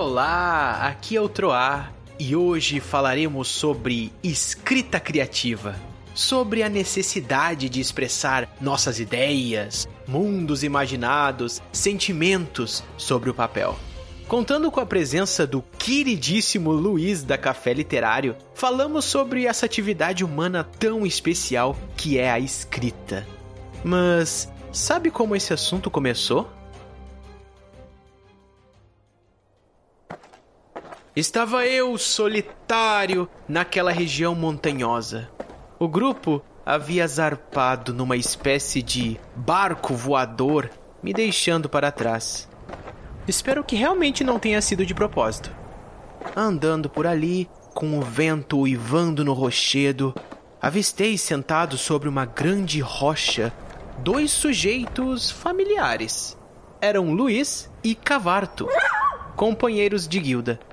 [0.00, 5.76] Olá, aqui é o Troar e hoje falaremos sobre escrita criativa.
[6.14, 13.78] Sobre a necessidade de expressar nossas ideias, mundos imaginados, sentimentos sobre o papel.
[14.26, 20.64] Contando com a presença do queridíssimo Luiz da Café Literário, falamos sobre essa atividade humana
[20.64, 23.26] tão especial que é a escrita.
[23.84, 26.50] Mas sabe como esse assunto começou?
[31.14, 35.28] Estava eu solitário naquela região montanhosa.
[35.76, 40.70] O grupo havia zarpado numa espécie de barco voador,
[41.02, 42.48] me deixando para trás.
[43.26, 45.50] Espero que realmente não tenha sido de propósito.
[46.36, 50.14] Andando por ali, com o vento uivando no rochedo,
[50.62, 53.52] avistei sentados sobre uma grande rocha
[53.98, 56.38] dois sujeitos familiares.
[56.80, 58.68] Eram Luiz e Cavarto,
[59.34, 60.69] companheiros de guilda.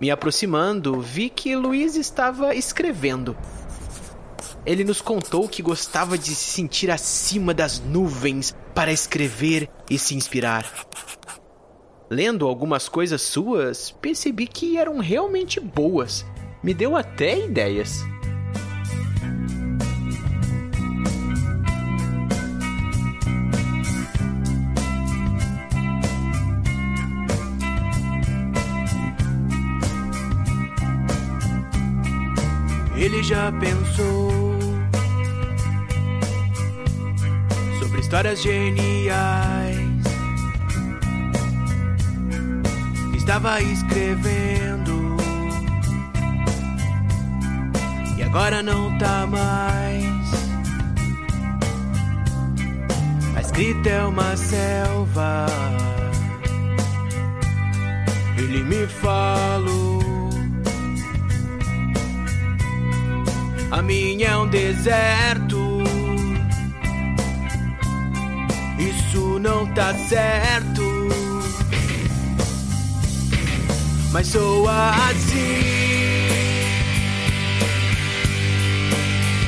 [0.00, 3.36] Me aproximando, vi que Luiz estava escrevendo.
[4.64, 10.14] Ele nos contou que gostava de se sentir acima das nuvens para escrever e se
[10.14, 10.70] inspirar.
[12.10, 16.24] Lendo algumas coisas suas, percebi que eram realmente boas.
[16.62, 18.04] Me deu até ideias.
[33.08, 34.30] Ele já pensou
[37.78, 40.04] sobre histórias geniais.
[43.16, 45.16] Estava escrevendo
[48.18, 50.30] e agora não tá mais.
[53.36, 55.46] A escrita é uma selva.
[58.36, 59.97] Ele me falou.
[63.70, 65.82] A minha é um deserto.
[68.78, 70.82] Isso não tá certo.
[74.10, 75.98] Mas sou assim.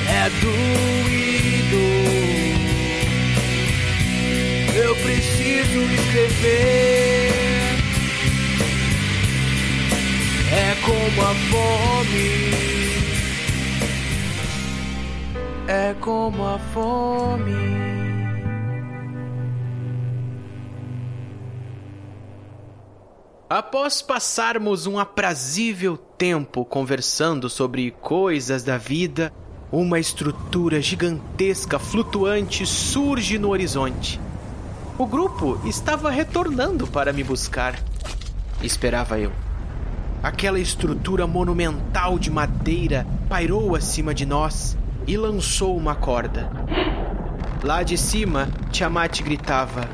[0.06, 1.81] É doído.
[4.76, 7.31] Eu preciso escrever.
[10.52, 12.59] É como a fome
[15.70, 17.54] é como a fome.
[23.48, 29.32] Após passarmos um aprazível tempo conversando sobre coisas da vida,
[29.70, 34.20] uma estrutura gigantesca flutuante surge no horizonte.
[34.98, 37.81] O grupo estava retornando para me buscar.
[38.60, 39.31] Esperava eu.
[40.20, 44.76] Aquela estrutura monumental de madeira pairou acima de nós
[45.06, 46.50] e lançou uma corda.
[47.62, 49.88] Lá de cima, Tiamat gritava: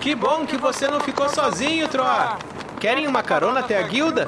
[0.00, 2.38] Que bom que você não ficou sozinho, Troar!
[2.78, 4.26] Querem uma carona até a guilda?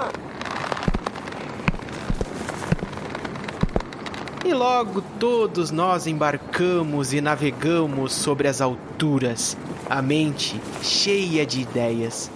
[4.44, 9.56] E logo todos nós embarcamos e navegamos sobre as alturas,
[9.88, 12.30] a mente cheia de ideias.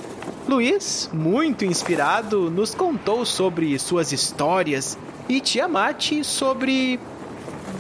[0.48, 4.97] Luiz, muito inspirado, nos contou sobre suas histórias
[5.28, 7.00] e Tiamat sobre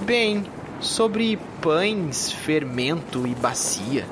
[0.06, 0.44] Bem,
[0.80, 4.06] sobre pães, fermento e bacia.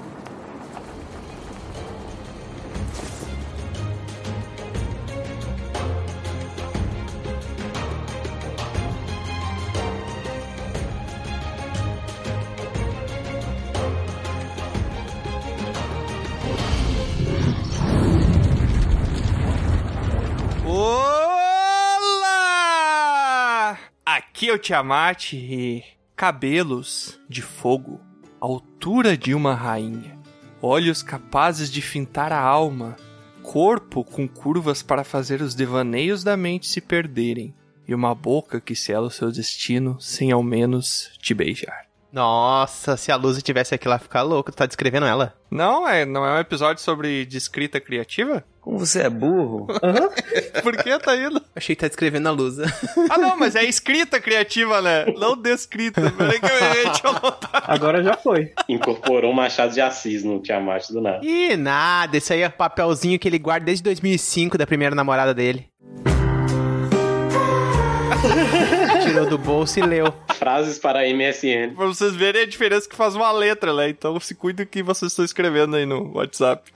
[24.65, 25.85] Tiamat e
[26.17, 28.01] cabelos de fogo,
[28.41, 30.19] altura de uma rainha,
[30.63, 32.97] olhos capazes de fintar a alma,
[33.43, 37.55] corpo com curvas para fazer os devaneios da mente se perderem,
[37.87, 41.85] e uma boca que sela o seu destino sem ao menos te beijar.
[42.11, 45.37] Nossa, se a Luz tivesse aqui lá ficar louca, tu tá descrevendo ela.
[45.51, 48.43] Não, é, não é um episódio sobre de escrita criativa?
[48.65, 49.67] Como você é burro?
[49.69, 50.09] Uhum.
[50.63, 51.39] Por que tá indo?
[51.55, 52.57] Achei que tá descrevendo a Luz.
[53.11, 55.05] ah, não, mas é escrita criativa, né?
[55.19, 56.01] Não descrita.
[56.17, 57.13] Peraí que eu tinha
[57.53, 58.53] Agora já foi.
[58.67, 61.21] Incorporou um Machado de Assis no Tiamat do nada.
[61.23, 62.17] Ih, nada.
[62.17, 65.69] Isso aí é papelzinho que ele guarda desde 2005 da primeira namorada dele.
[69.05, 70.07] Tirou do bolso e leu.
[70.39, 71.75] Frases para MSN.
[71.77, 73.91] Pra vocês verem a diferença que faz uma letra, né?
[73.91, 76.73] Então se cuide do que vocês estão escrevendo aí no WhatsApp.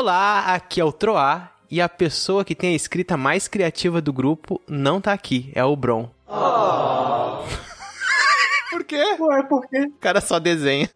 [0.00, 4.12] Olá, aqui é o Troá e a pessoa que tem a escrita mais criativa do
[4.12, 6.08] grupo não tá aqui, é o Bron.
[8.70, 9.16] Por quê?
[9.18, 9.86] Ué, por quê?
[9.88, 10.88] O cara só desenha.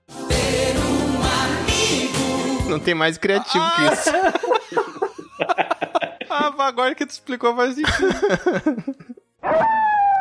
[2.69, 4.11] Não tem mais criativo que isso.
[6.31, 7.91] Ah, agora que tu explicou faz sentido.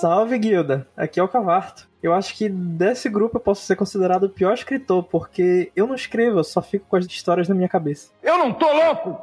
[0.00, 0.88] Salve, guilda.
[0.96, 1.86] Aqui é o Cavarto.
[2.02, 5.94] Eu acho que desse grupo eu posso ser considerado o pior escritor, porque eu não
[5.94, 8.08] escrevo, eu só fico com as histórias na minha cabeça.
[8.22, 9.20] Eu não tô louco!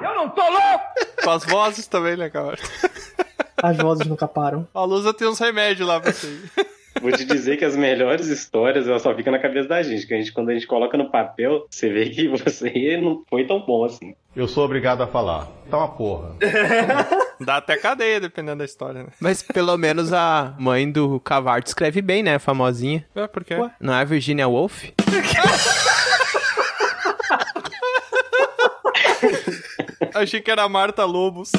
[0.00, 0.84] Eu não tô louco!
[1.24, 2.56] Com as vozes também, né, cara?
[3.60, 4.68] As vozes nunca param.
[4.72, 6.42] A Lusa tem uns remédios lá pra você.
[7.00, 10.06] Vou te dizer que as melhores histórias elas só ficam na cabeça da gente.
[10.06, 13.44] Que a gente, quando a gente coloca no papel, você vê que você não foi
[13.46, 14.14] tão bom assim.
[14.34, 15.48] Eu sou obrigado a falar.
[15.70, 16.36] Tá uma porra.
[17.40, 19.08] Dá até cadeia, dependendo da história, né?
[19.20, 22.38] Mas pelo menos a mãe do Cavarto escreve bem, né?
[22.38, 23.06] Famosinha.
[23.14, 23.54] É, por quê?
[23.54, 23.70] Ué?
[23.80, 24.84] Não é a Virginia Woolf?
[30.14, 31.52] Achei que era a Marta Lobos.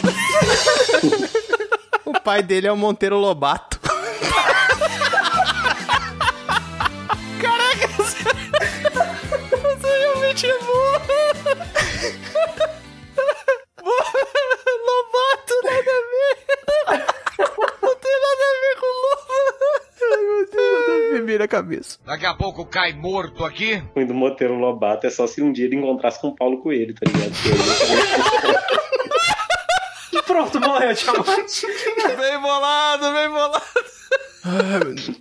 [2.05, 3.79] O pai dele é o Monteiro Lobato.
[10.39, 10.99] realmente é boa.
[14.85, 16.35] Lobato, nada a ver.
[17.81, 19.33] Não tem nada a ver com lobo.
[20.01, 21.97] Ai, meu Deus, me vira a cabeça.
[22.05, 23.75] Daqui a pouco cai morto aqui.
[23.75, 26.61] O ruim do Monteiro Lobato é só se um dia ele encontrasse com o Paulo
[26.61, 27.33] Coelho, tá ligado?
[30.25, 31.63] Pronto, morreu, Tiamat.
[32.17, 33.61] Bem bolado, bem bolado.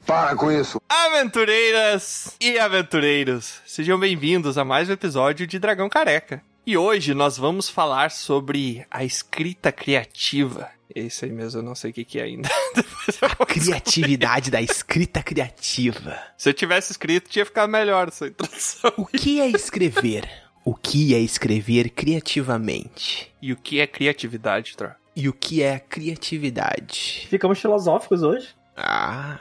[0.06, 0.80] Para com isso.
[0.88, 6.40] Aventureiras e aventureiros, sejam bem-vindos a mais um episódio de Dragão Careca.
[6.64, 10.70] E hoje nós vamos falar sobre a escrita criativa.
[10.94, 12.48] Esse aí mesmo, eu não sei o que, que é ainda.
[13.36, 16.16] Vou- Criatividade da escrita criativa.
[16.36, 18.92] Se eu tivesse escrito, tinha ficado melhor essa introdução.
[18.96, 20.28] O que é escrever?
[20.64, 23.32] O que é escrever criativamente?
[23.42, 24.90] E o que é criatividade, Tro?
[25.16, 27.26] E o que é criatividade?
[27.28, 28.48] Ficamos filosóficos hoje.
[28.80, 29.38] Ah,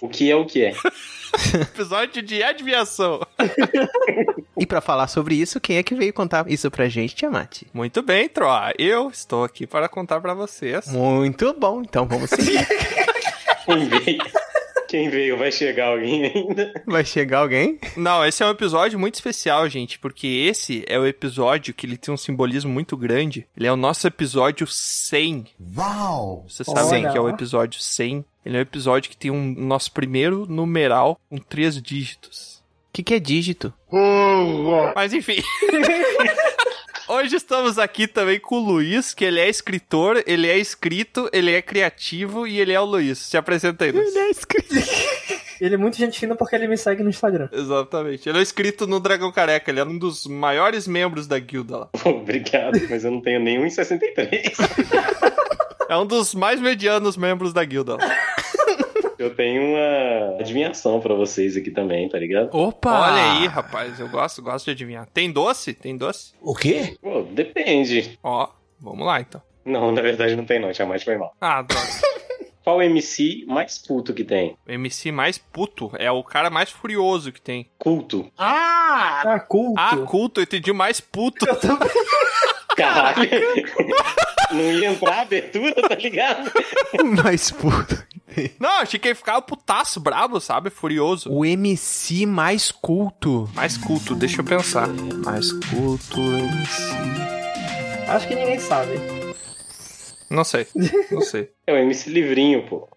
[0.00, 0.72] o que é o que é?
[1.62, 3.20] Episódio de adivinhação.
[4.58, 7.62] e pra falar sobre isso, quem é que veio contar isso pra gente, Tiamat?
[7.72, 8.72] Muito bem, Troa.
[8.78, 10.88] Eu estou aqui para contar para vocês.
[10.88, 12.66] Muito bom, então vamos seguir.
[14.92, 15.38] Quem veio?
[15.38, 16.82] Vai chegar alguém ainda?
[16.86, 17.80] Vai chegar alguém?
[17.96, 21.96] Não, esse é um episódio muito especial, gente, porque esse é o episódio que ele
[21.96, 23.48] tem um simbolismo muito grande.
[23.56, 25.46] Ele é o nosso episódio 100.
[25.78, 26.44] Uau!
[26.46, 28.22] Vocês sabem que é o episódio 100.
[28.44, 32.62] Ele é um episódio que tem um nosso primeiro numeral com três dígitos.
[32.90, 33.72] O que, que é dígito?
[34.94, 35.42] Mas enfim.
[37.12, 41.52] Hoje estamos aqui também com o Luiz, que ele é escritor, ele é escrito, ele
[41.52, 43.18] é criativo e ele é o Luiz.
[43.18, 44.16] Se apresenta aí, Luiz.
[44.16, 44.74] Ele é escrito.
[45.60, 47.48] Ele é muito gente fina porque ele me segue no Instagram.
[47.52, 48.28] Exatamente.
[48.28, 51.88] Ele é escrito no Dragão Careca, ele é um dos maiores membros da guilda lá.
[52.04, 54.42] Obrigado, mas eu não tenho nenhum em 63.
[55.88, 58.16] É um dos mais medianos membros da guilda lá.
[59.22, 62.52] Eu tenho uma adivinhação pra vocês aqui também, tá ligado?
[62.52, 62.90] Opa!
[62.90, 65.06] Olha aí, rapaz, eu gosto, gosto de adivinhar.
[65.14, 65.72] Tem doce?
[65.72, 66.32] Tem doce?
[66.40, 66.96] O quê?
[67.00, 68.18] Pô, depende.
[68.20, 68.48] Ó,
[68.80, 69.40] vamos lá então.
[69.64, 71.32] Não, na verdade não tem não, Tiamat foi mal.
[71.40, 71.86] Ah, droga.
[72.64, 74.56] Qual o MC mais puto que tem?
[74.66, 77.70] O MC mais puto é o cara mais furioso que tem.
[77.78, 78.28] Culto.
[78.36, 79.80] Ah, culto.
[79.80, 81.46] Ah, culto, eu entendi mais puto.
[82.76, 83.28] Caralho.
[84.50, 86.50] não ia entrar a abertura, tá ligado?
[87.22, 88.04] Mais puto.
[88.58, 90.70] Não, achei que ele ficava putaço, brabo, sabe?
[90.70, 91.30] Furioso.
[91.32, 93.48] O MC mais culto.
[93.54, 94.88] Mais culto, deixa eu pensar.
[95.24, 96.82] Mais culto, MC.
[98.08, 98.92] Acho que ninguém sabe.
[100.30, 100.66] Não sei,
[101.10, 101.50] não sei.
[101.66, 102.88] É o MC Livrinho, pô.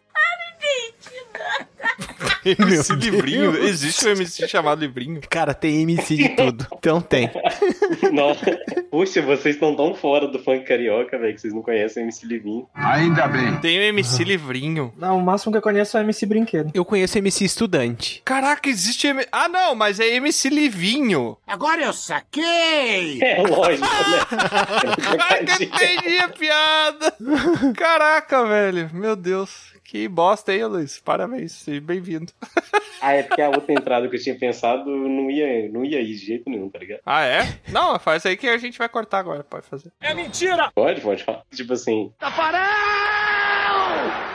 [2.45, 3.55] MC Livrinho?
[3.57, 5.19] Existe um MC chamado Livrinho?
[5.29, 6.67] Cara, tem MC de tudo.
[6.77, 7.29] Então tem.
[8.13, 8.35] Não.
[8.95, 12.25] Puxa, vocês estão tão fora do funk carioca, velho, que vocês não conhecem o MC
[12.25, 12.65] Livrinho.
[12.73, 13.57] Ainda bem.
[13.57, 14.93] Tem o MC Livrinho.
[14.97, 16.71] Não, o máximo que eu conheço é o MC Brinquedo.
[16.73, 18.21] Eu conheço MC estudante.
[18.23, 19.27] Caraca, existe M...
[19.33, 21.35] Ah, não, mas é MC Livinho.
[21.45, 23.21] Agora eu saquei!
[23.21, 24.95] É lógico, né?
[25.03, 27.13] Caraca, entendi a piada.
[27.75, 28.89] Caraca, velho.
[28.93, 29.74] Meu Deus.
[29.95, 30.99] Que bosta, hein, Luiz?
[30.99, 32.33] Parabéns, seja bem-vindo.
[33.01, 36.07] ah, é porque a outra entrada que eu tinha pensado não ia, não ia ir
[36.07, 36.99] de jeito nenhum, tá ligado?
[37.05, 37.61] Ah, é?
[37.69, 39.93] Não, faz aí que a gente vai cortar agora, pode fazer.
[40.75, 41.43] Pode, pode falar.
[41.49, 42.11] Tipo assim,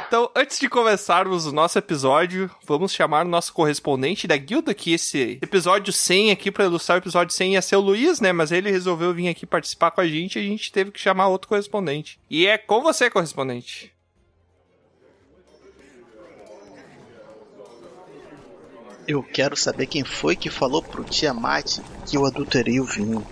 [0.09, 4.95] Então, antes de começarmos o nosso episódio, vamos chamar o nosso correspondente da guilda, que
[4.95, 8.33] esse episódio 100 aqui, pra ilustrar o episódio 100, ia ser o Luiz, né?
[8.33, 11.29] Mas ele resolveu vir aqui participar com a gente e a gente teve que chamar
[11.29, 12.19] outro correspondente.
[12.31, 13.93] E é com você, correspondente.
[19.11, 23.27] Eu quero saber quem foi que falou pro Tiamat que eu adulterei o vinho.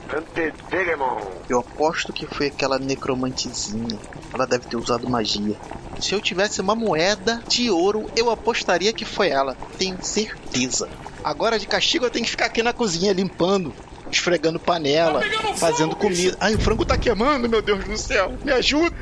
[1.49, 3.97] Eu aposto que foi aquela necromantezinha.
[4.35, 5.55] Ela deve ter usado magia.
[6.01, 9.57] Se eu tivesse uma moeda de ouro, eu apostaria que foi ela.
[9.79, 10.89] Tenho certeza.
[11.23, 13.73] Agora de castigo eu tenho que ficar aqui na cozinha limpando,
[14.11, 15.23] esfregando panela,
[15.59, 16.37] fazendo comida.
[16.41, 18.37] Ai, o frango tá queimando, meu Deus do céu.
[18.45, 18.97] Me ajuda.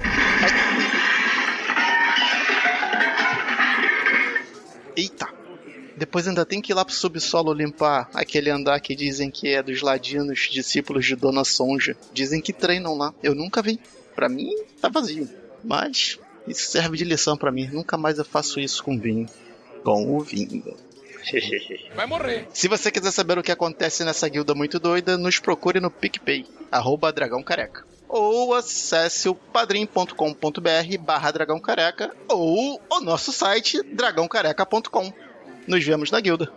[5.97, 9.63] Depois ainda tem que ir lá pro subsolo limpar aquele andar que dizem que é
[9.63, 11.97] dos ladinos, discípulos de Dona Sonja.
[12.13, 13.15] Dizem que treinam lá.
[13.23, 13.81] Eu nunca vi.
[14.15, 14.51] Pra mim,
[14.81, 15.29] tá vazio.
[15.65, 17.69] Mas isso serve de lição pra mim.
[17.73, 19.27] Nunca mais eu faço isso com vinho.
[19.83, 20.77] Com o vinho.
[21.95, 22.47] Vai morrer.
[22.53, 26.47] Se você quiser saber o que acontece nessa guilda muito doida, nos procure no PicPay,
[26.71, 27.85] arroba Dragão Careca.
[28.09, 35.13] Ou acesse o padrim.com.br barra Dragão Careca ou o nosso site dragãocareca.com.
[35.67, 36.51] Nos vemos na guilda.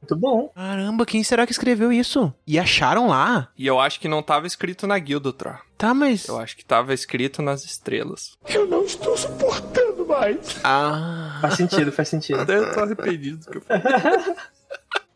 [0.00, 0.48] Muito bom.
[0.54, 2.32] Caramba, quem será que escreveu isso?
[2.46, 3.48] E acharam lá?
[3.58, 5.58] E eu acho que não tava escrito na guilda, Tro.
[5.76, 6.26] Tá, mas.
[6.26, 8.38] Eu acho que tava escrito nas estrelas.
[8.48, 10.58] Eu não estou suportando mais.
[10.64, 11.38] Ah.
[11.42, 12.40] Faz sentido, faz sentido.
[12.40, 13.82] Até eu tô arrependido do que eu falei.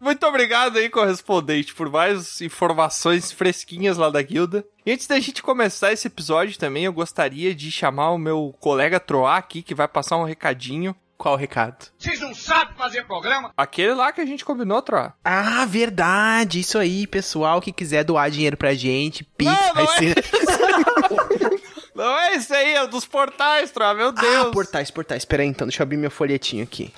[0.03, 4.65] Muito obrigado aí, correspondente, por mais informações fresquinhas lá da guilda.
[4.85, 8.99] E antes da gente começar esse episódio também, eu gostaria de chamar o meu colega
[8.99, 10.93] Troá aqui, que vai passar um recadinho.
[11.17, 11.87] Qual o recado?
[11.97, 13.53] Vocês não sabem fazer programa?
[13.57, 15.13] Aquele lá que a gente combinou, Troá.
[15.25, 16.59] Ah, verdade.
[16.59, 19.99] Isso aí, pessoal que quiser doar dinheiro pra gente, Pix Não, vai não é.
[19.99, 20.25] ser.
[21.95, 24.47] Não é esse aí, é o dos portais, Troá, meu Deus.
[24.49, 25.25] Ah, portais, portais.
[25.25, 26.93] Pera aí, então, deixa eu abrir meu folhetinho aqui.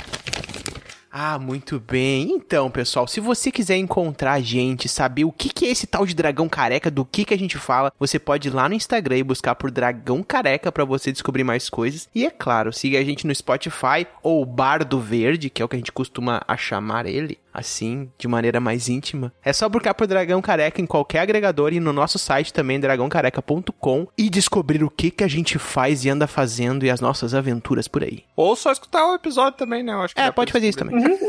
[1.16, 2.32] Ah, muito bem.
[2.32, 6.04] Então, pessoal, se você quiser encontrar a gente, saber o que, que é esse tal
[6.04, 9.18] de dragão careca, do que, que a gente fala, você pode ir lá no Instagram
[9.18, 12.08] e buscar por Dragão Careca pra você descobrir mais coisas.
[12.12, 15.76] E é claro, siga a gente no Spotify ou Bardo Verde, que é o que
[15.76, 19.32] a gente costuma chamar ele, assim, de maneira mais íntima.
[19.42, 24.08] É só buscar por Dragão Careca em qualquer agregador e no nosso site também, dragãocareca.com,
[24.18, 27.86] e descobrir o que, que a gente faz e anda fazendo e as nossas aventuras
[27.86, 28.24] por aí.
[28.34, 29.92] Ou só escutar o episódio também, né?
[29.92, 30.96] Eu acho que É, pode fazer isso também.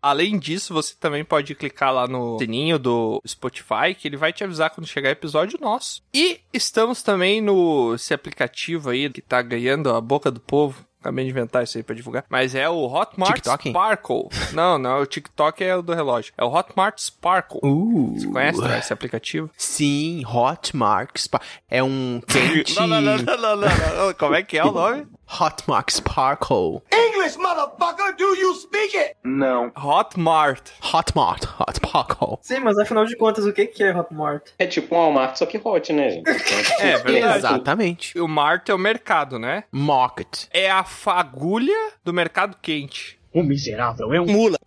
[0.00, 4.44] Além disso, você também pode clicar lá no sininho do Spotify, que ele vai te
[4.44, 6.02] avisar quando chegar episódio nosso.
[6.14, 10.86] E estamos também no esse aplicativo aí que tá ganhando a boca do povo.
[11.00, 12.24] Acabei de inventar isso aí pra divulgar.
[12.28, 13.70] Mas é o Hotmart TikTok?
[13.70, 14.28] Sparkle.
[14.52, 16.32] não, não, o TikTok é o do relógio.
[16.36, 17.60] É o Hotmart Sparkle.
[17.62, 19.48] Uh, Você conhece né, esse aplicativo?
[19.56, 21.40] Sim, Hotmark Spa
[21.70, 22.74] é um quente.
[22.76, 24.14] Não, não, não, não, não, não, não.
[24.14, 25.06] Como é que é o nome?
[25.28, 26.82] Hotmark Sparkle.
[26.90, 29.14] English, motherfucker, do you speak it?
[29.22, 29.70] Não.
[29.76, 30.70] Hotmart.
[30.82, 32.38] Hotmart, Hotmarkle.
[32.40, 34.48] Sim, mas afinal de contas, o que que é Hotmart?
[34.58, 36.28] É tipo um Walmart, só que hot, né, gente?
[36.80, 37.38] É verdade.
[37.38, 38.18] Exatamente.
[38.18, 39.64] O Mart é o mercado, né?
[39.70, 40.46] Market.
[40.50, 43.18] É a fagulha do mercado quente.
[43.32, 44.58] O miserável é um Mula.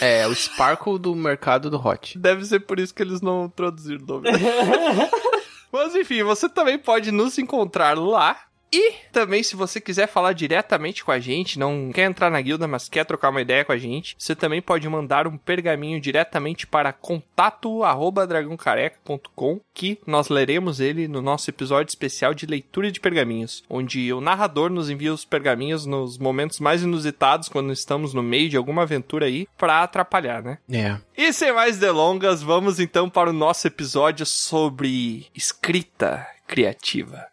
[0.00, 2.18] É, o Sparkle do mercado do Hot.
[2.18, 4.30] Deve ser por isso que eles não traduziram o nome.
[5.72, 8.36] Mas enfim, você também pode nos encontrar lá.
[8.72, 12.66] E também, se você quiser falar diretamente com a gente, não quer entrar na guilda,
[12.66, 16.66] mas quer trocar uma ideia com a gente, você também pode mandar um pergaminho diretamente
[16.66, 24.10] para contato@dragãocareca.com, que nós leremos ele no nosso episódio especial de leitura de pergaminhos, onde
[24.10, 28.56] o narrador nos envia os pergaminhos nos momentos mais inusitados, quando estamos no meio de
[28.56, 30.56] alguma aventura aí, para atrapalhar, né?
[30.72, 30.96] É.
[31.14, 37.26] E sem mais delongas, vamos então para o nosso episódio sobre escrita criativa.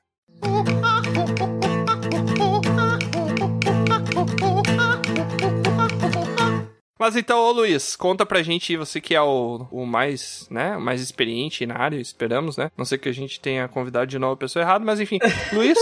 [6.99, 10.81] Mas então, ô Luiz, conta pra gente, você que é o, o mais, né, o
[10.81, 12.69] mais experiente na área, esperamos, né?
[12.77, 15.17] Não sei que a gente tenha convidado de novo a pessoa errada, mas enfim.
[15.53, 15.77] Luiz,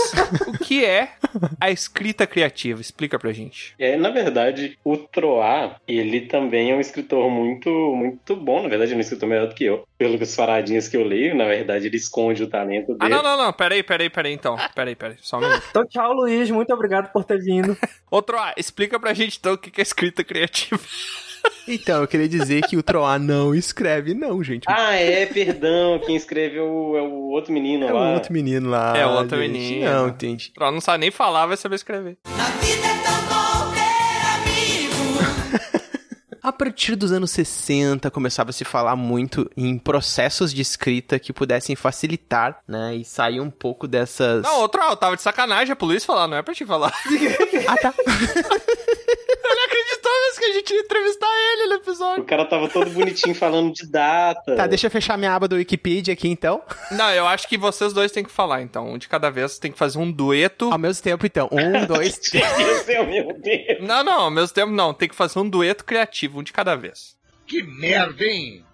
[0.46, 1.14] o que é
[1.60, 2.80] a escrita criativa?
[2.80, 3.74] Explica pra gente.
[3.80, 8.62] É, na verdade, o Troá, ele também é um escritor muito, muito bom.
[8.62, 9.84] Na verdade, ele é um escritor melhor do que eu.
[9.98, 12.98] Pelas paradinhas que eu leio, na verdade, ele esconde o talento dele.
[13.00, 14.56] Ah, não, não, não, peraí, peraí, peraí então.
[14.74, 15.64] Peraí, peraí, só um minuto.
[15.70, 16.48] Então, tchau, Luiz.
[16.50, 17.76] Muito obrigado por ter vindo.
[18.08, 20.80] Outro A, explica pra gente então o que é escrita criativa.
[21.66, 24.64] Então, eu queria dizer que o Troá não escreve, não, gente.
[24.66, 25.98] Ah, é, perdão.
[25.98, 28.10] Quem escreve é o, é o outro menino é lá.
[28.10, 28.96] o outro menino lá.
[28.96, 29.52] É o outro gente.
[29.52, 29.84] menino.
[29.84, 30.50] Não, entendi.
[30.58, 32.16] Ela não sabe nem falar, vai saber escrever.
[32.24, 33.27] A
[36.52, 41.74] partir dos anos 60, começava a se falar muito em processos de escrita que pudessem
[41.76, 42.96] facilitar, né?
[42.96, 44.42] E sair um pouco dessas.
[44.42, 46.92] Não, outro A, eu tava de sacanagem, pro Luiz falar, não é pra te falar.
[47.68, 47.92] Ah, tá.
[50.36, 52.22] Que a gente ia entrevistar ele no episódio.
[52.22, 54.54] O cara tava todo bonitinho falando de data.
[54.54, 56.62] Tá, deixa eu fechar minha aba do Wikipedia aqui então.
[56.92, 58.92] Não, eu acho que vocês dois têm que falar, então.
[58.92, 60.70] Um de cada vez tem que fazer um dueto.
[60.70, 61.48] Ao mesmo tempo, então.
[61.50, 62.44] Um, dois, três.
[63.80, 64.94] Não, não, ao mesmo tempo não.
[64.94, 67.16] Tem que fazer um dueto criativo, um de cada vez.
[67.46, 68.64] Que merda, hein?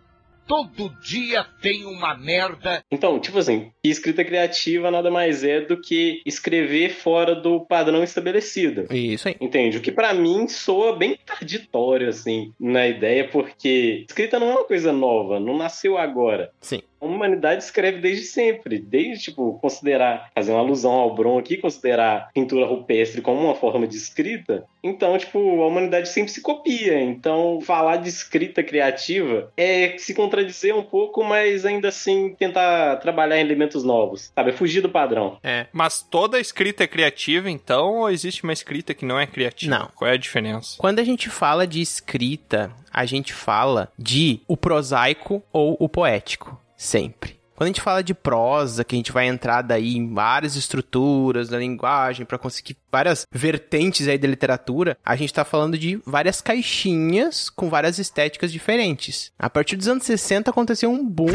[0.47, 2.83] Todo dia tem uma merda.
[2.91, 8.87] Então, tipo assim, escrita criativa nada mais é do que escrever fora do padrão estabelecido.
[8.95, 9.37] Isso aí.
[9.41, 9.79] Entende?
[9.79, 14.65] O que pra mim soa bem tarditório, assim, na ideia, porque escrita não é uma
[14.65, 16.53] coisa nova, não nasceu agora.
[16.61, 16.83] Sim.
[17.05, 22.31] A humanidade escreve desde sempre, desde, tipo, considerar, fazer uma alusão ao Bron aqui, considerar
[22.33, 24.65] pintura rupestre como uma forma de escrita.
[24.83, 27.01] Então, tipo, a humanidade sempre se copia.
[27.01, 33.39] Então, falar de escrita criativa é se contradizer um pouco, mas ainda assim tentar trabalhar
[33.39, 34.51] em elementos novos, sabe?
[34.51, 35.39] É fugir do padrão.
[35.43, 35.67] É.
[35.73, 39.79] Mas toda escrita é criativa, então, ou existe uma escrita que não é criativa?
[39.79, 39.91] Não.
[39.95, 40.77] Qual é a diferença?
[40.79, 46.64] Quando a gente fala de escrita, a gente fala de o prosaico ou o poético.
[46.85, 47.41] Sempre.
[47.57, 51.49] Quando a gente fala de prosa, que a gente vai entrar daí em várias estruturas
[51.49, 56.41] da linguagem para conseguir várias vertentes aí da literatura, a gente tá falando de várias
[56.41, 59.31] caixinhas com várias estéticas diferentes.
[59.39, 61.31] A partir dos anos 60 aconteceu um boom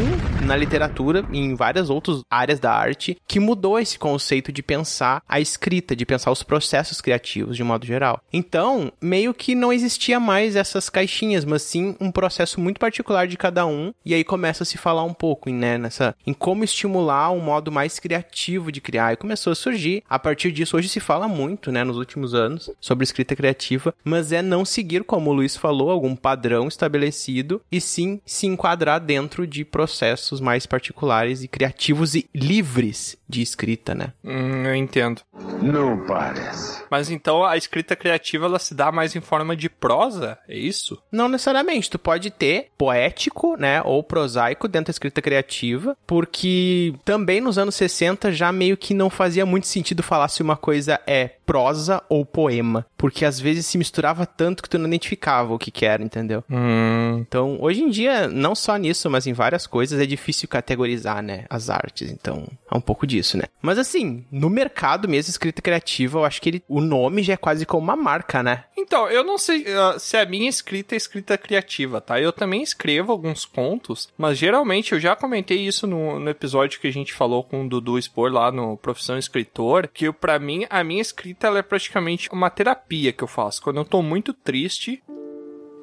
[0.46, 5.24] na literatura e em várias outras áreas da arte que mudou esse conceito de pensar
[5.28, 8.22] a escrita, de pensar os processos criativos de modo geral.
[8.32, 13.38] Então, meio que não existia mais essas caixinhas, mas sim um processo muito particular de
[13.38, 17.32] cada um, e aí começa a se falar um pouco, né, nessa em como estimular
[17.32, 19.13] um modo mais criativo de criar.
[19.13, 20.04] E começou a surgir.
[20.10, 24.32] A partir disso, hoje se fala muito, né, nos últimos anos, sobre escrita criativa, mas
[24.32, 29.46] é não seguir, como o Luiz falou, algum padrão estabelecido e sim se enquadrar dentro
[29.46, 34.13] de processos mais particulares e criativos e livres de escrita, né?
[34.24, 35.22] Hum, eu entendo.
[35.62, 36.84] Não parece.
[36.89, 40.38] Mas então a escrita criativa ela se dá mais em forma de prosa?
[40.48, 41.02] É isso?
[41.12, 47.40] Não necessariamente, tu pode ter poético, né, ou prosaico dentro da escrita criativa, porque também
[47.40, 51.30] nos anos 60 já meio que não fazia muito sentido falar se uma coisa é
[51.46, 55.72] prosa ou poema, porque às vezes se misturava tanto que tu não identificava o que
[55.72, 56.44] que era, entendeu?
[56.50, 57.18] Hum.
[57.20, 61.46] Então, hoje em dia, não só nisso, mas em várias coisas é difícil categorizar, né,
[61.50, 62.12] as artes.
[62.12, 63.44] Então, é um pouco disso, né?
[63.62, 67.38] Mas assim, no mercado mesmo, escrita criativa, eu acho que ele, o nome já é
[67.38, 68.66] quase como uma marca, né?
[68.78, 72.20] Então, eu não sei uh, se a minha escrita é escrita criativa, tá?
[72.20, 76.88] Eu também escrevo alguns contos, mas geralmente eu já comentei isso no, no episódio que
[76.88, 80.84] a gente falou com o Dudu Expor lá no Profissão Escritor, que para mim a
[80.84, 83.62] minha escrita ela é praticamente uma terapia que eu faço.
[83.62, 85.02] Quando eu tô muito triste,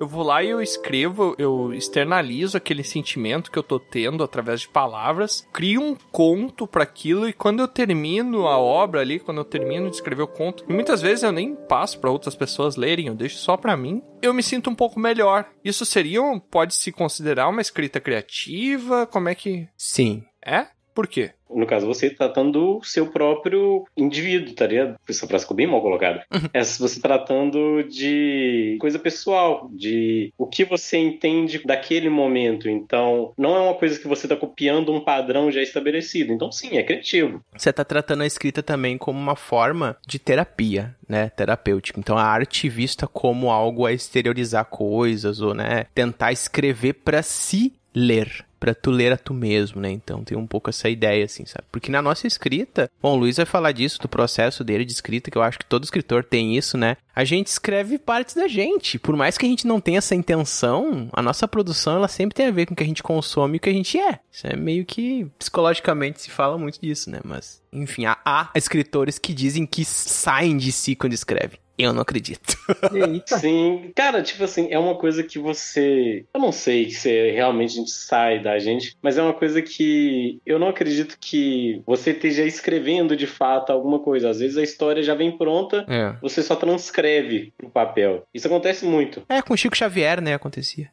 [0.01, 4.61] eu vou lá e eu escrevo, eu externalizo aquele sentimento que eu tô tendo através
[4.61, 9.39] de palavras, crio um conto para aquilo e quando eu termino a obra ali, quando
[9.39, 12.77] eu termino de escrever o conto, e muitas vezes eu nem passo para outras pessoas
[12.77, 15.49] lerem, eu deixo só para mim, eu me sinto um pouco melhor.
[15.65, 19.07] Isso seria, um, pode se considerar uma escrita criativa?
[19.07, 20.25] Como é que Sim.
[20.45, 20.67] é?
[20.95, 21.33] Por quê?
[21.49, 24.97] No caso, você tratando do seu próprio indivíduo, tá ligado?
[25.07, 26.25] Essa frase ficou bem mal colocada.
[26.53, 32.69] É você tratando de coisa pessoal, de o que você entende daquele momento.
[32.69, 36.33] Então, não é uma coisa que você tá copiando um padrão já estabelecido.
[36.33, 37.43] Então, sim, é criativo.
[37.55, 41.29] Você tá tratando a escrita também como uma forma de terapia, né?
[41.29, 42.01] Terapêutica.
[42.01, 45.87] Então, a arte vista como algo a exteriorizar coisas ou, né?
[45.95, 49.91] Tentar escrever para se ler para tu ler a tu mesmo, né?
[49.91, 51.65] Então tem um pouco essa ideia, assim, sabe?
[51.71, 55.31] Porque na nossa escrita, bom, o Luiz vai falar disso, do processo dele de escrita,
[55.31, 56.97] que eu acho que todo escritor tem isso, né?
[57.15, 58.99] A gente escreve partes da gente.
[58.99, 62.47] Por mais que a gente não tenha essa intenção, a nossa produção, ela sempre tem
[62.47, 64.21] a ver com o que a gente consome e o que a gente é.
[64.31, 67.21] Isso é meio que psicologicamente se fala muito disso, né?
[67.25, 71.59] Mas, enfim, há, há escritores que dizem que saem de si quando escrevem.
[71.79, 72.57] Eu não acredito.
[72.93, 73.39] Eita.
[73.39, 76.25] Sim, cara, tipo assim, é uma coisa que você.
[76.33, 80.41] Eu não sei se realmente a gente sai da gente, mas é uma coisa que
[80.47, 84.31] eu não acredito que você esteja escrevendo de fato alguma coisa.
[84.31, 86.15] Às vezes a história já vem pronta, É.
[86.23, 88.27] você só transcreve pro papel.
[88.33, 89.23] Isso acontece muito.
[89.29, 90.35] É, com Chico Xavier, né?
[90.35, 90.91] Acontecia.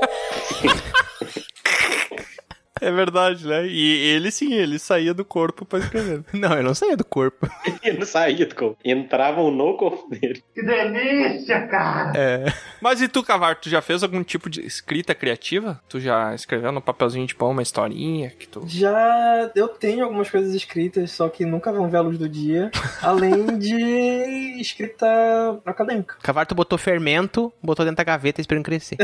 [2.80, 3.66] É verdade, né?
[3.66, 6.24] E ele sim, ele saía do corpo pra escrever.
[6.32, 7.48] Não, eu não saía do corpo.
[7.82, 8.78] E não saía do corpo.
[8.84, 10.42] Entravam no corpo dele.
[10.54, 12.12] Que delícia, cara!
[12.14, 12.44] É.
[12.80, 15.80] Mas e tu, Cavar, tu já fez algum tipo de escrita criativa?
[15.88, 18.64] Tu já escreveu no papelzinho de pão uma historinha que tu.
[18.66, 22.70] Já eu tenho algumas coisas escritas, só que nunca vão ver a luz do dia,
[23.02, 25.06] além de escrita
[25.64, 26.16] acadêmica.
[26.22, 28.96] Cavarto botou fermento, botou dentro da gaveta esperando crescer.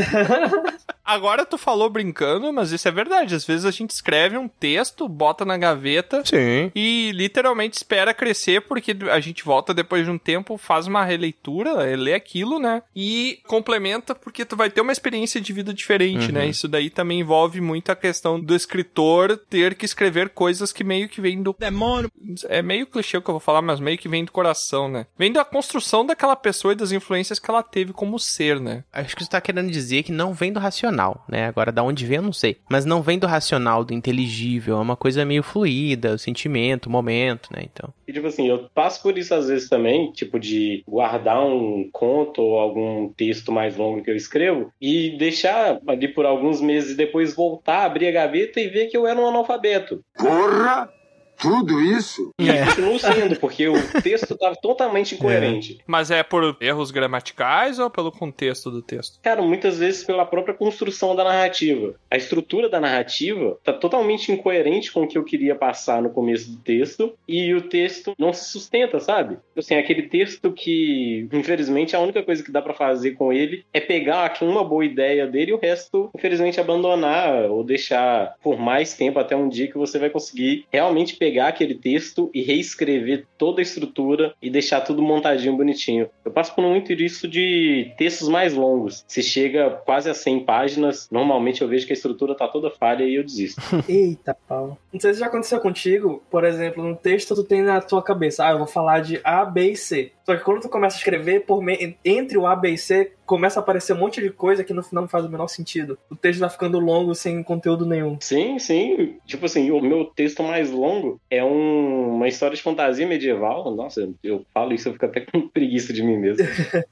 [1.07, 3.33] Agora tu falou brincando, mas isso é verdade.
[3.33, 6.69] Às vezes a gente escreve um texto, bota na gaveta Sim.
[6.75, 11.73] e literalmente espera crescer, porque a gente volta depois de um tempo, faz uma releitura,
[11.95, 12.83] lê aquilo, né?
[12.93, 16.33] E complementa, porque tu vai ter uma experiência de vida diferente, Uhum.
[16.33, 16.47] né?
[16.47, 21.07] Isso daí também envolve muito a questão do escritor ter que escrever coisas que meio
[21.07, 22.11] que vêm do demônio.
[22.49, 25.05] É meio clichê o que eu vou falar, mas meio que vem do coração, né?
[25.17, 28.83] Vem da construção daquela pessoa e das influências que ela teve como ser, né?
[28.91, 30.96] Acho que você tá querendo dizer que não vem do racional,
[31.27, 31.45] né?
[31.45, 32.57] Agora, da onde vem, eu não sei.
[32.69, 34.77] Mas não vem do racional, do inteligível.
[34.77, 37.63] É uma coisa meio fluida, o sentimento, o momento, né?
[37.63, 37.93] Então.
[38.07, 42.41] E, tipo assim, eu passo por isso às vezes também, tipo, de guardar um conto
[42.41, 46.97] ou algum texto mais longo que eu escrevo e deixar ali por alguns meses e
[46.97, 50.01] depois voltar, abrir a gaveta e ver que eu era um analfabeto.
[50.17, 50.89] Porra!
[51.37, 52.31] Tudo isso?
[52.39, 55.77] E continuo sendo, porque o texto estava totalmente incoerente.
[55.85, 59.19] Mas é por erros gramaticais ou pelo contexto do texto?
[59.21, 61.95] Cara, muitas vezes pela própria construção da narrativa.
[62.09, 66.49] A estrutura da narrativa tá totalmente incoerente com o que eu queria passar no começo
[66.49, 69.37] do texto e o texto não se sustenta, sabe?
[69.55, 73.79] Assim, aquele texto que, infelizmente, a única coisa que dá pra fazer com ele é
[73.79, 78.93] pegar aqui uma boa ideia dele e o resto, infelizmente, abandonar ou deixar por mais
[78.95, 83.61] tempo até um dia que você vai conseguir realmente pegar aquele texto e reescrever toda
[83.61, 86.09] a estrutura e deixar tudo montadinho, bonitinho.
[86.23, 89.03] Eu passo por muito isso de textos mais longos.
[89.07, 93.03] Se chega quase a 100 páginas, normalmente eu vejo que a estrutura tá toda falha
[93.03, 93.61] e eu desisto.
[93.87, 94.77] Eita, pau.
[94.97, 98.43] Não sei se já aconteceu contigo, por exemplo, no texto tu tem na tua cabeça,
[98.47, 100.11] ah, eu vou falar de A, B e C.
[100.25, 101.95] Só que quando tu começa a escrever, por me...
[102.03, 104.83] entre o A, B e C, começa a aparecer um monte de coisa que no
[104.83, 105.97] final não faz o menor sentido.
[106.09, 108.17] O texto vai ficando longo sem conteúdo nenhum.
[108.19, 109.17] Sim, sim.
[109.25, 113.73] Tipo assim, o meu texto mais longo é um- uma história de fantasia medieval.
[113.73, 116.43] Nossa, eu falo isso, eu fico até com preguiça de mim mesmo.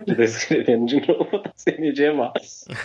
[0.06, 2.32] de estar escrevendo de novo fantasia medieval.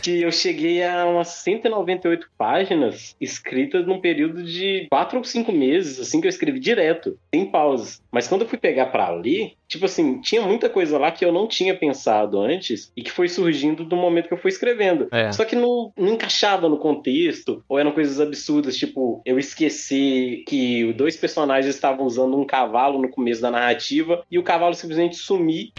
[0.02, 6.01] Que eu cheguei a umas 198 páginas escritas num período de 4 ou 5 meses,
[6.01, 8.01] assim, que eu escrevi direto, sem pausas.
[8.11, 11.33] Mas quando eu fui pegar pra ler, tipo assim, tinha muita coisa lá que eu
[11.33, 15.09] não tinha pensado antes e que foi surgindo do momento que eu fui escrevendo.
[15.11, 15.33] É.
[15.33, 20.92] Só que não, não encaixava no contexto, ou eram coisas absurdas, tipo, eu esqueci que
[20.94, 25.73] dois personagens estavam usando um cavalo no começo da narrativa e o cavalo simplesmente sumir.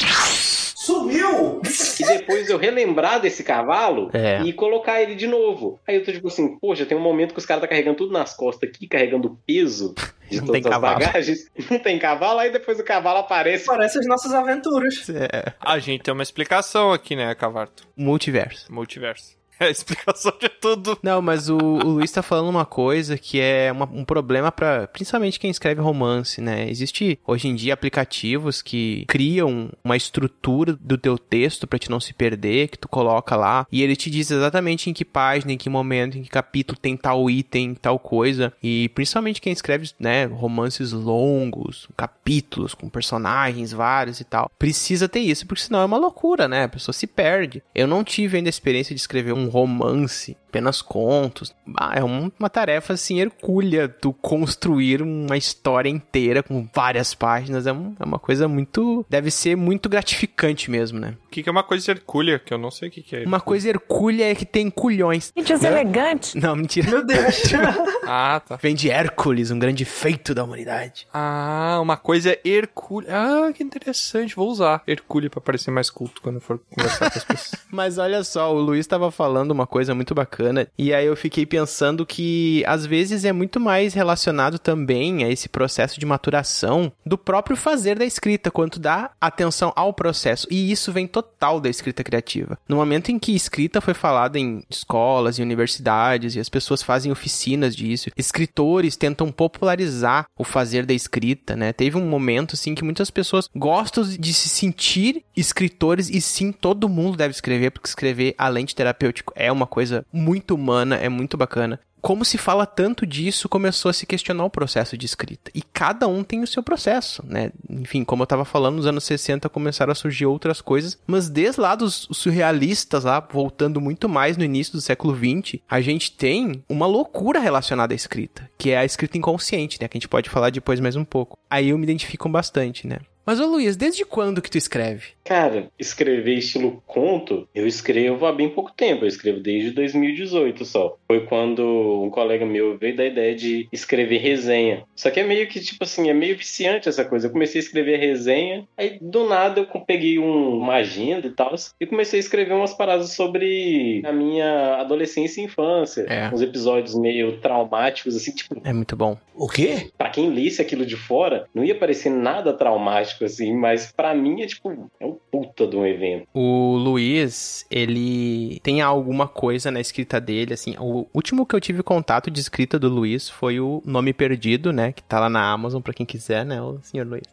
[0.85, 1.61] Sumiu!
[1.99, 4.41] E depois eu relembrar desse cavalo É.
[4.41, 5.79] e colocar ele de novo.
[5.87, 8.11] Aí eu tô tipo assim, poxa, tem um momento que os caras tá carregando tudo
[8.11, 9.93] nas costas aqui, carregando peso
[10.29, 10.99] de Não todas tem as cavalo.
[10.99, 11.39] bagagens.
[11.69, 13.65] Não tem cavalo, aí depois o cavalo aparece.
[13.65, 15.07] Parece as nossas aventuras.
[15.09, 15.53] É.
[15.59, 17.87] A gente tem uma explicação aqui, né, Cavarto?
[17.95, 18.73] Multiverso.
[18.73, 19.39] Multiverso.
[19.61, 20.97] É a explicação de tudo.
[21.03, 24.87] Não, mas o, o Luiz tá falando uma coisa que é uma- um problema para
[24.87, 26.67] principalmente quem escreve romance, né?
[26.67, 31.99] Existe hoje em dia aplicativos que criam uma estrutura do teu texto pra te não
[31.99, 35.57] se perder, que tu coloca lá e ele te diz exatamente em que página, em
[35.57, 38.51] que momento, em que capítulo tem tal item, tal coisa.
[38.63, 45.19] E principalmente quem escreve, né, romances longos, capítulos com personagens vários e tal, precisa ter
[45.19, 46.63] isso, porque senão é uma loucura, né?
[46.63, 47.61] A pessoa se perde.
[47.75, 51.53] Eu não tive ainda a experiência de escrever um romance, apenas contos.
[51.77, 57.65] Ah, é um- uma tarefa assim hercúlea tu construir uma história inteira com várias páginas.
[57.65, 59.05] É, um- é uma coisa muito.
[59.09, 61.15] Deve ser muito gratificante mesmo, né?
[61.25, 62.37] O que, que é uma coisa hercúlea?
[62.37, 63.23] Que eu não sei o que, que é.
[63.25, 65.31] Uma coisa hercúlea é que tem culhões.
[65.35, 66.37] Gente, elegante.
[66.37, 66.89] Não, mentira.
[66.89, 67.41] Meu Deus!
[68.13, 68.57] Ah, tá.
[68.57, 71.07] Vem de Hércules, um grande feito da humanidade.
[71.13, 73.09] Ah, uma coisa hercúlea.
[73.15, 74.35] Ah, que interessante.
[74.35, 77.61] Vou usar hercúlea pra parecer mais culto quando eu for conversar com as pessoas.
[77.71, 80.40] Mas olha só, o Luiz estava falando uma coisa muito bacana,
[80.77, 85.49] e aí eu fiquei pensando que às vezes é muito mais relacionado também a esse
[85.49, 90.47] processo de maturação do próprio fazer da escrita, quanto dá atenção ao processo.
[90.49, 92.57] E isso vem total da escrita criativa.
[92.67, 97.11] No momento em que escrita foi falada em escolas e universidades, e as pessoas fazem
[97.11, 101.73] oficinas disso, escritores tentam popularizar o fazer da escrita, né?
[101.73, 106.89] Teve um momento assim que muitas pessoas gostam de se sentir escritores e sim, todo
[106.89, 111.37] mundo deve escrever, porque escrever, além de terapêutico, é uma coisa muito humana, é muito
[111.37, 111.79] bacana.
[112.01, 115.51] Como se fala tanto disso, começou a se questionar o processo de escrita.
[115.53, 117.51] E cada um tem o seu processo, né?
[117.69, 121.61] Enfim, como eu tava falando, nos anos 60 começaram a surgir outras coisas, mas desde
[121.61, 126.63] lá dos surrealistas, lá, voltando muito mais no início do século XX, a gente tem
[126.67, 129.87] uma loucura relacionada à escrita, que é a escrita inconsciente, né?
[129.87, 131.37] Que a gente pode falar depois mais um pouco.
[131.47, 132.97] Aí eu me identifico bastante, né?
[133.25, 135.03] Mas ô Luiz, desde quando que tu escreve?
[135.23, 139.05] Cara, escrever estilo conto, eu escrevo há bem pouco tempo.
[139.05, 140.97] Eu escrevo desde 2018 só.
[141.07, 144.83] Foi quando um colega meu veio da ideia de escrever resenha.
[144.95, 147.27] Só que é meio que, tipo assim, é meio viciante essa coisa.
[147.27, 151.53] Eu comecei a escrever resenha, aí do nada eu peguei um, uma agenda e tal,
[151.79, 156.05] e comecei a escrever umas paradas sobre a minha adolescência e infância.
[156.07, 156.33] É.
[156.33, 159.17] Uns episódios meio traumáticos, assim, tipo, É muito bom.
[159.35, 159.91] O quê?
[159.97, 164.41] Pra quem lisse aquilo de fora, não ia parecer nada traumático, assim, mas pra mim
[164.41, 166.27] é tipo, é um puta de um evento.
[166.33, 170.75] O Luiz, ele tem alguma coisa na escrita dele, assim.
[170.79, 174.91] O último que eu tive contato de escrita do Luiz foi o Nome Perdido, né?
[174.91, 176.61] Que tá lá na Amazon pra quem quiser, né?
[176.61, 177.23] O senhor Luiz.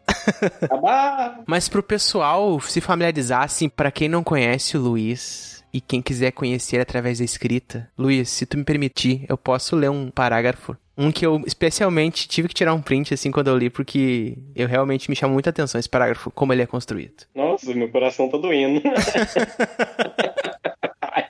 [0.69, 1.39] Abá!
[1.47, 6.31] Mas pro pessoal se familiarizar, assim, pra quem não conhece o Luiz e quem quiser
[6.31, 10.75] conhecer através da escrita, Luiz, se tu me permitir, eu posso ler um parágrafo.
[10.97, 14.67] Um que eu especialmente tive que tirar um print assim quando eu li, porque eu
[14.67, 17.23] realmente me chamou muita atenção esse parágrafo, como ele é construído.
[17.33, 18.81] Nossa, meu coração tá doendo.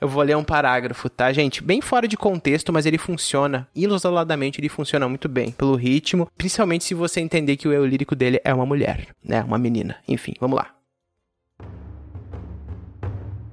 [0.00, 1.62] Eu vou ler um parágrafo, tá, gente?
[1.62, 3.68] Bem fora de contexto, mas ele funciona.
[3.76, 5.50] Isoladamente, ele funciona muito bem.
[5.50, 9.42] Pelo ritmo, principalmente se você entender que o eu lírico dele é uma mulher, né?
[9.42, 9.96] Uma menina.
[10.08, 10.74] Enfim, vamos lá.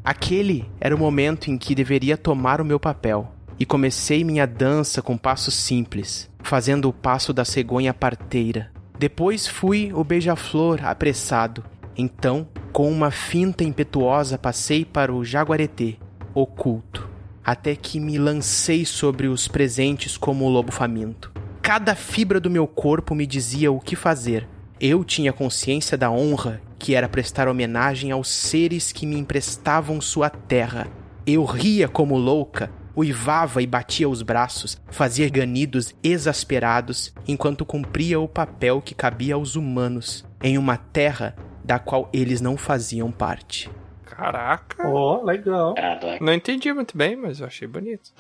[0.08, 3.30] Aquele era o momento em que deveria tomar o meu papel.
[3.60, 8.72] E comecei minha dança com passos simples, fazendo o passo da cegonha parteira.
[8.98, 11.62] Depois fui o beija-flor apressado.
[11.98, 15.98] Então, com uma finta impetuosa, passei para o jaguaretê,
[16.34, 17.10] oculto,
[17.43, 21.34] até que me lancei sobre os presentes como o lobo faminto.
[21.62, 24.48] Cada fibra do meu corpo me dizia o que fazer.
[24.80, 30.30] Eu tinha consciência da honra que era prestar homenagem aos seres que me emprestavam sua
[30.30, 30.88] terra.
[31.26, 38.28] Eu ria como louca, uivava e batia os braços, fazia ganidos exasperados, enquanto cumpria o
[38.28, 43.70] papel que cabia aos humanos em uma terra da qual eles não faziam parte.
[44.06, 44.88] Caraca.
[44.88, 45.76] Ó, legal.
[46.20, 48.12] Não entendi muito bem, mas eu achei bonito.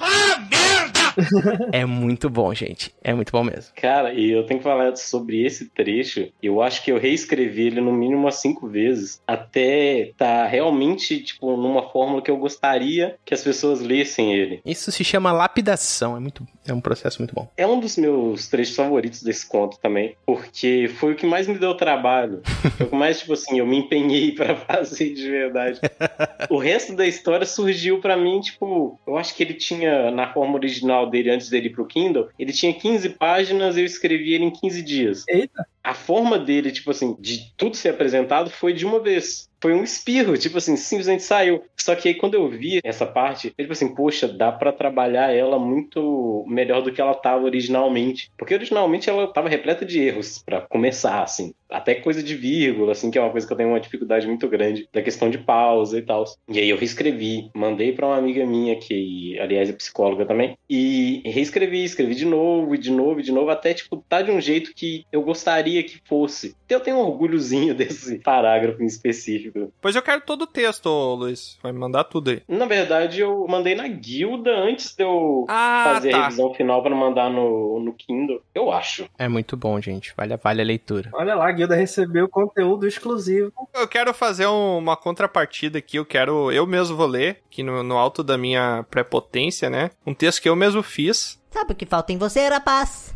[1.71, 2.93] É muito bom, gente.
[3.03, 3.73] É muito bom mesmo.
[3.75, 6.27] Cara, e eu tenho que falar sobre esse trecho.
[6.41, 11.55] Eu acho que eu reescrevi ele no mínimo umas cinco vezes até tá realmente, tipo,
[11.57, 14.61] numa fórmula que eu gostaria que as pessoas lessem ele.
[14.65, 16.15] Isso se chama lapidação.
[16.15, 17.49] É muito, é um processo muito bom.
[17.57, 21.57] É um dos meus trechos favoritos desse conto também, porque foi o que mais me
[21.57, 22.41] deu trabalho.
[22.77, 25.79] Foi o que mais, tipo assim, eu me empenhei pra fazer de verdade.
[26.49, 30.55] O resto da história surgiu pra mim, tipo, eu acho que ele tinha, na forma
[30.55, 34.51] original dele, antes dele ir pro Kindle, ele tinha 15 páginas, eu escrevi ele em
[34.51, 35.23] 15 dias.
[35.27, 35.65] Eita.
[35.83, 39.47] A forma dele, tipo assim, de tudo ser apresentado foi de uma vez.
[39.61, 41.63] Foi um espirro, tipo assim, simplesmente saiu.
[41.77, 45.33] Só que aí quando eu vi essa parte, eu, tipo assim, poxa, dá pra trabalhar
[45.33, 48.29] ela muito melhor do que ela tava originalmente.
[48.37, 51.53] Porque originalmente ela tava repleta de erros, pra começar, assim.
[51.69, 54.47] Até coisa de vírgula, assim, que é uma coisa que eu tenho uma dificuldade muito
[54.47, 56.23] grande, da questão de pausa e tal.
[56.49, 61.21] E aí eu reescrevi, mandei pra uma amiga minha, que aliás é psicóloga também, e
[61.25, 64.39] reescrevi, escrevi de novo, e de novo, e de novo, até, tipo, tá de um
[64.41, 66.55] jeito que eu gostaria que fosse.
[66.69, 69.71] Eu tenho um orgulhozinho desse parágrafo em específico.
[69.81, 71.57] Pois eu quero todo o texto, Luiz.
[71.61, 72.41] Vai me mandar tudo aí.
[72.47, 76.23] Na verdade, eu mandei na guilda antes de eu Ah, fazer a tá.
[76.23, 78.41] revisão final pra mandar no, no Kindle.
[78.53, 79.07] Eu acho.
[79.17, 80.13] É muito bom, gente.
[80.15, 81.09] Vale, vale a leitura.
[81.13, 83.51] Olha lá, a guilda recebeu conteúdo exclusivo.
[83.73, 85.97] Eu quero fazer um- uma contrapartida aqui.
[85.97, 86.51] Eu quero.
[86.51, 89.91] Eu mesmo vou ler, aqui no, no alto da minha prepotência, né?
[90.05, 91.39] Um texto que eu mesmo fiz.
[91.51, 93.13] Sabe o que falta em você, rapaz?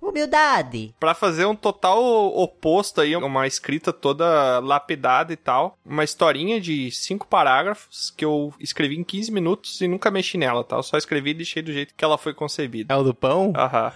[0.00, 0.94] Humildade.
[0.98, 2.02] Pra fazer um total
[2.34, 5.76] oposto aí, uma escrita toda lapidada e tal.
[5.84, 10.64] Uma historinha de cinco parágrafos que eu escrevi em 15 minutos e nunca mexi nela,
[10.64, 10.76] tá?
[10.76, 12.94] Eu só escrevi e deixei do jeito que ela foi concebida.
[12.94, 13.52] É o do pão?
[13.54, 13.92] Aham.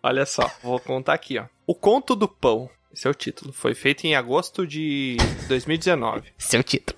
[0.00, 1.44] Olha só, vou contar aqui, ó.
[1.66, 2.70] O Conto do Pão.
[2.92, 3.52] Esse é o título.
[3.52, 5.16] Foi feito em agosto de
[5.48, 6.32] 2019.
[6.38, 6.96] Seu título.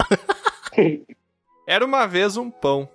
[1.66, 2.88] Era uma vez um pão.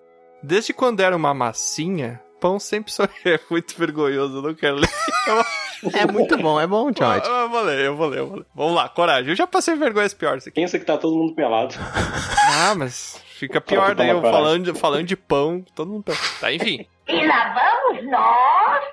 [0.43, 4.89] Desde quando era uma massinha, pão sempre só é muito vergonhoso, eu não quero ler.
[5.93, 7.27] É muito bom, é bom, George.
[7.27, 8.45] Eu, eu vou ler, eu vou ler, eu vou ler.
[8.53, 9.29] Vamos lá, coragem.
[9.29, 10.59] Eu já passei vergonhas piores aqui.
[10.59, 11.75] Pensa que tá todo mundo pelado.
[12.57, 14.45] Ah, mas fica pior daí eu toma coragem.
[14.45, 16.13] falando de, falando de pão, todo mundo tá.
[16.39, 16.85] Tá, enfim.
[17.07, 18.85] E lá vamos nós.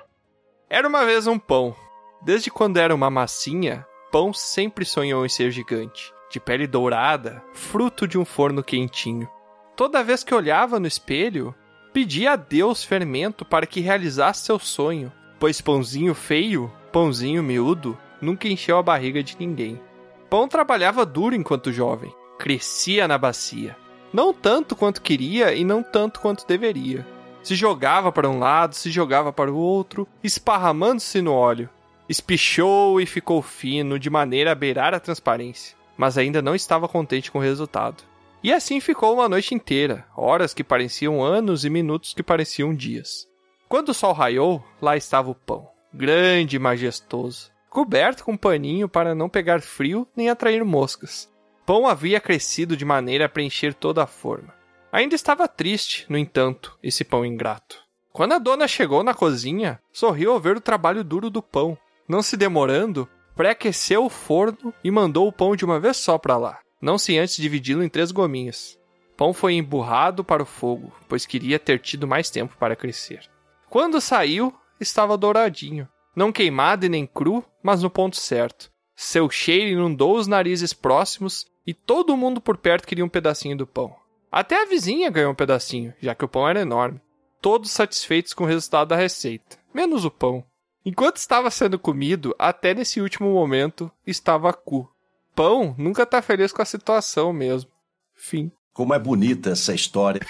[0.69, 1.75] Era uma vez um pão.
[2.21, 8.07] Desde quando era uma massinha, pão sempre sonhou em ser gigante, de pele dourada, fruto
[8.07, 9.27] de um forno quentinho.
[9.75, 11.55] Toda vez que olhava no espelho,
[11.91, 18.47] pedia a Deus fermento para que realizasse seu sonho, pois pãozinho feio, pãozinho miúdo, nunca
[18.47, 19.81] encheu a barriga de ninguém.
[20.29, 23.75] Pão trabalhava duro enquanto jovem, crescia na bacia.
[24.13, 27.03] Não tanto quanto queria e não tanto quanto deveria.
[27.41, 31.67] Se jogava para um lado, se jogava para o outro, esparramando-se no óleo.
[32.13, 35.75] Espichou e ficou fino, de maneira a beirar a transparência.
[35.97, 38.03] mas ainda não estava contente com o resultado.
[38.43, 43.27] E assim ficou uma noite inteira, horas que pareciam anos e minutos que pareciam dias.
[43.67, 48.87] Quando o sol raiou, lá estava o pão, grande e majestoso, coberto com um paninho
[48.87, 51.27] para não pegar frio nem atrair moscas.
[51.65, 54.53] Pão havia crescido de maneira a preencher toda a forma.
[54.91, 57.81] Ainda estava triste, no entanto, esse pão ingrato.
[58.11, 61.75] Quando a dona chegou na cozinha, sorriu ao ver o trabalho duro do pão.
[62.07, 66.37] Não se demorando, pré-aqueceu o forno e mandou o pão de uma vez só para
[66.37, 68.77] lá não sem antes dividi-lo em três gominhos.
[69.15, 73.21] Pão foi emburrado para o fogo, pois queria ter tido mais tempo para crescer.
[73.69, 78.69] Quando saiu, estava douradinho, não queimado e nem cru, mas no ponto certo.
[78.97, 83.65] Seu cheiro inundou os narizes próximos e todo mundo por perto queria um pedacinho do
[83.65, 83.95] pão.
[84.29, 86.99] Até a vizinha ganhou um pedacinho, já que o pão era enorme.
[87.41, 90.43] Todos satisfeitos com o resultado da receita, menos o pão.
[90.85, 94.89] Enquanto estava sendo comido, até nesse último momento, estava cu
[95.35, 97.69] pão nunca tá feliz com a situação mesmo.
[98.15, 98.51] Fim.
[98.71, 100.21] Como é bonita essa história.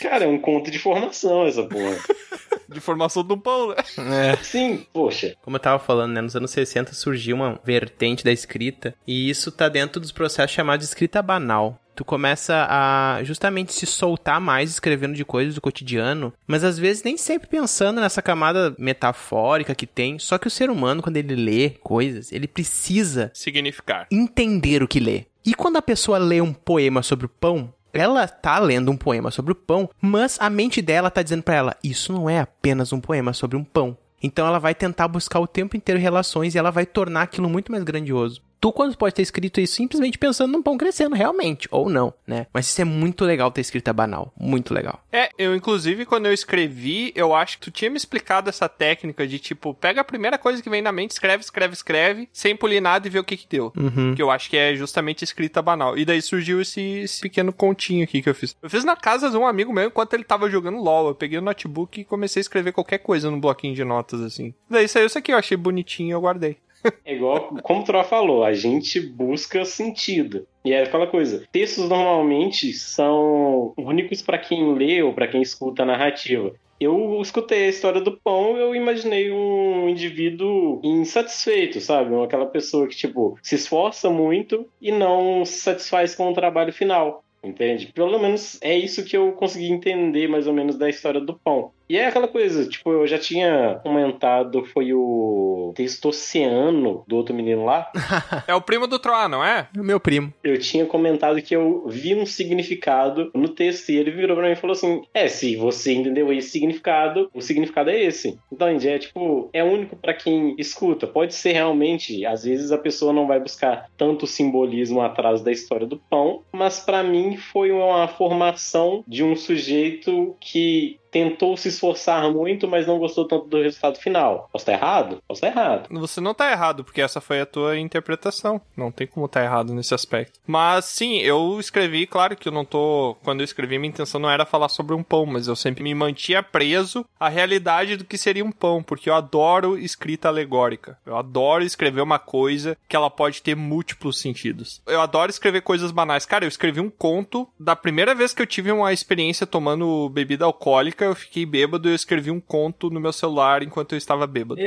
[0.00, 1.98] Cara, é um conto de formação essa porra.
[2.68, 4.32] de formação do pão, né?
[4.32, 4.36] É.
[4.36, 5.36] Sim, poxa.
[5.42, 6.20] Como eu tava falando, né?
[6.20, 10.86] Nos anos 60 surgiu uma vertente da escrita, e isso tá dentro dos processos chamados
[10.86, 11.78] de escrita banal.
[11.94, 17.02] Tu começa a justamente se soltar mais escrevendo de coisas do cotidiano, mas às vezes
[17.02, 20.18] nem sempre pensando nessa camada metafórica que tem.
[20.18, 24.98] Só que o ser humano, quando ele lê coisas, ele precisa significar, entender o que
[24.98, 25.26] lê.
[25.44, 29.30] E quando a pessoa lê um poema sobre o pão, ela tá lendo um poema
[29.30, 32.92] sobre o pão, mas a mente dela tá dizendo para ela: isso não é apenas
[32.92, 33.96] um poema sobre um pão.
[34.20, 37.70] Então ela vai tentar buscar o tempo inteiro relações e ela vai tornar aquilo muito
[37.70, 41.88] mais grandioso tu quando pode ter escrito isso simplesmente pensando num pão crescendo realmente, ou
[41.88, 42.46] não, né?
[42.52, 45.02] Mas isso é muito legal ter escrita banal, muito legal.
[45.12, 49.26] É, eu inclusive quando eu escrevi, eu acho que tu tinha me explicado essa técnica
[49.26, 52.80] de tipo, pega a primeira coisa que vem na mente, escreve, escreve, escreve, sem polir
[52.80, 53.72] nada e ver o que que deu.
[53.76, 54.14] Uhum.
[54.14, 55.96] Que eu acho que é justamente escrita banal.
[55.96, 58.56] E daí surgiu esse, esse, pequeno continho aqui que eu fiz.
[58.62, 61.08] Eu fiz na casa de um amigo meu enquanto ele tava jogando LOL.
[61.08, 64.54] Eu peguei o notebook e comecei a escrever qualquer coisa no bloquinho de notas, assim.
[64.68, 66.56] Daí saiu isso aqui, eu achei bonitinho e eu guardei.
[67.04, 70.46] É igual, como o Troa falou, a gente busca sentido.
[70.64, 75.82] E é aquela coisa, textos normalmente são únicos para quem lê ou para quem escuta
[75.82, 76.54] a narrativa.
[76.80, 82.14] Eu escutei a história do pão eu imaginei um indivíduo insatisfeito, sabe?
[82.22, 87.24] Aquela pessoa que, tipo, se esforça muito e não se satisfaz com o trabalho final.
[87.42, 87.92] Entende?
[87.94, 91.72] Pelo menos é isso que eu consegui entender mais ou menos da história do pão.
[91.88, 97.34] E é aquela coisa, tipo, eu já tinha comentado, foi o texto oceano do outro
[97.34, 97.90] menino lá.
[98.48, 99.68] é o primo do Troá, não é?
[99.76, 100.32] É o meu primo.
[100.42, 104.52] Eu tinha comentado que eu vi um significado no texto e ele virou pra mim
[104.52, 108.38] e falou assim: É, se você entendeu esse significado, o significado é esse.
[108.50, 111.06] Então, é tipo, é único para quem escuta.
[111.06, 115.86] Pode ser realmente, às vezes a pessoa não vai buscar tanto simbolismo atrás da história
[115.86, 122.28] do pão, mas para mim foi uma formação de um sujeito que tentou se esforçar
[122.28, 124.48] muito, mas não gostou tanto do resultado final.
[124.52, 125.22] Posso estar errado?
[125.28, 125.88] Posso estar errado.
[126.00, 128.60] Você não está errado, porque essa foi a tua interpretação.
[128.76, 130.40] Não tem como estar errado nesse aspecto.
[130.44, 133.16] Mas sim, eu escrevi, claro que eu não tô.
[133.22, 135.94] Quando eu escrevi, minha intenção não era falar sobre um pão, mas eu sempre me
[135.94, 140.98] mantia preso à realidade do que seria um pão, porque eu adoro escrita alegórica.
[141.06, 144.82] Eu adoro escrever uma coisa que ela pode ter múltiplos sentidos.
[144.84, 146.26] Eu adoro escrever coisas banais.
[146.26, 150.44] Cara, eu escrevi um conto da primeira vez que eu tive uma experiência tomando bebida
[150.44, 153.98] alcoólica época eu fiquei bêbado e eu escrevi um conto no meu celular enquanto eu
[153.98, 154.60] estava bêbado.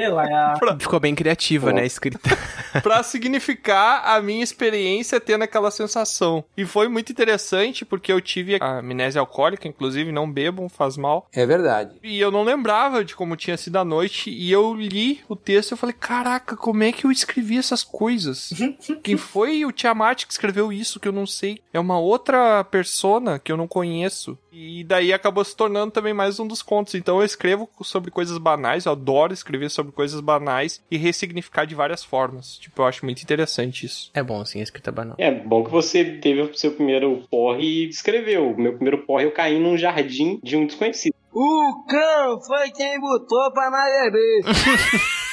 [0.59, 0.77] pra...
[0.79, 2.19] Ficou bem criativa, né, a escrita.
[2.81, 6.43] pra significar a minha experiência tendo aquela sensação.
[6.55, 11.27] E foi muito interessante porque eu tive a amnésia alcoólica, inclusive, não bebam, faz mal.
[11.33, 11.95] É verdade.
[12.03, 15.71] E eu não lembrava de como tinha sido a noite e eu li o texto
[15.71, 18.51] e eu falei, caraca, como é que eu escrevi essas coisas?
[19.03, 21.59] Quem foi o Tiamat que escreveu isso que eu não sei?
[21.73, 24.37] É uma outra persona que eu não conheço.
[24.51, 26.95] E daí acabou se tornando também mais um dos contos.
[26.95, 31.75] Então eu escrevo sobre coisas banais, eu adoro escrever sobre coisas banais e ressignificar de
[31.75, 32.57] várias formas.
[32.57, 34.11] Tipo, eu acho muito interessante isso.
[34.13, 35.15] É bom, sim, a escrita banal.
[35.17, 38.51] É bom que você teve o seu primeiro porre e descreveu.
[38.51, 41.15] O meu primeiro porre eu caí num jardim de um desconhecido.
[41.31, 44.41] O cão foi quem botou pra nós beber.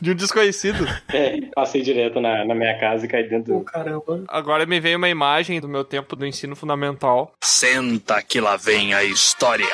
[0.00, 0.86] de um desconhecido.
[1.12, 3.56] É, passei direto na, na minha casa e caí dentro.
[3.56, 4.24] Oh, caramba.
[4.28, 7.32] Agora me veio uma imagem do meu tempo do ensino fundamental.
[7.42, 9.66] Senta que lá vem a história.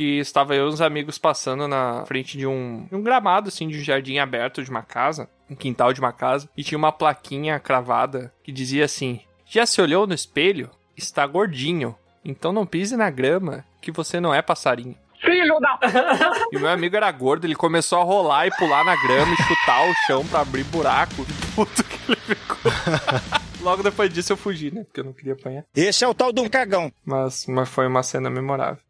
[0.00, 3.78] Que estava eu e uns amigos passando na frente de um, um gramado, assim, de
[3.78, 7.60] um jardim aberto de uma casa, um quintal de uma casa, e tinha uma plaquinha
[7.60, 10.70] cravada que dizia assim: Já se olhou no espelho?
[10.96, 11.94] Está gordinho.
[12.24, 14.96] Então não pise na grama, que você não é passarinho.
[15.20, 15.78] filho da.
[16.50, 19.86] E meu amigo era gordo, ele começou a rolar e pular na grama e chutar
[19.86, 21.26] o chão pra abrir buraco.
[21.54, 22.72] Puto que ele ficou.
[23.60, 24.82] Logo depois disso eu fugi, né?
[24.84, 25.64] Porque eu não queria apanhar.
[25.76, 26.90] Esse é o tal do cagão.
[27.04, 28.82] Mas, mas foi uma cena memorável.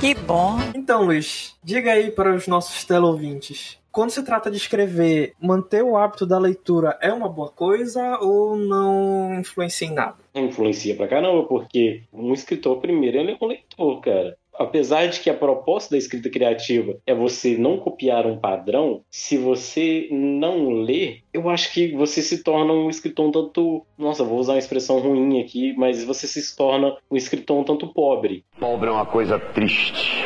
[0.00, 0.58] Que bom.
[0.74, 3.78] Então, Luiz, diga aí para os nossos teleouvintes.
[3.92, 8.56] Quando se trata de escrever, manter o hábito da leitura é uma boa coisa ou
[8.56, 10.16] não influencia em nada?
[10.34, 14.36] Influencia pra caramba, porque um escritor, primeiro, ele é um leitor, cara.
[14.58, 19.38] Apesar de que a proposta da escrita criativa é você não copiar um padrão, se
[19.38, 23.86] você não lê, eu acho que você se torna um escritor um tanto.
[23.96, 27.88] Nossa, vou usar uma expressão ruim aqui, mas você se torna um escritor um tanto
[27.88, 28.44] pobre.
[28.58, 30.24] Pobre é uma coisa triste.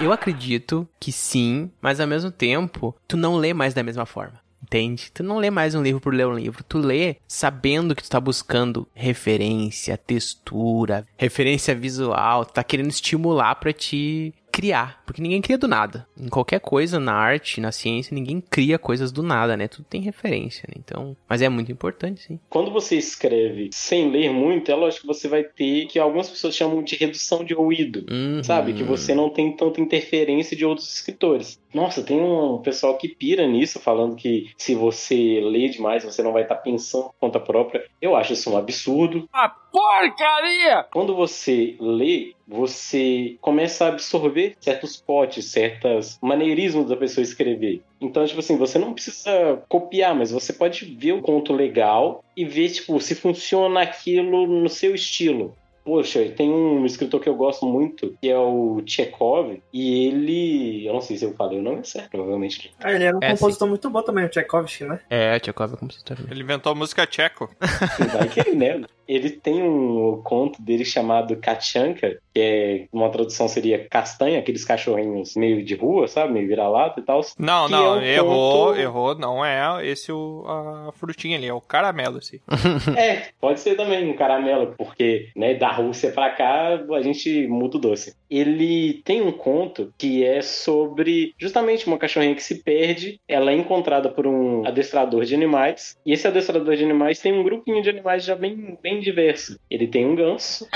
[0.00, 4.41] Eu acredito que sim, mas ao mesmo tempo, tu não lê mais da mesma forma.
[4.72, 5.12] Entende?
[5.12, 6.64] Tu não lê mais um livro por ler um livro.
[6.64, 12.46] Tu lê sabendo que tu tá buscando referência, textura, referência visual.
[12.46, 15.02] Tu tá querendo estimular pra te criar.
[15.04, 16.06] Porque ninguém cria do nada.
[16.16, 19.66] Em qualquer coisa, na arte, na ciência, ninguém cria coisas do nada, né?
[19.66, 20.74] Tudo tem referência, né?
[20.78, 21.16] Então.
[21.28, 22.38] Mas é muito importante, sim.
[22.50, 26.54] Quando você escreve sem ler muito, é lógico que você vai ter que algumas pessoas
[26.54, 28.04] chamam de redução de ruído.
[28.10, 28.44] Uhum.
[28.44, 28.74] Sabe?
[28.74, 31.58] Que você não tem tanta interferência de outros escritores.
[31.72, 36.32] Nossa, tem um pessoal que pira nisso, falando que se você lê demais, você não
[36.32, 37.84] vai estar pensando por conta própria.
[38.00, 39.28] Eu acho isso um absurdo.
[39.32, 40.84] A porcaria!
[40.92, 47.82] Quando você lê, você começa a absorver certos potes, certas maneirismos da pessoa escrever.
[48.00, 52.44] Então, tipo assim, você não precisa copiar, mas você pode ver o conto legal e
[52.44, 55.56] ver, tipo, se funciona aquilo no seu estilo.
[55.84, 60.86] Poxa, tem um escritor que eu gosto muito, que é o Chekhov, e ele.
[60.86, 62.72] Eu não sei se eu falei o nome certo, provavelmente.
[62.78, 65.00] Ah, ele era um É, compositor muito bom também, o Tchaikovsky, né?
[65.10, 66.18] É, Tchekov é compositor.
[66.30, 67.50] Ele inventou a música tcheco.
[67.58, 68.84] Vai que ele, né?
[69.08, 75.34] Ele tem um conto dele chamado Kachanka, que é uma tradução seria castanha, aqueles cachorrinhos
[75.36, 76.32] meio de rua, sabe?
[76.32, 77.20] Meio vira-lata e tal.
[77.38, 79.14] Não, não, é um errou, conto- errou.
[79.18, 82.38] Não é esse o, a frutinha ali, é o caramelo, assim.
[82.96, 87.76] É, pode ser também um caramelo, porque né, da Rússia pra cá a gente muda
[87.76, 88.14] o doce.
[88.30, 93.54] Ele tem um conto que é sobre justamente uma cachorrinha que se perde, ela é
[93.54, 97.90] encontrada por um adestrador de animais, e esse adestrador de animais tem um grupinho de
[97.90, 99.58] animais já bem, bem diverso.
[99.70, 100.66] Ele tem um ganso,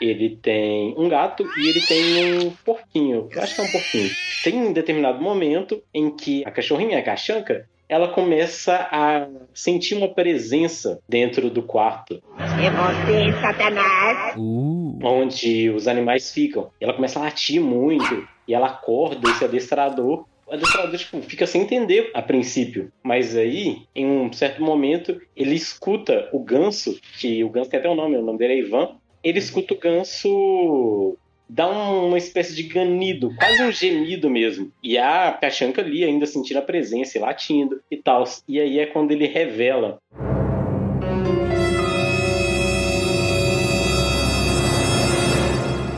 [0.00, 3.28] ele tem um gato e ele tem um porquinho.
[3.30, 4.10] Eu acho que é um porquinho.
[4.42, 10.08] Tem um determinado momento em que a cachorrinha, a cachanca, ela começa a sentir uma
[10.08, 14.34] presença dentro do quarto É você, Satanás.
[14.36, 14.98] Uh.
[15.02, 16.70] onde os animais ficam.
[16.80, 20.24] E ela começa a latir muito e ela acorda esse adestrador.
[20.46, 22.92] O adestrador tipo, fica sem entender a princípio.
[23.02, 27.88] Mas aí, em um certo momento, ele escuta o ganso, que o ganso tem até
[27.88, 28.90] um nome, o nome dele é Ivan.
[29.22, 31.16] Ele escuta o ganso
[31.48, 34.70] dar um- uma espécie de ganido, quase um gemido mesmo.
[34.82, 38.24] E a Cachanca ali ainda sentindo a presença e latindo e tal.
[38.48, 39.98] E aí é quando ele revela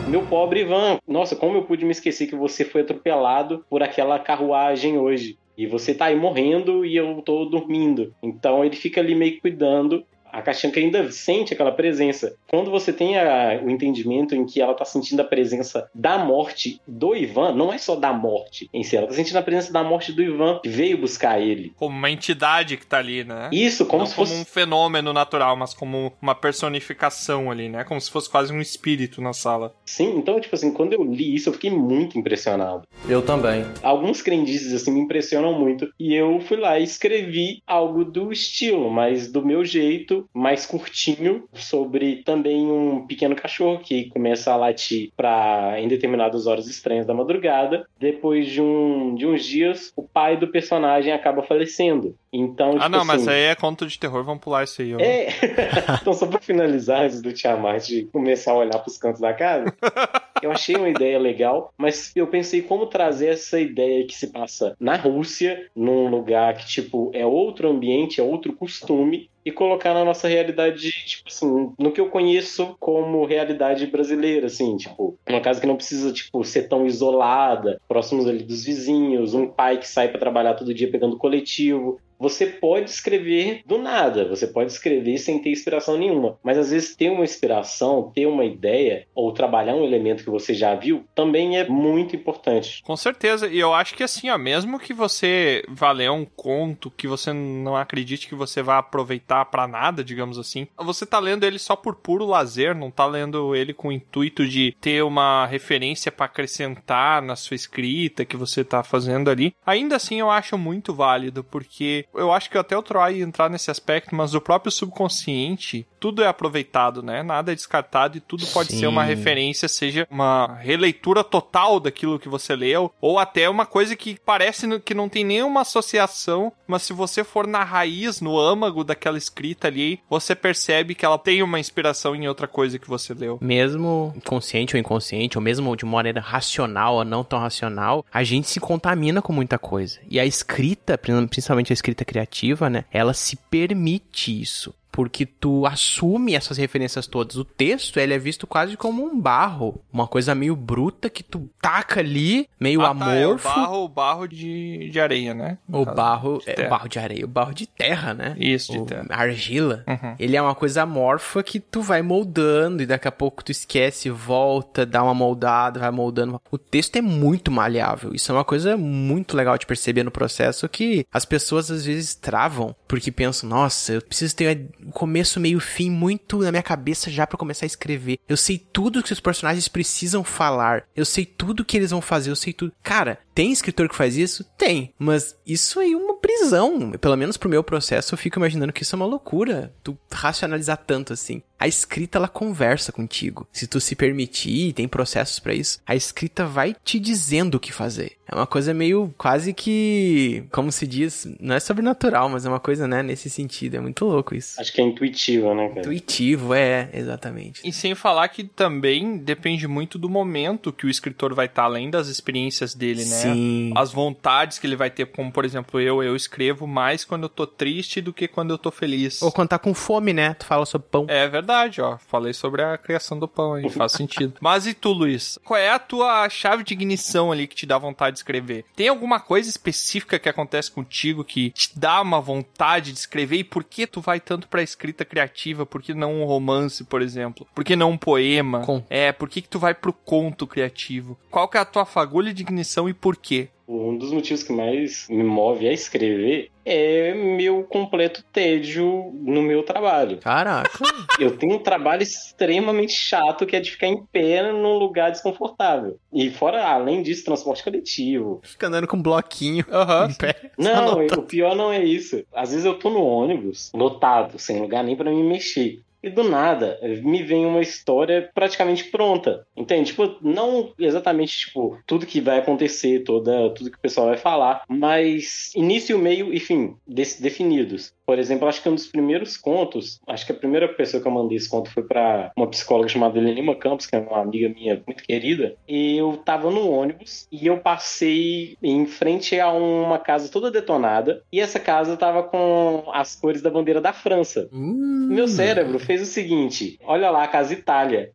[0.06, 4.20] Meu pobre Ivan, nossa, como eu pude me esquecer que você foi atropelado por aquela
[4.20, 5.36] carruagem hoje.
[5.58, 8.14] E você tá aí morrendo e eu tô dormindo.
[8.22, 10.04] Então ele fica ali meio cuidando.
[10.36, 12.36] A Kachanka ainda sente aquela presença.
[12.46, 16.78] Quando você tem a- o entendimento em que ela tá sentindo a presença da morte
[16.86, 19.82] do Ivan, não é só da morte em si, ela tá sentindo a presença da
[19.82, 21.72] morte do Ivan que veio buscar ele.
[21.76, 23.48] Como uma entidade que tá ali, né?
[23.50, 27.84] Isso, como Não se como fosse um fenômeno natural, mas como uma personificação ali, né?
[27.84, 29.74] Como se fosse quase um espírito na sala.
[29.84, 32.82] Sim, então, tipo assim, quando eu li isso, eu fiquei muito impressionado.
[33.08, 33.64] Eu também.
[33.82, 35.88] Alguns crendices, assim, me impressionam muito.
[35.98, 41.44] E eu fui lá e escrevi algo do estilo, mas do meu jeito, mais curtinho,
[41.52, 47.14] sobre também um pequeno cachorro que começa a latir pra, em determinadas horas estranhas da
[47.14, 47.86] madrugada.
[47.98, 52.14] Depois de, um, de uns dias, o pai do personagem acaba falecendo.
[52.32, 54.94] Então, ah, tipo não, mas assim, aí é conto de terror, vamos pular isso aí.
[54.94, 54.98] ó.
[55.00, 55.28] é.
[56.00, 59.74] então, só pra finalizar, antes do Tiamat começar a olhar pros cantos da casa,
[60.42, 64.76] eu achei uma ideia legal, mas eu pensei como trazer essa ideia que se passa
[64.78, 70.04] na Rússia, num lugar que, tipo, é outro ambiente, é outro costume, e colocar na
[70.04, 75.60] nossa realidade, tipo assim, no que eu conheço como realidade brasileira, assim, tipo, uma casa
[75.60, 80.08] que não precisa, tipo, ser tão isolada, próximos ali dos vizinhos, um pai que sai
[80.08, 85.40] pra trabalhar todo dia pegando coletivo, você pode escrever do nada, você pode escrever sem
[85.40, 86.38] ter inspiração nenhuma.
[86.42, 90.54] Mas às vezes ter uma inspiração, ter uma ideia, ou trabalhar um elemento que você
[90.54, 92.82] já viu, também é muito importante.
[92.82, 96.90] Com certeza, e eu acho que assim, ó, mesmo que você vá ler um conto
[96.90, 101.44] que você não acredite que você vai aproveitar para nada, digamos assim, você tá lendo
[101.44, 105.46] ele só por puro lazer, não tá lendo ele com o intuito de ter uma
[105.46, 109.54] referência para acrescentar na sua escrita que você tá fazendo ali.
[109.64, 113.70] Ainda assim, eu acho muito válido, porque eu acho que até o Troy entrar nesse
[113.70, 117.22] aspecto, mas o próprio subconsciente, tudo é aproveitado, né?
[117.22, 118.80] Nada é descartado e tudo pode Sim.
[118.80, 123.94] ser uma referência, seja uma releitura total daquilo que você leu, ou até uma coisa
[123.96, 128.84] que parece que não tem nenhuma associação, mas se você for na raiz, no âmago
[128.84, 133.12] daquela escrita ali, você percebe que ela tem uma inspiração em outra coisa que você
[133.12, 133.38] leu.
[133.40, 138.22] Mesmo consciente ou inconsciente, ou mesmo de uma maneira racional ou não tão racional, a
[138.24, 139.98] gente se contamina com muita coisa.
[140.08, 142.84] E a escrita, principalmente a escrita criativa, né?
[142.90, 144.74] Ela se permite isso.
[144.96, 147.36] Porque tu assume essas referências todas.
[147.36, 149.78] O texto, ele é visto quase como um barro.
[149.92, 153.44] Uma coisa meio bruta que tu taca ali, meio Ah, tá, é o amorfo.
[153.48, 155.58] barro, o barro de, de areia, né?
[155.68, 158.34] No O barro, de é, barro de areia, o barro de terra, né?
[158.38, 159.04] Isso, de O- terra.
[159.10, 159.84] Argila.
[159.86, 160.14] Uhum.
[160.18, 164.08] Ele é uma coisa amorfa que tu vai moldando e daqui a pouco tu esquece,
[164.08, 166.40] volta, dá uma moldada, vai moldando.
[166.50, 168.14] O texto é muito maleável.
[168.14, 172.14] Isso é uma coisa muito legal de perceber no processo que as pessoas às vezes
[172.14, 177.26] travam porque pensam, nossa, eu preciso ter começo, meio, fim muito na minha cabeça já
[177.26, 178.18] pra começar a escrever.
[178.28, 180.84] Eu sei tudo que os personagens precisam falar.
[180.94, 182.72] Eu sei tudo que eles vão fazer, eu sei tudo.
[182.82, 184.44] Cara, tem escritor que faz isso?
[184.56, 184.92] Tem.
[184.98, 186.92] Mas isso aí é uma prisão.
[186.92, 189.72] Pelo menos pro meu processo, eu fico imaginando que isso é uma loucura.
[189.82, 191.42] Tu racionalizar tanto assim.
[191.58, 193.46] A escrita, ela conversa contigo.
[193.52, 197.72] Se tu se permitir, tem processos pra isso, a escrita vai te dizendo o que
[197.72, 198.16] fazer.
[198.28, 202.58] É uma coisa meio quase que, como se diz, não é sobrenatural, mas é uma
[202.58, 203.76] coisa, né, nesse sentido.
[203.76, 204.60] É muito louco isso.
[204.60, 205.80] Acho que é intuitivo, né, cara?
[205.80, 207.60] Intuitivo, é, exatamente.
[207.64, 211.88] E sem falar que também depende muito do momento que o escritor vai estar, além
[211.88, 213.16] das experiências dele, né?
[213.16, 213.72] Sim.
[213.76, 217.28] As vontades que ele vai ter, como por exemplo eu, eu escrevo mais quando eu
[217.28, 219.22] tô triste do que quando eu tô feliz.
[219.22, 220.34] Ou quando tá com fome, né?
[220.34, 221.06] Tu fala sobre pão.
[221.08, 221.45] É verdade,
[221.80, 221.98] ó.
[221.98, 224.34] Falei sobre a criação do pão aí, faz sentido.
[224.40, 225.38] Mas e tu, Luiz?
[225.44, 228.64] Qual é a tua chave de ignição ali que te dá vontade de escrever?
[228.74, 233.36] Tem alguma coisa específica que acontece contigo que te dá uma vontade de escrever?
[233.38, 235.66] E por que tu vai tanto pra escrita criativa?
[235.66, 237.46] Por que não um romance, por exemplo?
[237.54, 238.62] Por que não um poema?
[238.88, 241.18] É, por que que tu vai pro conto criativo?
[241.30, 243.48] Qual que é a tua fagulha de ignição e por quê?
[243.68, 249.62] Um dos motivos que mais me move a escrever é meu completo tédio no meu
[249.62, 250.18] trabalho.
[250.18, 250.70] Caraca.
[251.18, 255.98] Eu tenho um trabalho extremamente chato que é de ficar em pé num lugar desconfortável.
[256.12, 258.40] E fora, além disso, transporte coletivo.
[258.42, 259.64] Fica andando com um bloquinho
[260.10, 260.50] em pé.
[260.58, 262.24] Não, o pior não é isso.
[262.34, 265.80] Às vezes eu tô no ônibus, lotado, sem lugar nem pra me mexer.
[266.06, 269.44] E do nada, me vem uma história praticamente pronta.
[269.56, 269.90] Entende?
[269.90, 274.62] Tipo, não exatamente, tipo, tudo que vai acontecer, toda, tudo que o pessoal vai falar,
[274.68, 277.92] mas início, meio e fim, definidos.
[278.06, 281.12] Por exemplo, acho que um dos primeiros contos, acho que a primeira pessoa que eu
[281.12, 284.80] mandei esse conto foi pra uma psicóloga chamada Lenima Campos, que é uma amiga minha
[284.86, 285.56] muito querida.
[285.66, 291.24] E eu tava no ônibus e eu passei em frente a uma casa toda detonada.
[291.32, 294.48] E essa casa tava com as cores da bandeira da França.
[294.52, 298.12] Meu cérebro fez o seguinte: olha lá, a casa Itália.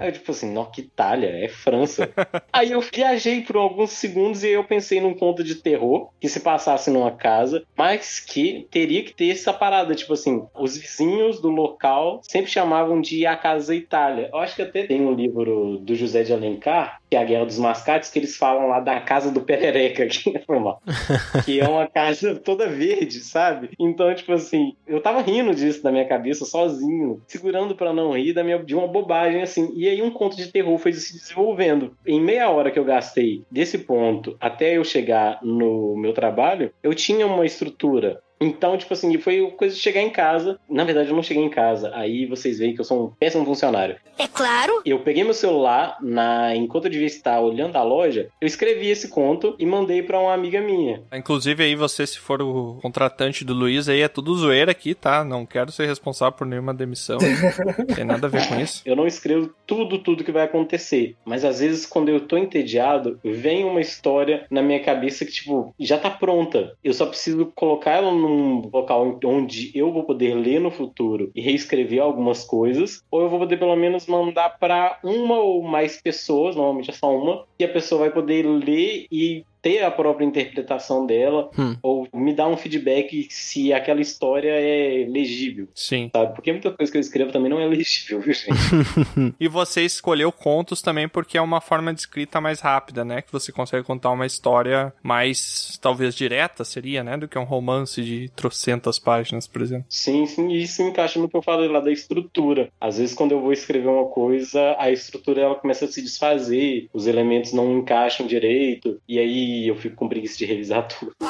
[0.00, 2.10] Aí eu, tipo assim, não, que Itália, é França.
[2.52, 6.40] Aí eu viajei por alguns segundos e eu pensei num conto de terror que se
[6.40, 11.50] passasse numa casa, mas que teria que ter essa parada, tipo assim, os vizinhos do
[11.50, 14.30] local sempre chamavam de A Casa Itália.
[14.32, 17.44] Eu acho que até tem um livro do José de Alencar, que é A Guerra
[17.44, 20.80] dos Mascates, que eles falam lá da Casa do Perereca, que mal.
[21.44, 23.70] que é uma casa toda verde, sabe?
[23.78, 28.32] Então, tipo assim, eu tava rindo disso na minha cabeça, sozinho, segurando pra não rir
[28.32, 29.72] da minha, de uma bobagem assim.
[29.74, 31.96] E aí um conto de terror foi se desenvolvendo.
[32.06, 36.94] Em meia hora que eu gastei desse ponto até eu chegar no meu trabalho, eu
[36.94, 38.22] tinha uma estrutura.
[38.40, 40.58] Então, tipo assim, foi coisa de chegar em casa.
[40.68, 41.90] Na verdade, eu não cheguei em casa.
[41.94, 43.96] Aí vocês veem que eu sou um péssimo funcionário.
[44.18, 44.82] É claro.
[44.84, 49.08] Eu peguei meu celular, na enquanto eu devia estar olhando a loja, eu escrevi esse
[49.08, 51.02] conto e mandei pra uma amiga minha.
[51.12, 55.22] Inclusive aí você, se for o contratante do Luiz, aí é tudo zoeira aqui, tá?
[55.24, 57.18] Não quero ser responsável por nenhuma demissão.
[57.94, 58.82] Tem nada a ver com isso.
[58.86, 61.16] Eu não escrevo tudo, tudo que vai acontecer.
[61.24, 65.74] Mas às vezes, quando eu tô entediado, vem uma história na minha cabeça que, tipo,
[65.78, 66.74] já tá pronta.
[66.82, 71.40] Eu só preciso colocar ela num local onde eu vou poder ler no futuro e
[71.40, 76.56] reescrever algumas coisas, ou eu vou poder pelo menos mandar pra uma ou mais pessoas,
[76.56, 81.06] normalmente é só uma, e a pessoa vai poder ler e ter a própria interpretação
[81.06, 81.76] dela, Hum.
[81.82, 85.68] ou me dar um feedback se aquela história é legível.
[85.74, 86.10] Sim.
[86.14, 86.34] Sabe?
[86.34, 88.50] Porque muita coisa que eu escrevo também não é legível, viu, gente?
[89.38, 93.22] E você escolheu contos também porque é uma forma de escrita mais rápida, né?
[93.22, 97.16] Que você consegue contar uma história mais, talvez, direta, seria, né?
[97.16, 99.86] Do que um romance de trocentas páginas, por exemplo.
[99.88, 102.70] Sim, sim, e isso encaixa no que eu falei lá da estrutura.
[102.80, 106.88] Às vezes, quando eu vou escrever uma coisa, a estrutura ela começa a se desfazer,
[106.92, 111.12] os elementos não encaixam direito, e aí eu fico com preguiça de revisar tudo.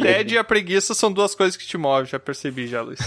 [0.00, 2.98] Tédio e a preguiça são duas coisas que te movem, já percebi já, Luiz.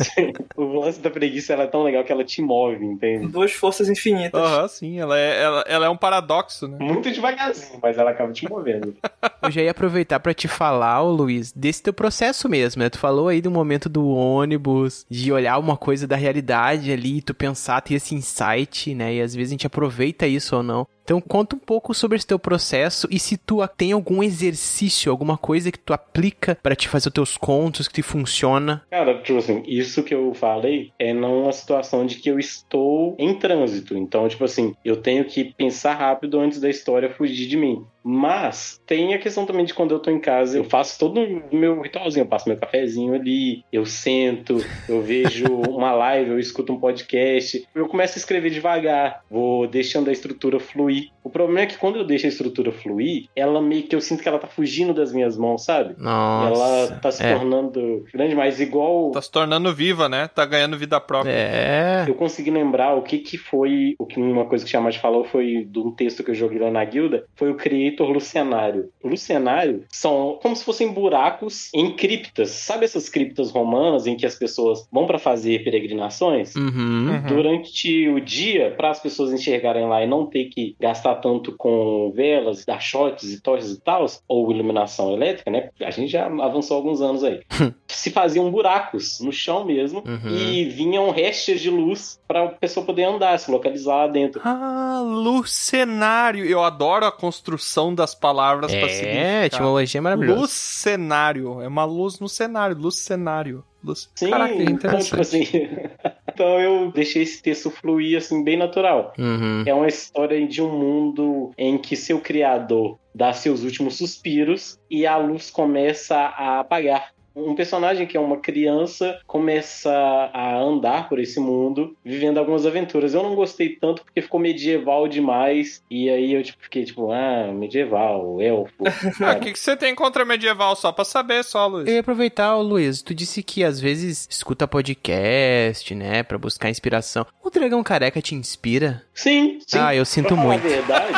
[0.56, 3.28] o lance da preguiça ela é tão legal que ela te move, entende?
[3.28, 4.40] Duas forças infinitas.
[4.40, 6.76] Aham, sim, ela é, ela, ela é um paradoxo, né?
[6.78, 8.94] Muito devagarzinho, mas ela acaba te movendo.
[9.42, 12.90] Eu já ia aproveitar pra te falar, ô Luiz, desse teu processo mesmo, né?
[12.90, 17.34] Tu falou aí do momento do ônibus, de olhar uma coisa da realidade ali, tu
[17.34, 19.14] pensar, ter esse insight, né?
[19.14, 20.86] E às vezes a gente aproveita isso ou não.
[21.06, 25.38] Então conta um pouco sobre esse teu processo e se tu tem algum exercício, alguma
[25.38, 28.82] coisa que tu aplica pra te fazer os teus contos, que te funciona.
[28.90, 33.38] Cara, tipo assim, isso que eu falei é numa situação de que eu estou em
[33.38, 33.96] trânsito.
[33.96, 37.86] Então, tipo assim, eu tenho que pensar rápido antes da história fugir de mim.
[38.08, 41.56] Mas tem a questão também de quando eu tô em casa, eu faço todo o
[41.56, 46.72] meu ritualzinho, eu passo meu cafezinho ali, eu sento, eu vejo uma live, eu escuto
[46.72, 51.10] um podcast, eu começo a escrever devagar, vou deixando a estrutura fluir.
[51.26, 54.22] O problema é que quando eu deixo a estrutura fluir, ela meio que eu sinto
[54.22, 55.96] que ela tá fugindo das minhas mãos, sabe?
[55.98, 56.54] Nossa.
[56.54, 57.34] Ela tá se é.
[57.34, 60.28] tornando grande, mas igual Tá se tornando viva, né?
[60.28, 61.32] Tá ganhando vida própria.
[61.32, 62.04] É.
[62.06, 65.24] eu consegui lembrar o que que foi, o que uma coisa que o Tiamat falou
[65.24, 68.90] foi de um texto que eu joguei lá na guilda, foi o Creator Lucenário.
[69.02, 72.50] O Lucenário são como se fossem buracos em criptas.
[72.50, 76.54] Sabe essas criptas romanas em que as pessoas vão para fazer peregrinações?
[76.54, 77.20] Uhum.
[77.26, 82.12] Durante o dia, para as pessoas enxergarem lá e não ter que gastar tanto com
[82.14, 85.70] velas, achotes e tochas e tal, ou iluminação elétrica, né?
[85.80, 87.40] A gente já avançou alguns anos aí.
[87.88, 90.36] Se faziam buracos no chão mesmo Uhum.
[90.36, 94.40] e vinham restas de luz para a pessoa poder andar, se localizar lá dentro.
[94.44, 96.44] Ah, lucenário.
[96.44, 99.44] Eu adoro a construção das palavras pra É, significar.
[99.46, 100.40] etimologia é maravilhosa.
[100.40, 101.60] Lucenário.
[101.62, 102.76] É uma luz no cenário.
[102.76, 103.64] Lucenário.
[103.82, 104.10] Luz...
[104.14, 105.06] Sim, Caraca, então, interessante.
[105.08, 105.68] tipo assim.
[106.36, 109.14] então eu deixei esse texto fluir assim, bem natural.
[109.18, 109.64] Uhum.
[109.64, 115.06] É uma história de um mundo em que seu criador dá seus últimos suspiros e
[115.06, 117.15] a luz começa a apagar.
[117.36, 119.92] Um personagem que é uma criança começa
[120.32, 123.12] a andar por esse mundo, vivendo algumas aventuras.
[123.12, 125.82] Eu não gostei tanto porque ficou medieval demais.
[125.90, 128.72] E aí eu tipo, fiquei tipo, ah, medieval, elfo.
[129.20, 130.74] Ah, O que, que você tem contra medieval?
[130.76, 131.86] Só pra saber, só, Luiz.
[131.86, 137.26] Eu ia aproveitar, Luiz, tu disse que às vezes escuta podcast, né, pra buscar inspiração.
[137.42, 139.02] O Dragão Careca te inspira?
[139.14, 139.78] Sim, sim.
[139.78, 140.66] Ah, eu sinto Pra falar muito.
[140.66, 141.12] A verdade,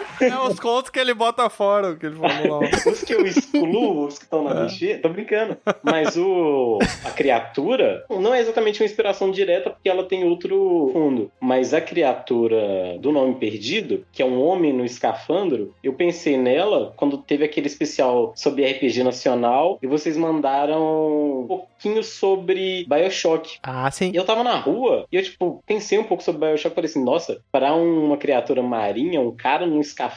[0.20, 2.68] É os contos que ele bota fora, que ele falou lá.
[2.90, 5.56] os que eu excluo, os que estão na lixeira, tô brincando.
[5.82, 11.30] Mas o a criatura não é exatamente uma inspiração direta porque ela tem outro fundo.
[11.40, 16.92] Mas a criatura do nome perdido, que é um homem no escafandro, eu pensei nela
[16.96, 23.58] quando teve aquele especial sobre RPG nacional e vocês mandaram um pouquinho sobre BioShock.
[23.62, 24.10] Ah, sim.
[24.12, 26.90] E eu tava na rua e eu, tipo, pensei um pouco sobre Bioshock e falei
[26.90, 30.09] assim, nossa, para uma criatura marinha, um cara num escafandro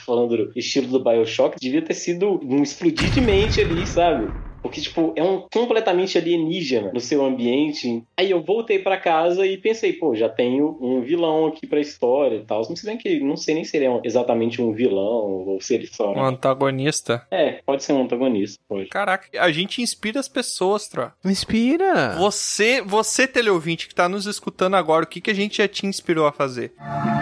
[0.55, 4.33] estilo do Bioshock, devia ter sido um explodir de mente ali, sabe?
[4.63, 8.01] Porque, tipo, é um completamente alienígena no seu ambiente.
[8.17, 12.37] Aí eu voltei pra casa e pensei, pô, já tenho um vilão aqui pra história
[12.37, 12.59] e tal.
[12.69, 15.61] Não sei bem que não sei nem se ele é um- exatamente um vilão ou
[15.61, 16.13] se ele só.
[16.13, 17.27] Um antagonista.
[17.29, 18.87] É, pode ser um antagonista, pode.
[18.87, 21.11] Caraca, a gente inspira as pessoas, Tro.
[21.25, 22.15] Inspira.
[22.17, 25.85] Você, você teleouvinte que tá nos escutando agora, o que, que a gente já te
[25.85, 26.71] inspirou a fazer?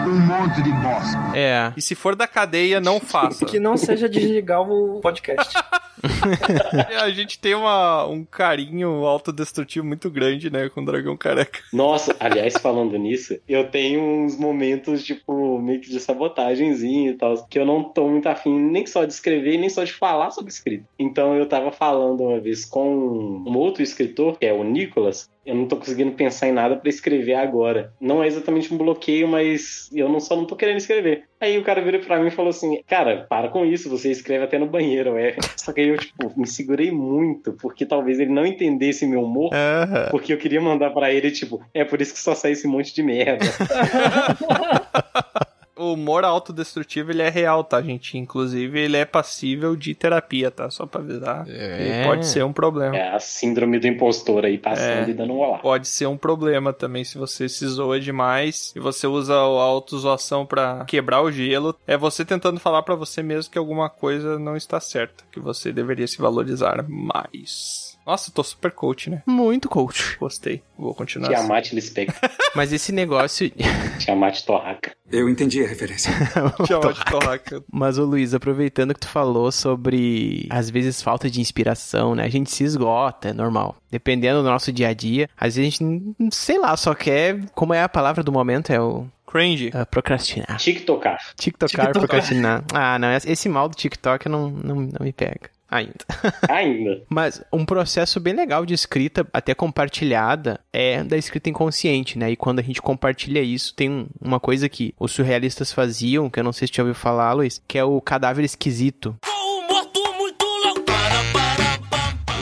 [0.06, 1.36] Um monte de bosta.
[1.36, 1.72] É.
[1.76, 3.44] E se for da cadeia, não faça.
[3.44, 5.52] Que não seja desligar o podcast.
[7.00, 11.60] a gente tem uma, um carinho autodestrutivo muito grande, né, com o Dragão Careca.
[11.72, 17.46] Nossa, aliás, falando nisso, eu tenho uns momentos, tipo, meio que de sabotagemzinho e tal,
[17.46, 20.50] que eu não tô muito afim nem só de escrever, nem só de falar sobre
[20.50, 20.84] escrita.
[20.98, 22.88] Então eu tava falando uma vez com
[23.46, 26.88] um outro escritor, que é o Nicolas, eu não tô conseguindo pensar em nada pra
[26.88, 27.92] escrever agora.
[28.00, 31.24] Não é exatamente um bloqueio, mas eu não só não tô querendo escrever.
[31.40, 34.44] Aí o cara virou pra mim e falou assim: Cara, para com isso, você escreve
[34.44, 35.36] até no banheiro, é.
[35.56, 39.50] Só que aí eu, tipo, me segurei muito, porque talvez ele não entendesse meu humor,
[39.52, 40.08] Aham.
[40.10, 42.94] porque eu queria mandar pra ele, tipo, é por isso que só sai esse monte
[42.94, 43.44] de merda.
[45.82, 48.16] O humor autodestrutivo, ele é real, tá, gente?
[48.16, 50.70] Inclusive, ele é passível de terapia, tá?
[50.70, 51.44] Só pra avisar.
[51.48, 51.82] É.
[51.82, 52.96] Ele pode ser um problema.
[52.96, 55.10] É a síndrome do impostor aí passando É.
[55.10, 55.58] e dando um olá.
[55.58, 60.46] Pode ser um problema também se você se zoa demais e você usa a autozoação
[60.46, 61.74] pra quebrar o gelo.
[61.86, 65.72] É você tentando falar pra você mesmo que alguma coisa não está certa, que você
[65.72, 67.91] deveria se valorizar mais.
[68.06, 69.22] Nossa, eu tô super coach, né?
[69.26, 70.16] Muito coach.
[70.18, 70.62] Gostei.
[70.76, 71.28] Vou continuar.
[71.28, 71.36] assim.
[71.36, 72.30] Tiamat Lispector.
[72.54, 73.50] Mas esse negócio.
[73.98, 74.92] Tiamat Torraca.
[75.10, 76.10] Eu entendi a referência.
[76.66, 77.62] Tiamat Torraca.
[77.70, 82.24] Mas, ô Luiz, aproveitando que tu falou sobre, às vezes, falta de inspiração, né?
[82.24, 83.76] A gente se esgota, é normal.
[83.90, 87.40] Dependendo do nosso dia a dia, às vezes a gente, hum, sei lá, só quer.
[87.54, 88.72] Como é a palavra do momento?
[88.72, 89.06] É o.
[89.26, 89.70] Cringe.
[89.72, 90.58] é procrastinar.
[90.58, 91.18] TikTokar.
[91.36, 92.62] TikTokar, procrastinar.
[92.74, 95.48] Ah, não, esse mal do TikTok não, não, não me pega.
[95.72, 96.04] Ainda.
[96.48, 97.02] Ainda.
[97.08, 102.30] Mas um processo bem legal de escrita, até compartilhada, é da escrita inconsciente, né?
[102.30, 106.38] E quando a gente compartilha isso, tem um- uma coisa que os surrealistas faziam, que
[106.38, 109.16] eu não sei se tu já ouviu falar, Luiz, que é o cadáver esquisito.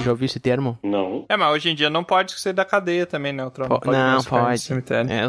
[0.05, 0.79] Já ouviu esse termo?
[0.83, 1.25] Não.
[1.29, 3.45] É, mas hoje em dia não pode ser da cadeia também, né?
[3.45, 4.59] O trono Po- não pode não, mais ficar no pode.
[4.61, 5.11] cemitério.
[5.11, 5.23] É,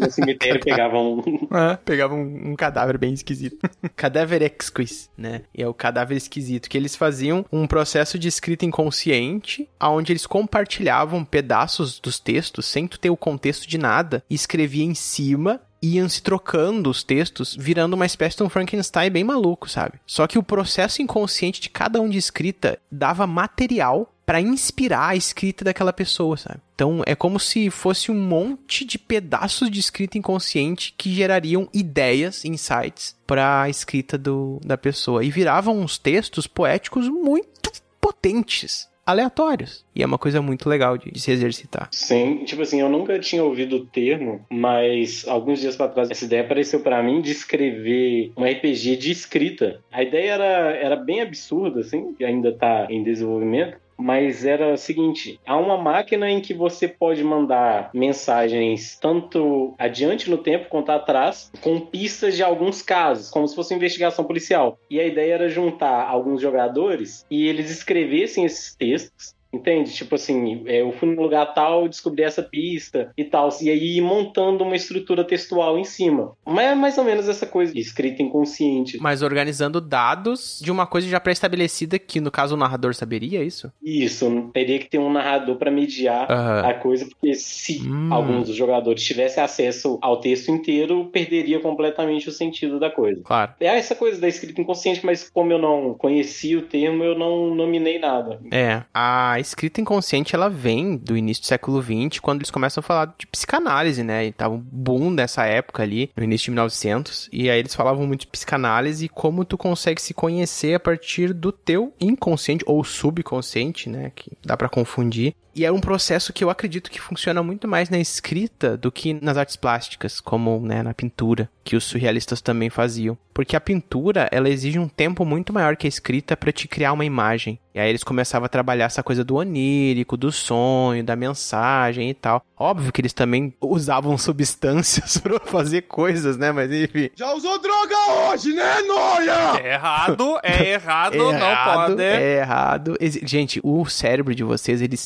[0.00, 1.48] No cemitério pegavam um.
[1.56, 1.76] É.
[1.76, 3.58] Pegava um, um cadáver bem esquisito.
[3.96, 5.42] cadáver exquis, né?
[5.54, 6.68] E é o cadáver esquisito.
[6.68, 12.86] Que eles faziam um processo de escrita inconsciente, onde eles compartilhavam pedaços dos textos, sem
[12.86, 15.60] tu ter o contexto de nada, e escrevia em cima.
[15.80, 20.00] Iam se trocando os textos, virando uma espécie de um Frankenstein bem maluco, sabe?
[20.06, 25.16] Só que o processo inconsciente de cada um de escrita dava material pra inspirar a
[25.16, 26.60] escrita daquela pessoa, sabe?
[26.74, 32.44] Então é como se fosse um monte de pedaços de escrita inconsciente que gerariam ideias,
[32.44, 39.86] insights para a escrita do, da pessoa e viravam uns textos poéticos muito potentes, aleatórios.
[39.96, 41.88] E é uma coisa muito legal de, de se exercitar.
[41.90, 46.26] Sim, tipo assim, eu nunca tinha ouvido o termo, mas alguns dias pra trás essa
[46.26, 49.80] ideia apareceu pra mim de escrever um RPG de escrita.
[49.90, 50.44] A ideia era,
[50.76, 53.78] era bem absurda, assim, que ainda tá em desenvolvimento.
[53.98, 60.30] Mas era o seguinte: há uma máquina em que você pode mandar mensagens tanto adiante
[60.30, 64.78] no tempo quanto atrás, com pistas de alguns casos, como se fosse investigação policial.
[64.88, 69.92] E a ideia era juntar alguns jogadores e eles escrevessem esses textos Entende?
[69.94, 73.48] Tipo assim, é, eu fui num lugar tal, descobri essa pista e tal.
[73.62, 76.32] E aí ir montando uma estrutura textual em cima.
[76.46, 78.98] Mas é mais ou menos essa coisa de escrita inconsciente.
[79.00, 83.72] Mas organizando dados de uma coisa já pré-estabelecida que, no caso, o narrador saberia isso?
[83.82, 86.68] Isso, teria que ter um narrador para mediar Aham.
[86.68, 88.12] a coisa, porque se Hum.
[88.12, 93.22] alguns dos jogadores tivessem acesso ao texto inteiro, perderia completamente o sentido da coisa.
[93.24, 93.52] Claro.
[93.60, 97.54] É essa coisa da escrita inconsciente, mas como eu não conhecia o termo, eu não
[97.54, 98.40] nominei nada.
[98.52, 102.82] É, a escrita inconsciente ela vem do início do século XX, quando eles começam a
[102.82, 104.26] falar de psicanálise, né?
[104.26, 108.06] E tava um boom nessa época ali, no início de 1900, e aí eles falavam
[108.06, 112.82] muito de psicanálise e como tu consegue se conhecer a partir do teu inconsciente ou
[112.84, 114.12] subconsciente, né?
[114.14, 115.34] Que dá pra confundir.
[115.54, 119.14] E é um processo que eu acredito que funciona muito mais na escrita do que
[119.14, 123.18] nas artes plásticas, como né, na pintura, que os surrealistas também faziam.
[123.34, 126.92] Porque a pintura, ela exige um tempo muito maior que a escrita para te criar
[126.92, 127.58] uma imagem.
[127.72, 132.14] E aí eles começavam a trabalhar essa coisa do onírico, do sonho, da mensagem e
[132.14, 132.44] tal.
[132.58, 136.50] Óbvio que eles também usavam substâncias para fazer coisas, né?
[136.50, 137.10] Mas enfim.
[137.14, 137.94] Já usou droga
[138.32, 139.60] hoje, né, Noia?
[139.62, 142.02] É errado, é errado, não Errado, pode.
[142.02, 142.96] É errado.
[143.22, 144.96] Gente, o cérebro de vocês, ele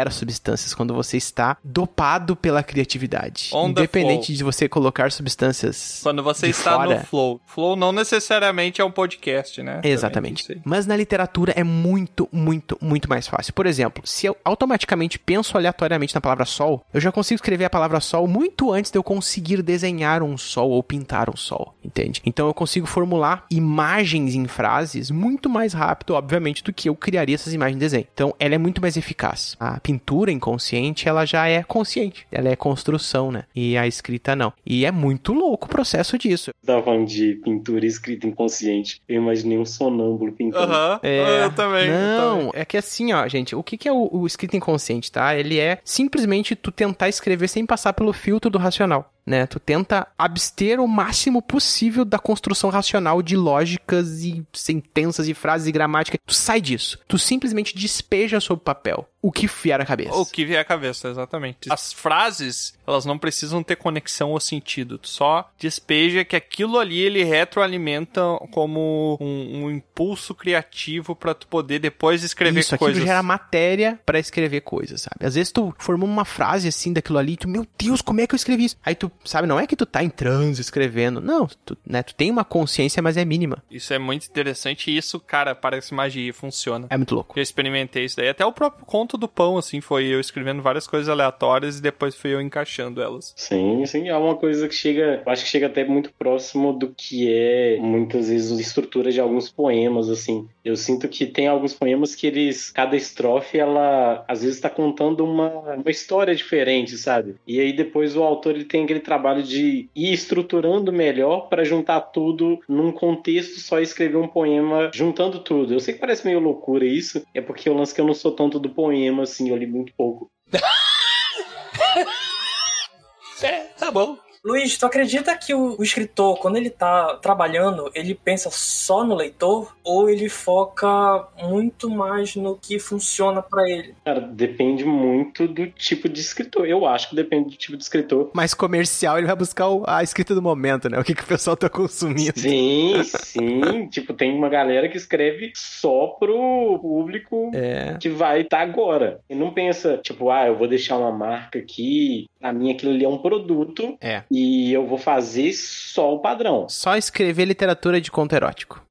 [0.00, 3.50] libera substâncias quando você está dopado pela criatividade.
[3.52, 6.98] On Independente de você colocar substâncias Quando você de está fora.
[6.98, 7.40] no flow.
[7.46, 9.80] Flow não necessariamente é um podcast, né?
[9.84, 10.60] Exatamente.
[10.64, 13.52] Mas na literatura é muito, muito, muito mais fácil.
[13.52, 17.70] Por exemplo, se eu automaticamente penso aleatoriamente na palavra sol, eu já consigo escrever a
[17.70, 22.22] palavra sol muito antes de eu conseguir desenhar um sol ou pintar um sol, entende?
[22.24, 27.34] Então eu consigo formular imagens em frases muito mais rápido, obviamente, do que eu criaria
[27.34, 28.06] essas imagens em desenho.
[28.12, 29.56] Então ela é muito mais eficaz.
[29.80, 32.26] A pintura inconsciente, ela já é consciente.
[32.30, 33.44] Ela é construção, né?
[33.54, 34.52] E a escrita não.
[34.64, 36.50] E é muito louco o processo disso.
[36.66, 39.00] Tava falando de pintura escrita inconsciente.
[39.08, 40.70] Eu imaginei um sonâmbulo pintando.
[40.70, 41.86] Aham, É, eu também.
[41.86, 42.50] eu Não, também.
[42.60, 45.34] é que assim, ó, gente, o que, que é o, o escrito inconsciente, tá?
[45.34, 49.10] Ele é simplesmente tu tentar escrever sem passar pelo filtro do racional.
[49.26, 49.46] Né?
[49.46, 55.68] Tu tenta abster o máximo possível da construção racional de lógicas e sentenças e frases
[55.68, 56.18] e gramática.
[56.26, 56.98] Tu sai disso.
[57.06, 60.14] Tu simplesmente despeja sobre o papel o que vier à cabeça.
[60.14, 61.70] O que vier à cabeça, exatamente.
[61.70, 64.98] As frases, elas não precisam ter conexão ou sentido.
[64.98, 71.46] Tu só despeja que aquilo ali ele retroalimenta como um, um impulso criativo pra tu
[71.46, 73.02] poder depois escrever Isso, coisas.
[73.02, 75.26] gera matéria pra escrever coisas, sabe?
[75.26, 78.26] Às vezes tu formou uma frase assim daquilo ali, e tu, meu Deus, como é
[78.26, 78.76] que eu escrevi isso?
[78.84, 79.46] Aí tu sabe?
[79.46, 81.20] Não é que tu tá em transe escrevendo.
[81.20, 83.62] Não, tu, né, tu tem uma consciência, mas é mínima.
[83.70, 86.86] Isso é muito interessante e isso, cara, parece magia, funciona.
[86.90, 87.38] É muito louco.
[87.38, 88.28] Eu experimentei isso daí.
[88.28, 92.14] Até o próprio conto do pão, assim, foi eu escrevendo várias coisas aleatórias e depois
[92.14, 93.32] fui eu encaixando elas.
[93.36, 96.88] Sim, sim, é uma coisa que chega, eu acho que chega até muito próximo do
[96.88, 100.48] que é muitas vezes a estrutura de alguns poemas, assim.
[100.64, 105.24] Eu sinto que tem alguns poemas que eles, cada estrofe, ela às vezes está contando
[105.24, 107.36] uma, uma história diferente, sabe?
[107.46, 112.00] E aí depois o autor ele tem aquele trabalho de ir estruturando melhor para juntar
[112.00, 115.74] tudo num contexto só e escrever um poema juntando tudo.
[115.74, 118.32] Eu sei que parece meio loucura isso, é porque eu lance que eu não sou
[118.32, 120.30] tanto do poema, assim, eu li muito pouco.
[123.42, 124.29] é, tá bom.
[124.42, 129.14] Luiz, tu acredita que o, o, escritor, quando ele tá trabalhando, ele pensa só no
[129.14, 133.94] leitor ou ele foca muito mais no que funciona para ele?
[134.02, 136.66] Cara, depende muito do tipo de escritor.
[136.66, 138.30] Eu acho que depende do tipo de escritor.
[138.32, 140.98] Mais comercial, ele vai buscar a escrita do momento, né?
[140.98, 142.38] O que, que o pessoal tá consumindo.
[142.38, 143.88] Sim, sim.
[143.88, 147.98] tipo, tem uma galera que escreve só pro público é.
[148.00, 149.20] que vai estar tá agora.
[149.28, 152.26] E não pensa, tipo, ah, eu vou deixar uma marca aqui.
[152.40, 153.98] Pra mim, aquilo ali é um produto.
[154.00, 156.66] É e eu vou fazer só o padrão.
[156.70, 158.82] Só escrever literatura de conto erótico.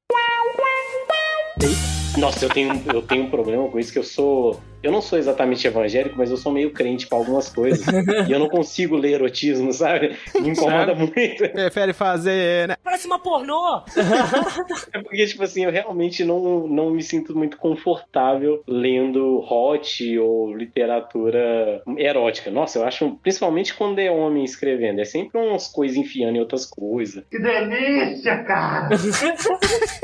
[2.20, 5.20] Nossa, eu tenho, eu tenho um problema com isso que eu sou eu não sou
[5.20, 7.86] exatamente evangélico, mas eu sou meio crente pra algumas coisas.
[8.28, 10.16] e eu não consigo ler erotismo, sabe?
[10.40, 11.00] Me incomoda sabe?
[11.00, 11.50] muito.
[11.50, 12.76] Prefere fazer, né?
[12.84, 13.82] Parece uma pornô!
[14.94, 20.56] é porque, tipo assim, eu realmente não, não me sinto muito confortável lendo hot ou
[20.56, 22.50] literatura erótica.
[22.50, 26.66] Nossa, eu acho, principalmente quando é homem escrevendo, é sempre umas coisas enfiando em outras
[26.66, 27.24] coisas.
[27.30, 28.90] Que delícia, cara!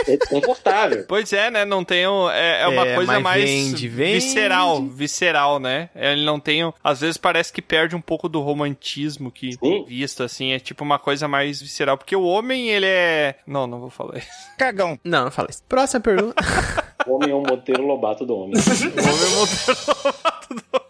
[0.07, 1.05] é confortável.
[1.07, 1.63] Pois é, né?
[1.63, 2.04] Não tem.
[2.31, 4.13] É, é uma é, coisa mais vende, vende.
[4.13, 5.89] visceral visceral, visceral, né?
[5.95, 6.61] Ele não tem.
[6.83, 9.85] Às vezes parece que perde um pouco do romantismo que Sim.
[9.87, 10.51] visto assim.
[10.51, 11.97] É tipo uma coisa mais visceral.
[11.97, 13.35] Porque o homem, ele é.
[13.45, 14.29] Não, não vou falar isso.
[14.57, 14.99] Cagão.
[15.03, 15.63] Não, não fala isso.
[15.67, 16.35] Próxima pergunta.
[17.07, 18.55] o homem é o Monteiro Lobato do homem.
[18.57, 20.84] o homem é o Monteiro Lobato do homem.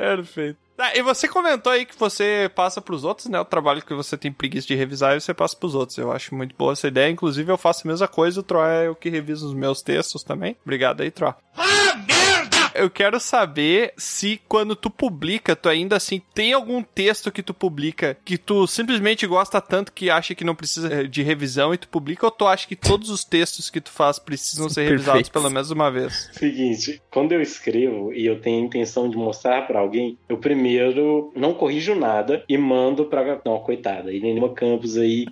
[0.00, 0.58] Perfeito.
[0.78, 3.38] Ah, e você comentou aí que você passa pros outros, né?
[3.38, 5.98] O trabalho que você tem preguiça de revisar e você passa pros outros.
[5.98, 7.10] Eu acho muito boa essa ideia.
[7.10, 8.40] Inclusive, eu faço a mesma coisa.
[8.40, 10.56] O Troy é o que revisa os meus textos também.
[10.64, 11.34] Obrigado aí, Troy.
[11.54, 12.39] Ah, merda!
[12.74, 17.52] Eu quero saber se quando tu publica, tu ainda assim tem algum texto que tu
[17.52, 21.88] publica que tu simplesmente gosta tanto que acha que não precisa de revisão e tu
[21.88, 25.50] publica, ou tu acha que todos os textos que tu faz precisam ser revisados pelo
[25.50, 26.30] menos uma vez?
[26.32, 31.32] Seguinte, quando eu escrevo e eu tenho a intenção de mostrar para alguém, eu primeiro
[31.34, 33.40] não corrijo nada e mando pra.
[33.44, 35.26] Não, coitada, e nenhuma Campos aí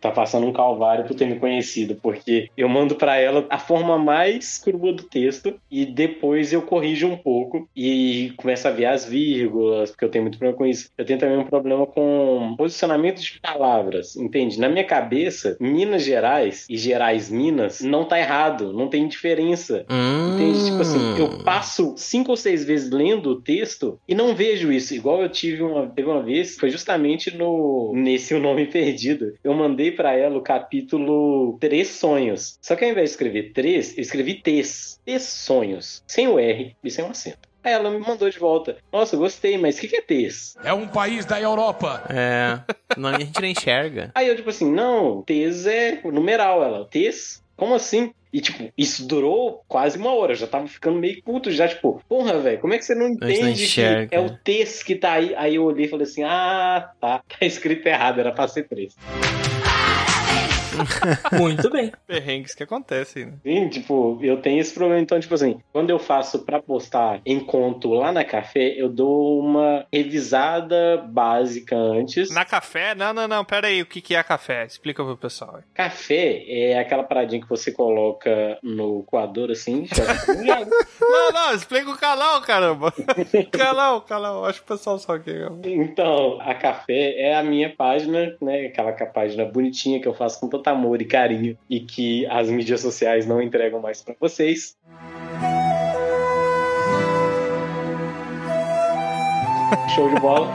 [0.00, 3.98] tá passando um calvário por ter me conhecido, porque eu mando para ela a forma
[3.98, 9.04] mais crua do texto e depois eu corrijo um pouco e começo a ver as
[9.04, 10.90] vírgulas, porque eu tenho muito problema com isso.
[10.96, 14.58] Eu tenho também um problema com posicionamento de palavras, entende?
[14.58, 19.84] Na minha cabeça, Minas Gerais e Gerais Minas não tá errado, não tem diferença.
[19.90, 20.34] Hum.
[20.34, 20.64] Entende?
[20.64, 24.94] Tipo assim, eu passo cinco ou seis vezes lendo o texto e não vejo isso.
[24.94, 29.34] Igual eu tive uma, teve uma vez, foi justamente no nesse O Nome Perdido.
[29.42, 32.58] Eu mandei para ela o capítulo Três Sonhos.
[32.60, 35.00] Só que ao invés de escrever três, eu escrevi Tês.
[35.04, 36.02] Tês Sonhos.
[36.06, 37.50] Sem o R e sem o acento.
[37.62, 38.78] Aí ela me mandou de volta.
[38.90, 40.56] Nossa, gostei, mas o que, que é TES?
[40.64, 42.02] É um país da Europa.
[42.08, 42.58] É.
[42.96, 44.10] Não, a gente nem enxerga.
[44.14, 46.62] Aí eu, tipo assim, não, TES é numeral.
[46.62, 47.42] Ela, TES?
[47.56, 48.12] Como assim?
[48.32, 50.32] E, tipo, isso durou quase uma hora.
[50.32, 53.08] Eu já tava ficando meio puto, já, tipo, porra, velho, como é que você não
[53.08, 55.34] entende não que é o texto que tá aí?
[55.34, 58.94] Aí eu olhei e falei assim, ah, tá, tá escrito errado, era pra ser três.
[61.38, 61.92] Muito bem.
[62.06, 63.32] Perrengues que acontecem, né?
[63.42, 65.00] Sim, tipo, eu tenho esse problema.
[65.00, 69.40] Então, tipo assim, quando eu faço pra postar em conto lá na café, eu dou
[69.40, 72.30] uma revisada básica antes.
[72.30, 72.94] Na café?
[72.94, 73.44] Não, não, não.
[73.44, 74.64] Pera aí, o que, que é café?
[74.64, 75.60] Explica pro pessoal.
[75.74, 79.86] Café é aquela paradinha que você coloca no coador assim.
[81.00, 82.92] não, não, explica o canal, caramba.
[83.50, 84.44] canal, canal.
[84.44, 85.50] Acho que o pessoal só quer.
[85.64, 88.66] Então, a café é a minha página, né?
[88.66, 92.80] Aquela página bonitinha que eu faço com tanta amor e carinho e que as mídias
[92.80, 94.76] sociais não entregam mais para vocês.
[99.94, 100.52] Show de bola.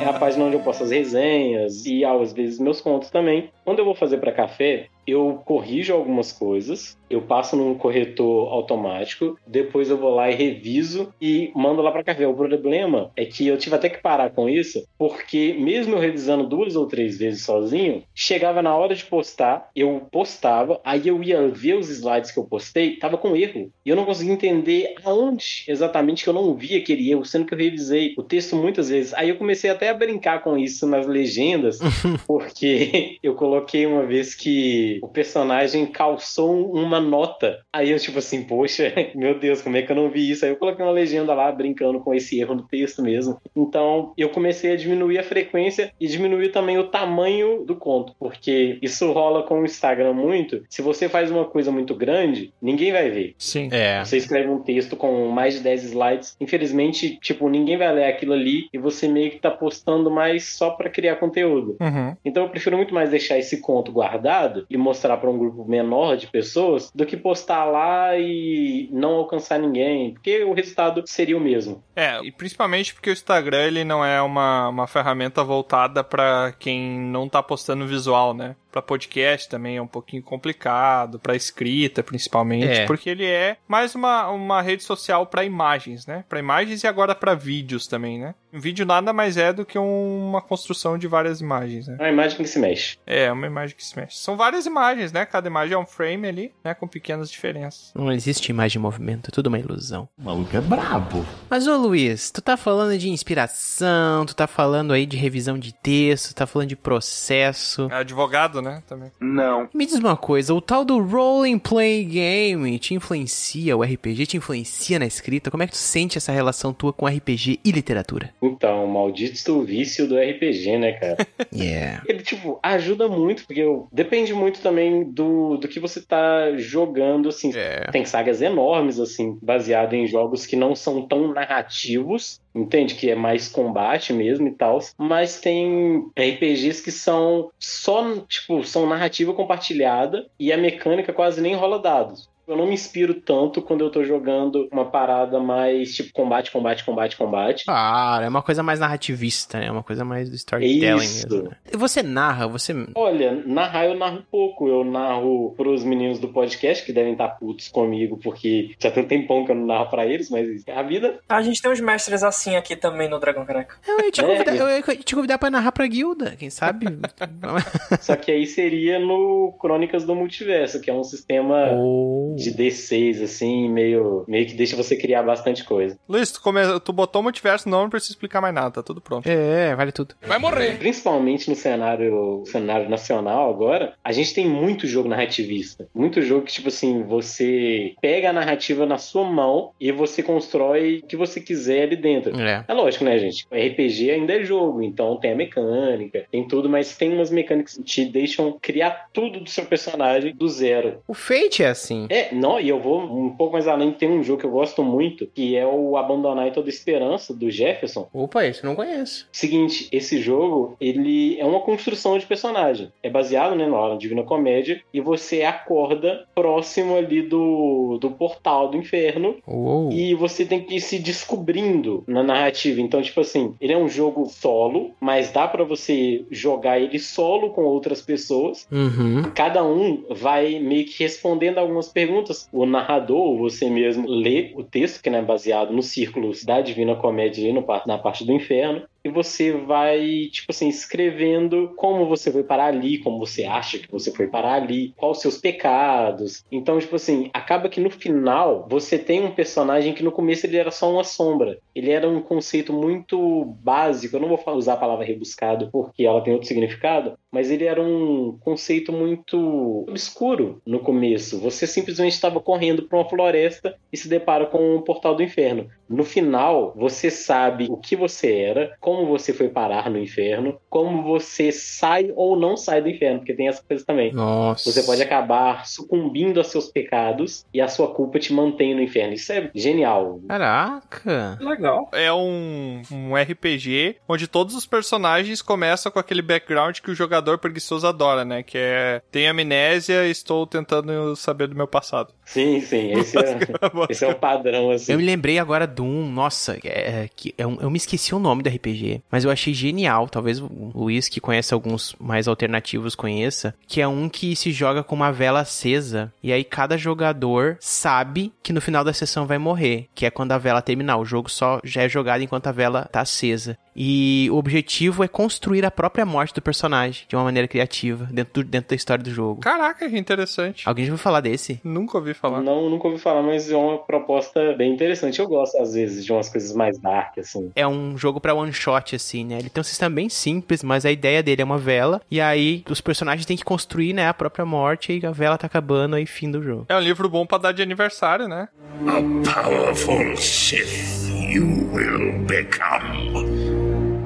[0.00, 3.50] É a página onde eu posto as resenhas e às vezes meus contos também.
[3.64, 9.38] Quando eu vou fazer para café, eu corrijo algumas coisas, eu passo num corretor automático,
[9.46, 12.30] depois eu vou lá e reviso e mando lá para Carvel.
[12.30, 16.48] O problema é que eu tive até que parar com isso, porque mesmo eu revisando
[16.48, 21.46] duas ou três vezes sozinho, chegava na hora de postar, eu postava, aí eu ia
[21.48, 23.70] ver os slides que eu postei, tava com erro.
[23.84, 27.54] E eu não conseguia entender aonde exatamente que eu não vi aquele erro, sendo que
[27.54, 29.14] eu revisei o texto muitas vezes.
[29.14, 31.78] Aí eu comecei até a brincar com isso nas legendas,
[32.26, 37.60] porque eu coloquei uma vez que o personagem calçou uma nota.
[37.72, 40.44] Aí eu, tipo assim, poxa, meu Deus, como é que eu não vi isso?
[40.44, 43.40] Aí eu coloquei uma legenda lá, brincando com esse erro no texto mesmo.
[43.54, 48.78] Então eu comecei a diminuir a frequência e diminuir também o tamanho do conto, porque
[48.82, 50.62] isso rola com o Instagram muito.
[50.68, 53.34] Se você faz uma coisa muito grande, ninguém vai ver.
[53.38, 53.68] Sim.
[53.72, 54.04] É.
[54.04, 58.32] Você escreve um texto com mais de 10 slides, infelizmente, tipo, ninguém vai ler aquilo
[58.32, 61.76] ali e você meio que tá postando mais só para criar conteúdo.
[61.80, 62.16] Uhum.
[62.24, 66.16] Então eu prefiro muito mais deixar esse conto guardado e mostrar para um grupo menor
[66.16, 71.40] de pessoas do que postar lá e não alcançar ninguém, porque o resultado seria o
[71.40, 71.82] mesmo.
[71.94, 77.00] É, e principalmente porque o Instagram ele não é uma, uma ferramenta voltada para quem
[77.00, 78.54] não tá postando visual, né?
[78.76, 82.84] Pra podcast também é um pouquinho complicado, pra escrita principalmente, É.
[82.84, 86.26] porque ele é mais uma, uma rede social pra imagens, né?
[86.28, 88.34] Pra imagens e agora pra vídeos também, né?
[88.52, 91.96] Um vídeo nada mais é do que um- uma construção de várias imagens, né?
[91.98, 92.98] É uma imagem que se mexe.
[93.06, 94.18] É, uma imagem que se mexe.
[94.18, 95.24] São várias imagens, né?
[95.26, 96.74] Cada imagem é um frame ali, né?
[96.74, 97.92] Com pequenas diferenças.
[97.94, 100.06] Não existe imagem em movimento, é tudo uma ilusão.
[100.18, 101.24] O maluco é brabo.
[101.48, 105.72] Mas ô Luiz, tu tá falando de inspiração, tu tá falando aí de revisão de
[105.72, 107.88] texto, tu tá falando de processo.
[107.90, 108.65] É advogado, né?
[108.88, 109.10] Também.
[109.20, 109.68] Não.
[109.74, 114.36] Me diz uma coisa, o tal do role play game te influencia, o RPG te
[114.36, 115.50] influencia na escrita?
[115.50, 118.32] Como é que tu sente essa relação tua com RPG e literatura?
[118.42, 121.16] Então, maldito vício do RPG, né, cara?
[121.54, 122.02] Yeah.
[122.06, 127.28] Ele, tipo, ajuda muito, porque eu- depende muito também do, do que você tá jogando,
[127.28, 127.50] assim.
[127.54, 127.88] É.
[127.90, 132.94] Tem sagas enormes, assim, baseadas em jogos que não são tão narrativos, entende?
[132.94, 134.78] Que é mais combate mesmo e tal.
[134.98, 141.54] Mas tem RPGs que são só, tipo, são narrativa compartilhada e a mecânica quase nem
[141.54, 142.28] rola dados.
[142.46, 146.84] Eu não me inspiro tanto quando eu tô jogando uma parada mais tipo combate, combate,
[146.84, 147.64] combate, combate.
[147.68, 149.70] Ah, é uma coisa mais narrativista, né?
[149.70, 151.28] Uma coisa mais do storytelling Isso.
[151.28, 151.48] mesmo.
[151.50, 151.56] né?
[151.72, 152.72] E você narra, você.
[152.94, 154.68] Olha, narrar eu narro pouco.
[154.68, 159.08] Eu narro pros meninos do podcast, que devem estar putos comigo, porque já tem um
[159.08, 161.18] tempão que eu não narro pra eles, mas é a vida.
[161.28, 163.76] A gente tem uns mestres assim aqui também no Dragão Careca.
[163.86, 164.60] Eu ia te É, convidar, é.
[164.60, 166.86] eu ia te convidar pra narrar pra guilda, quem sabe?
[168.00, 172.35] Só que aí seria no Crônicas do Multiverso, que é um sistema Oh.
[172.36, 175.98] De D6, assim, meio, meio que deixa você criar bastante coisa.
[176.08, 176.60] Luiz, tu, come...
[176.80, 179.28] tu botou o multiverso, não precisa explicar mais nada, tá tudo pronto.
[179.28, 180.14] É, vale tudo.
[180.26, 180.78] Vai morrer.
[180.78, 185.88] Principalmente no cenário, cenário nacional agora, a gente tem muito jogo narrativista.
[185.94, 191.00] Muito jogo que, tipo assim, você pega a narrativa na sua mão e você constrói
[191.02, 192.38] o que você quiser ali dentro.
[192.38, 192.64] É.
[192.68, 193.46] É lógico, né, gente?
[193.50, 197.74] O RPG ainda é jogo, então tem a mecânica, tem tudo, mas tem umas mecânicas
[197.76, 201.00] que te deixam criar tudo do seu personagem do zero.
[201.06, 202.06] O Fate é assim.
[202.10, 204.82] É, não, e eu vou um pouco mais além, tem um jogo que eu gosto
[204.82, 208.08] muito, que é o Abandonar Toda Esperança, do Jefferson.
[208.12, 209.28] Opa, esse eu não conheço.
[209.32, 212.90] Seguinte, esse jogo, ele é uma construção de personagem.
[213.02, 218.76] É baseado, né, na Divina Comédia, e você acorda próximo ali do, do portal do
[218.76, 219.92] inferno, Uou.
[219.92, 222.80] e você tem que ir se descobrindo na narrativa.
[222.80, 227.50] Então, tipo assim, ele é um jogo solo, mas dá pra você jogar ele solo
[227.50, 228.66] com outras pessoas.
[228.70, 229.22] Uhum.
[229.34, 232.15] Cada um vai meio que respondendo algumas perguntas.
[232.52, 236.96] O narrador, ou você mesmo, lê o texto, que é baseado nos círculos da Divina
[236.96, 238.82] Comédia par- na parte do inferno.
[239.06, 243.88] E você vai, tipo assim, escrevendo como você foi parar ali, como você acha que
[243.88, 246.44] você foi parar ali, quais os seus pecados.
[246.50, 250.56] Então, tipo assim, acaba que no final você tem um personagem que no começo ele
[250.56, 251.60] era só uma sombra.
[251.72, 254.16] Ele era um conceito muito básico.
[254.16, 257.80] Eu não vou usar a palavra rebuscado porque ela tem outro significado, mas ele era
[257.80, 261.38] um conceito muito obscuro no começo.
[261.38, 265.68] Você simplesmente estava correndo para uma floresta e se depara com um portal do inferno.
[265.88, 271.02] No final, você sabe o que você era, como você foi parar no inferno, como
[271.02, 274.12] você sai ou não sai do inferno, porque tem essa coisa também.
[274.12, 274.70] Nossa.
[274.72, 279.14] Você pode acabar sucumbindo a seus pecados e a sua culpa te mantém no inferno.
[279.14, 280.20] Isso é genial.
[280.28, 281.38] Caraca.
[281.40, 281.88] Legal.
[281.92, 287.38] É um, um RPG onde todos os personagens começam com aquele background que o jogador
[287.38, 288.42] preguiçoso adora, né?
[288.42, 292.12] Que é tem amnésia e estou tentando saber do meu passado.
[292.24, 292.92] Sim, sim.
[292.92, 293.38] Esse é,
[293.90, 294.92] esse é o padrão, assim.
[294.92, 298.18] Eu me lembrei agora de um, nossa, é, que é um- eu me esqueci o
[298.18, 302.94] nome do RPG, Mas eu achei genial, talvez o Luiz que conhece alguns mais alternativos
[302.94, 307.56] conheça, que é um que se joga com uma vela acesa e aí cada jogador
[307.60, 310.98] sabe que no final da sessão vai morrer, que é quando a vela terminar.
[310.98, 313.58] O jogo só já é jogado enquanto a vela tá acesa.
[313.76, 318.42] E o objetivo é construir a própria morte do personagem de uma maneira criativa dentro,
[318.42, 319.40] do, dentro da história do jogo.
[319.40, 320.66] Caraca, que interessante.
[320.66, 321.60] Alguém já ouviu falar desse?
[321.62, 322.40] Nunca ouvi falar.
[322.40, 325.20] Não, nunca ouvi falar, mas é uma proposta bem interessante.
[325.20, 327.50] Eu gosto, às vezes, de umas coisas mais dark, assim.
[327.54, 329.38] É um jogo pra one shot, assim, né?
[329.38, 332.00] Ele tem um sistema bem simples, mas a ideia dele é uma vela.
[332.10, 335.46] E aí os personagens têm que construir, né, a própria morte e a vela tá
[335.46, 336.66] acabando aí fim do jogo.
[336.68, 338.48] É um livro bom pra dar de aniversário, né?
[338.86, 341.06] A powerful Sith
[341.36, 343.35] you will become.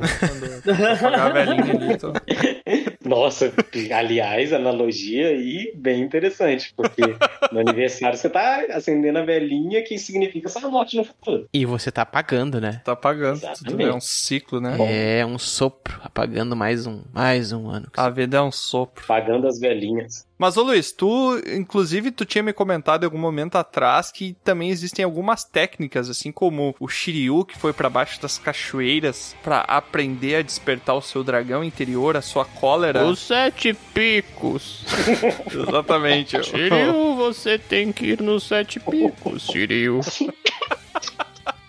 [0.03, 2.13] Apagar a velhinha ali, então.
[3.05, 3.53] Nossa,
[3.93, 7.03] aliás, analogia aí bem interessante, porque
[7.51, 11.49] no aniversário você tá acendendo a velhinha que significa sua morte no futuro.
[11.53, 12.81] E você tá apagando, né?
[12.85, 13.41] Tá apagando.
[13.65, 14.77] Tudo é um ciclo, né?
[15.19, 17.89] É um sopro, apagando mais um, mais um ano.
[17.97, 19.03] A vida é um sopro.
[19.05, 20.30] Apagando as velhinhas.
[20.41, 24.71] Mas, ô Luiz, tu, inclusive, tu tinha me comentado em algum momento atrás que também
[24.71, 30.37] existem algumas técnicas, assim como o Shiryu, que foi para baixo das cachoeiras para aprender
[30.37, 33.05] a despertar o seu dragão interior, a sua cólera.
[33.05, 34.87] Os sete picos.
[35.53, 36.43] Exatamente.
[36.43, 40.01] Shiryu, você tem que ir nos sete picos, Shiryu.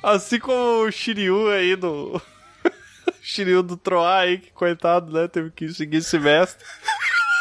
[0.01, 2.21] Assim como o Shiryu aí do.
[3.21, 5.27] Shiryu do Troá aí, que coitado, né?
[5.27, 6.65] Teve que seguir esse mestre.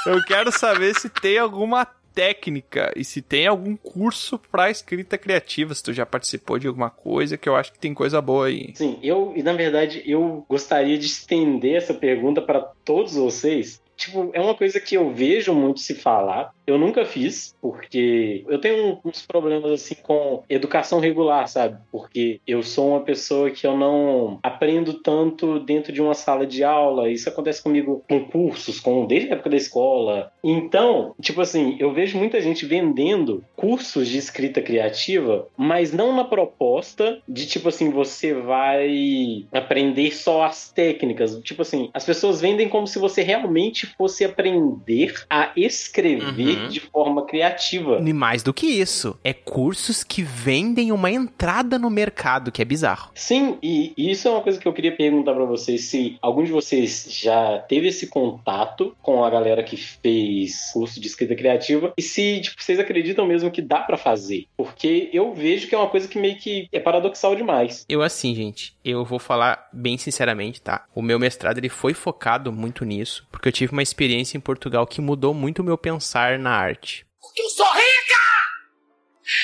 [0.07, 5.75] Eu quero saber se tem alguma técnica e se tem algum curso para escrita criativa,
[5.75, 8.73] se tu já participou de alguma coisa, que eu acho que tem coisa boa aí.
[8.75, 13.81] Sim, eu, e na verdade, eu gostaria de estender essa pergunta para todos vocês.
[14.01, 18.59] Tipo, é uma coisa que eu vejo muito se falar, eu nunca fiz, porque eu
[18.59, 21.77] tenho uns problemas assim com educação regular, sabe?
[21.93, 26.65] Porque eu sou uma pessoa que eu não aprendo tanto dentro de uma sala de
[26.65, 27.11] aula.
[27.11, 30.33] Isso acontece comigo com cursos, com desde a época da escola.
[30.43, 36.25] Então, tipo assim, eu vejo muita gente vendendo cursos de escrita criativa, mas não na
[36.25, 41.39] proposta de tipo assim, você vai aprender só as técnicas.
[41.43, 46.21] Tipo assim, as pessoas vendem como se você realmente fosse aprender a escrever
[46.61, 46.69] Uhum.
[46.69, 48.01] de forma criativa.
[48.05, 52.65] E mais do que isso, é cursos que vendem uma entrada no mercado, que é
[52.65, 53.11] bizarro.
[53.15, 56.53] Sim, e isso é uma coisa que eu queria perguntar pra vocês, se algum de
[56.53, 62.03] vocês já teve esse contato com a galera que fez curso de escrita criativa e
[62.03, 65.89] se tipo, vocês acreditam mesmo que dá pra fazer, porque eu vejo que é uma
[65.89, 67.85] coisa que meio que é paradoxal demais.
[67.89, 70.85] Eu assim, gente, eu vou falar bem sinceramente, tá?
[70.95, 74.87] O meu mestrado ele foi focado muito nisso, porque eu tive uma experiência em Portugal
[74.87, 77.07] que mudou muito o meu pensar na arte.
[77.21, 78.21] Porque eu sou rica!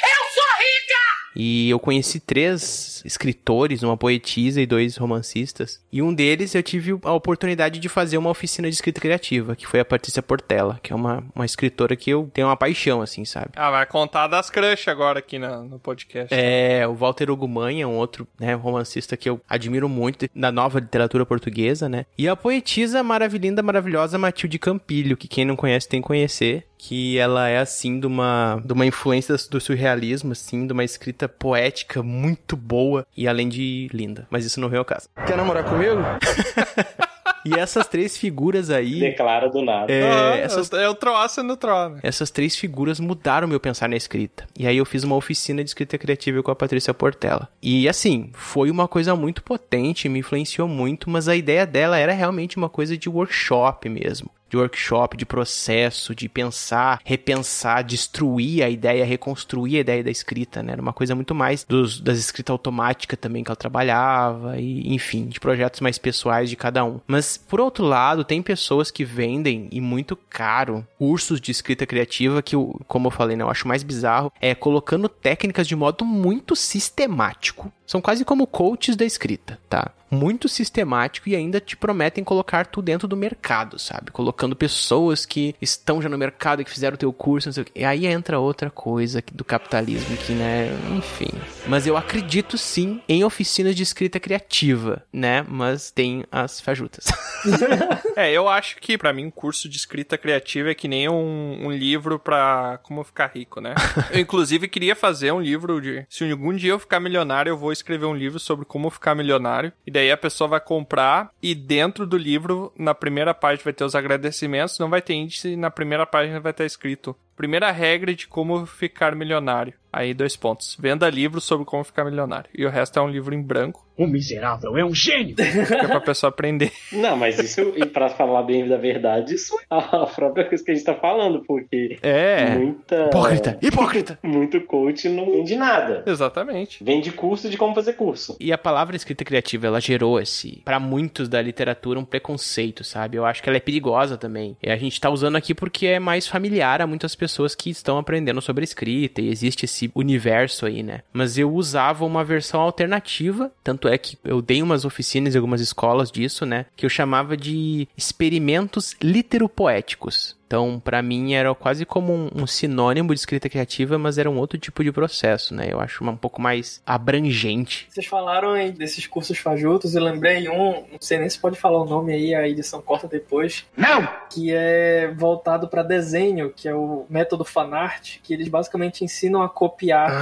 [0.03, 1.06] Eu sou rica!
[1.37, 5.81] E eu conheci três escritores, uma poetisa e dois romancistas.
[5.93, 9.67] E um deles eu tive a oportunidade de fazer uma oficina de escrita criativa, que
[9.67, 13.25] foi a Patrícia Portela, que é uma, uma escritora que eu tenho uma paixão, assim,
[13.25, 13.51] sabe?
[13.55, 16.35] Ah, vai contar das crush agora aqui no, no podcast.
[16.35, 21.27] É, o Walter Ogumanha, um outro né, romancista que eu admiro muito da nova literatura
[21.27, 22.07] portuguesa, né?
[22.17, 27.19] E a poetisa maravilhinda, maravilhosa Matilde Campilho, que quem não conhece tem que conhecer, que
[27.19, 32.03] ela é assim de uma, de uma influência do surrealismo, assim, de uma escrita poética
[32.03, 34.27] muito boa e além de linda.
[34.31, 35.09] Mas isso não veio ao caso.
[35.27, 36.01] Quer namorar comigo?
[37.47, 38.99] E essas três figuras aí.
[38.99, 39.93] Declara do nada.
[39.93, 42.01] É, Ah, essas, É o Troá sendo o Troá, né?
[42.03, 44.47] essas três figuras mudaram meu pensar na escrita.
[44.59, 47.49] E aí eu fiz uma oficina de escrita criativa com a Patrícia Portela.
[47.63, 52.13] E assim, foi uma coisa muito potente, me influenciou muito, mas a ideia dela era
[52.13, 54.29] realmente uma coisa de workshop mesmo.
[54.49, 60.63] De workshop, de processo, de pensar, repensar, destruir a ideia, reconstruir a ideia da escrita,
[60.63, 60.73] né?
[60.73, 65.27] Era uma coisa muito mais dos, das escritas automáticas também que ela trabalhava, e enfim,
[65.27, 67.01] de projetos mais pessoais de cada um.
[67.07, 72.43] Mas, por outro lado, tem pessoas que vendem, e muito caro, cursos de escrita criativa
[72.43, 76.55] que, como eu falei, né, eu acho mais bizarro, é colocando técnicas de modo muito
[76.55, 77.73] sistemático.
[77.87, 79.93] São quase como coaches da escrita, tá?
[80.09, 84.13] Muito sistemático e ainda te prometem colocar tu dentro do mercado, sabe?
[84.13, 87.63] Colocando pessoas que estão já no mercado e que fizeram o teu curso, não sei
[87.63, 87.73] o quê.
[87.75, 91.31] E aí entra outra coisa do capitalismo que, né, enfim.
[91.67, 95.45] Mas eu acredito sim em oficinas de escrita criativa, né?
[95.49, 97.07] Mas tem as fajutas.
[98.17, 101.67] É, eu acho que pra mim um curso de escrita criativa é que nem um,
[101.67, 103.75] um livro pra como ficar rico, né?
[104.11, 107.73] Eu inclusive queria fazer um livro de se algum dia eu ficar milionário, eu vou
[107.77, 109.73] escrever um livro sobre como ficar milionário.
[109.87, 113.85] E daí a pessoa vai comprar e dentro do livro, na primeira página vai ter
[113.85, 118.27] os agradecimentos, não vai ter índice, na primeira página vai estar escrito Primeira regra de
[118.27, 119.75] como ficar milionário.
[119.97, 120.77] Aí, dois pontos.
[120.79, 122.51] Venda livro sobre como ficar milionário.
[122.55, 123.87] E o resto é um livro em branco.
[123.97, 125.35] O miserável é um gênio!
[125.67, 126.71] Que é pra pessoa aprender.
[126.93, 130.71] Não, mas isso, e pra falar bem da verdade, isso é a própria coisa que
[130.71, 132.51] a gente tá falando, porque É.
[132.59, 133.07] muita.
[133.07, 133.59] Hipócrita!
[133.63, 134.19] Hipócrita!
[134.23, 136.03] Muito coach não vende nada.
[136.07, 136.85] Exatamente.
[136.85, 138.37] Vende curso de como fazer curso.
[138.39, 143.17] E a palavra escrita criativa, ela gerou esse, Pra muitos da literatura, um preconceito, sabe?
[143.17, 144.59] Eu acho que ela é perigosa também.
[144.63, 147.97] E a gente tá usando aqui porque é mais familiar a muitas pessoas que estão
[147.97, 151.01] aprendendo sobre escrita e existe esse universo aí, né?
[151.13, 155.61] Mas eu usava uma versão alternativa, tanto é que eu dei umas oficinas em algumas
[155.61, 156.67] escolas disso, né?
[156.77, 160.36] Que eu chamava de experimentos literopoéticos.
[160.47, 164.39] Então, pra mim, era quase como um, um sinônimo de escrita criativa, mas era um
[164.39, 165.67] outro tipo de processo, né?
[165.71, 167.89] Eu acho uma- um pouco mais abrangente.
[167.91, 171.83] Vocês falaram aí desses cursos fajutos, eu lembrei um, não sei nem se pode falar
[171.83, 173.65] o nome aí, a edição corta depois.
[173.77, 174.07] Não!
[174.31, 179.49] Que é voltado pra desenho, que é o método fanart, que eles basicamente ensinam a
[179.49, 180.13] copiar.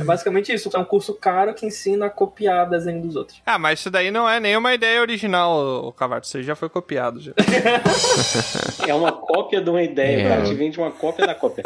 [0.00, 3.42] É basicamente isso, é um curso caro que ensina a copiar desenho dos outros.
[3.44, 6.26] Ah, mas isso daí não é nenhuma ideia original, o Cavato.
[6.26, 7.20] Isso aí já foi copiado.
[7.20, 7.32] Já.
[8.88, 10.28] É uma cópia de uma ideia, É.
[10.28, 10.42] cara.
[10.44, 11.64] Te vende uma cópia da cópia.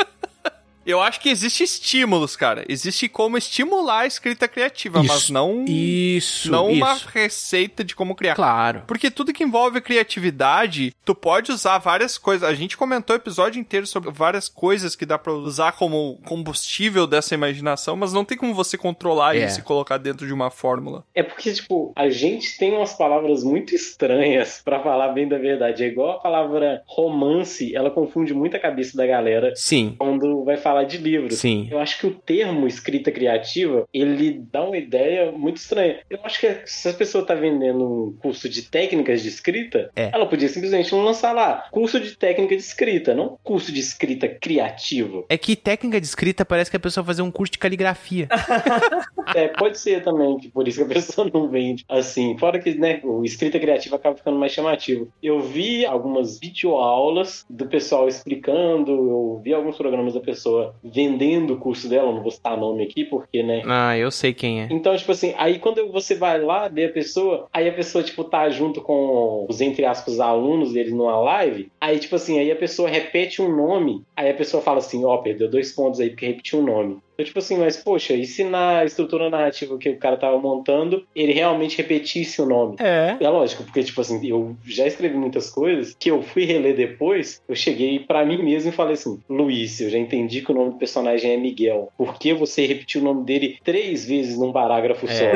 [0.84, 2.64] Eu acho que existe estímulos, cara.
[2.68, 5.64] Existe como estimular a escrita criativa, mas Isso, não.
[5.66, 7.08] Isso, Não uma isso.
[7.12, 8.34] receita de como criar.
[8.34, 8.82] Claro.
[8.86, 12.48] Porque tudo que envolve criatividade, tu pode usar várias coisas.
[12.48, 17.06] A gente comentou o episódio inteiro sobre várias coisas que dá pra usar como combustível
[17.06, 19.46] dessa imaginação, mas não tem como você controlar É.
[19.46, 21.04] isso e colocar dentro de uma fórmula.
[21.14, 25.84] É porque, tipo, a gente tem umas palavras muito estranhas, pra falar bem da verdade.
[25.84, 30.56] É igual a palavra romance, ela confunde muito a cabeça da galera Sim, quando vai
[30.56, 31.38] falar de livros.
[31.38, 31.68] sim.
[31.70, 35.98] Eu acho que o termo escrita criativa, ele dá uma ideia muito estranha.
[36.08, 40.10] Eu acho que se a pessoa tá vendendo um curso de técnicas de escrita, É.
[40.12, 44.28] ela podia simplesmente não lançar lá curso de técnica de escrita, não curso de escrita
[44.28, 45.24] criativa.
[45.28, 48.28] É que técnica de escrita parece que a pessoa vai fazer um curso de caligrafia.
[49.34, 52.36] É, pode ser também, que por isso que a pessoa não vende assim.
[52.38, 55.08] Fora que, né, o escrita criativa acaba ficando mais chamativo.
[55.22, 61.58] Eu vi algumas videoaulas do pessoal explicando, eu vi alguns programas da pessoa vendendo o
[61.58, 64.68] curso dela, não vou citar nome aqui, porque, né, Ah, eu sei quem é.
[64.70, 68.24] Então, tipo assim, aí quando você vai lá ver a pessoa, aí a pessoa, tipo,
[68.24, 72.56] tá junto com os, entre aspas, alunos deles numa live, aí, tipo assim, aí a
[72.56, 76.26] pessoa repete um nome, aí a pessoa fala assim, ó, perdeu dois pontos aí porque
[76.26, 76.98] repetiu um nome.
[77.14, 81.04] Então, tipo assim, mas, poxa, e se na estrutura narrativa que o cara tava montando,
[81.14, 82.76] ele realmente repetisse o nome?
[82.78, 83.16] É.
[83.20, 87.40] É lógico, porque, tipo assim, eu já escrevi muitas coisas que eu fui reler depois,
[87.48, 90.72] eu cheguei pra mim mesmo e falei assim, Luiz, eu já entendi que o nome
[90.72, 91.92] do personagem é Miguel.
[91.96, 95.32] Por que você repetiu o nome dele três vezes num parágrafo só?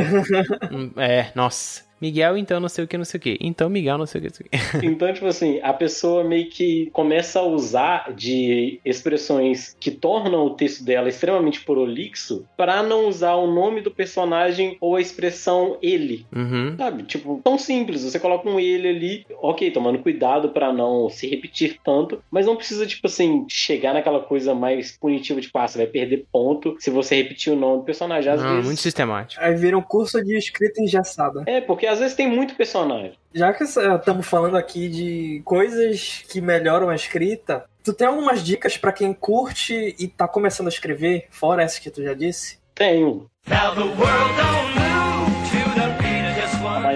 [0.73, 1.86] Hum, É, nossa.
[2.01, 3.39] Miguel, então não sei o que, não sei o que.
[3.41, 4.87] Então Miguel, não sei o que, não sei o que.
[4.97, 10.51] Então, tipo assim, a pessoa meio que começa a usar de expressões que tornam o
[10.51, 16.27] texto dela extremamente prolixo para não usar o nome do personagem ou a expressão ele.
[16.35, 16.77] Uhum.
[16.77, 17.03] Sabe?
[17.05, 18.05] Tipo, tão simples.
[18.05, 22.57] Você coloca um ele ali, ok, tomando cuidado para não se repetir tanto, mas não
[22.57, 26.91] precisa, tipo assim, chegar naquela coisa mais punitiva, tipo, ah, você vai perder ponto se
[26.91, 28.33] você repetir o nome do personagem.
[28.33, 28.67] Às Não, vezes.
[28.67, 29.43] muito sistemático.
[29.43, 31.43] Aí vira um curso de escrita engessada.
[31.47, 33.13] É, porque às vezes tem muito personagem.
[33.35, 38.77] Já que estamos falando aqui de coisas que melhoram a escrita, tu tem algumas dicas
[38.77, 42.59] pra quem curte e tá começando a escrever, fora essa que tu já disse?
[42.75, 43.31] Tenho.
[43.51, 44.76] A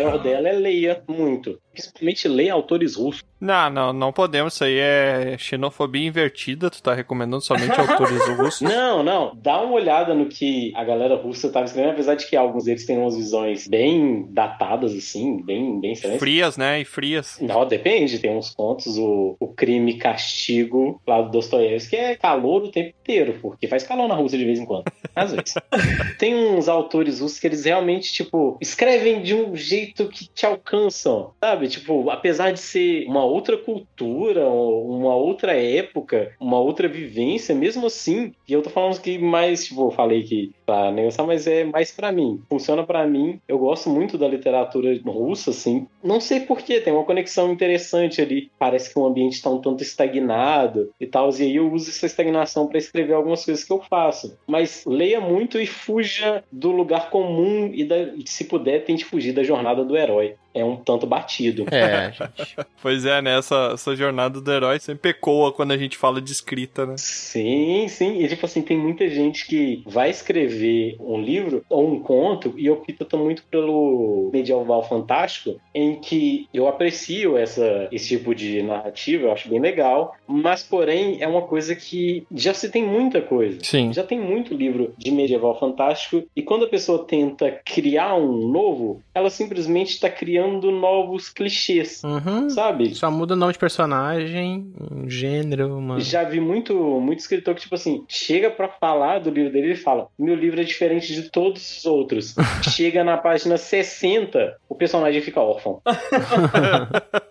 [0.04, 1.58] maior dela é leia muito.
[1.72, 3.22] Principalmente leia autores russos.
[3.40, 4.54] Não, não, não podemos.
[4.54, 6.68] Isso aí é xenofobia invertida.
[6.68, 8.60] Tu tá recomendando somente autores russos.
[8.60, 9.34] Não, não.
[9.34, 12.84] Dá uma olhada no que a galera russa tava escrevendo, apesar de que alguns deles
[12.84, 16.20] têm umas visões bem datadas, assim, bem, bem excelentes.
[16.20, 16.80] Frias, né?
[16.80, 17.38] E frias.
[17.40, 18.18] Não, depende.
[18.18, 22.94] Tem uns contos, o, o Crime Castigo, lá do Dostoiévski, que é calor o tempo
[23.00, 24.84] inteiro, porque faz calor na Rússia de vez em quando.
[25.14, 25.54] Às vezes.
[26.18, 31.32] Tem uns autores russos que eles realmente, tipo, escrevem de um jeito que te alcançam,
[31.40, 31.68] sabe?
[31.68, 38.32] Tipo, apesar de ser uma outra cultura, uma outra época, uma outra vivência, mesmo assim,
[38.48, 41.90] e eu tô falando que mais, tipo, eu falei que pra negociar, mas é mais
[41.90, 42.40] pra mim.
[42.48, 43.40] Funciona pra mim.
[43.48, 45.86] Eu gosto muito da literatura russa, assim.
[46.02, 48.50] Não sei porquê, tem uma conexão interessante ali.
[48.58, 52.06] Parece que o ambiente tá um tanto estagnado e tal, e aí eu uso essa
[52.06, 54.38] estagnação pra escrever algumas coisas que eu faço.
[54.46, 59.42] Mas leia muito e fuja do lugar comum e, da, se puder, tente fugir da
[59.42, 60.36] jornada do herói.
[60.54, 61.66] É um tanto batido.
[61.70, 62.56] É, gente.
[62.82, 63.38] pois é, né?
[63.38, 66.94] Essa, essa jornada do herói sempre ecoa quando a gente fala de escrita, né?
[66.96, 68.22] Sim, sim.
[68.22, 72.66] E tipo assim, tem muita gente que vai escrever um livro ou um conto, e
[72.66, 79.26] eu opto muito pelo medieval fantástico, em que eu aprecio essa, esse tipo de narrativa,
[79.26, 83.58] eu acho bem legal, mas porém é uma coisa que já se tem muita coisa.
[83.62, 83.92] Sim.
[83.92, 89.02] Já tem muito livro de medieval fantástico, e quando a pessoa tenta criar um novo,
[89.14, 92.48] ela simplesmente está criando novos clichês, Uhum.
[92.50, 92.94] sabe?
[92.94, 96.00] Só muda o nome de personagem, um gênero, uma.
[96.00, 99.76] Já vi muito, muito escritor que, tipo assim, chega pra falar do livro dele e
[99.76, 102.34] fala: Meu livro é diferente de todos os outros.
[102.74, 105.80] chega na página 60, o personagem fica órfão.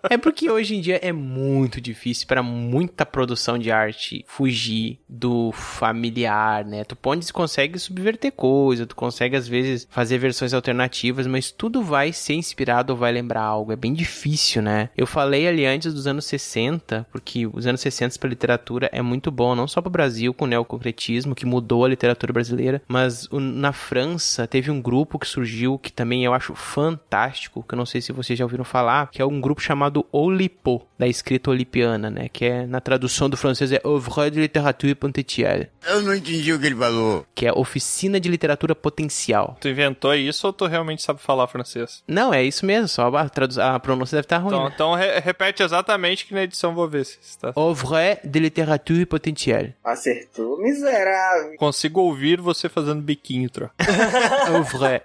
[0.08, 5.52] É porque hoje em dia é muito difícil pra muita produção de arte fugir do
[5.52, 6.84] familiar, né?
[6.84, 12.12] Tu pode consegue subverter coisa, tu consegue às vezes fazer versões alternativas, mas tudo vai
[12.12, 13.72] ser inspirado vai lembrar algo.
[13.72, 14.90] É bem difícil, né?
[14.96, 19.30] Eu falei ali antes dos anos 60, porque os anos 60 para literatura é muito
[19.30, 23.26] bom, não só para o Brasil com o neoconcretismo que mudou a literatura brasileira, mas
[23.30, 27.76] o- na França teve um grupo que surgiu que também eu acho fantástico, que eu
[27.78, 31.50] não sei se vocês já ouviram falar, que é um grupo chamado Oulipo, da escrita
[31.50, 32.28] olipiana, né?
[32.28, 36.58] Que é na tradução do francês é Oeuvre de littérature potentielle, Eu não entendi o
[36.60, 37.24] que ele falou.
[37.34, 39.56] que é oficina de literatura potencial.
[39.60, 42.02] Tu inventou isso ou tu realmente sabe falar francês?
[42.06, 44.54] Não, é isso mesmo, só a, a pronúncia deve estar ruim.
[44.54, 44.72] Então, né?
[44.74, 47.52] então re- repete exatamente que na edição eu vou ver se está.
[47.54, 49.74] Oeuvre de littérature potentielle.
[49.84, 51.56] Acertou, miserável.
[51.56, 53.70] Consigo ouvir você fazendo biquinho, tro.
[54.52, 55.02] Oeuvre.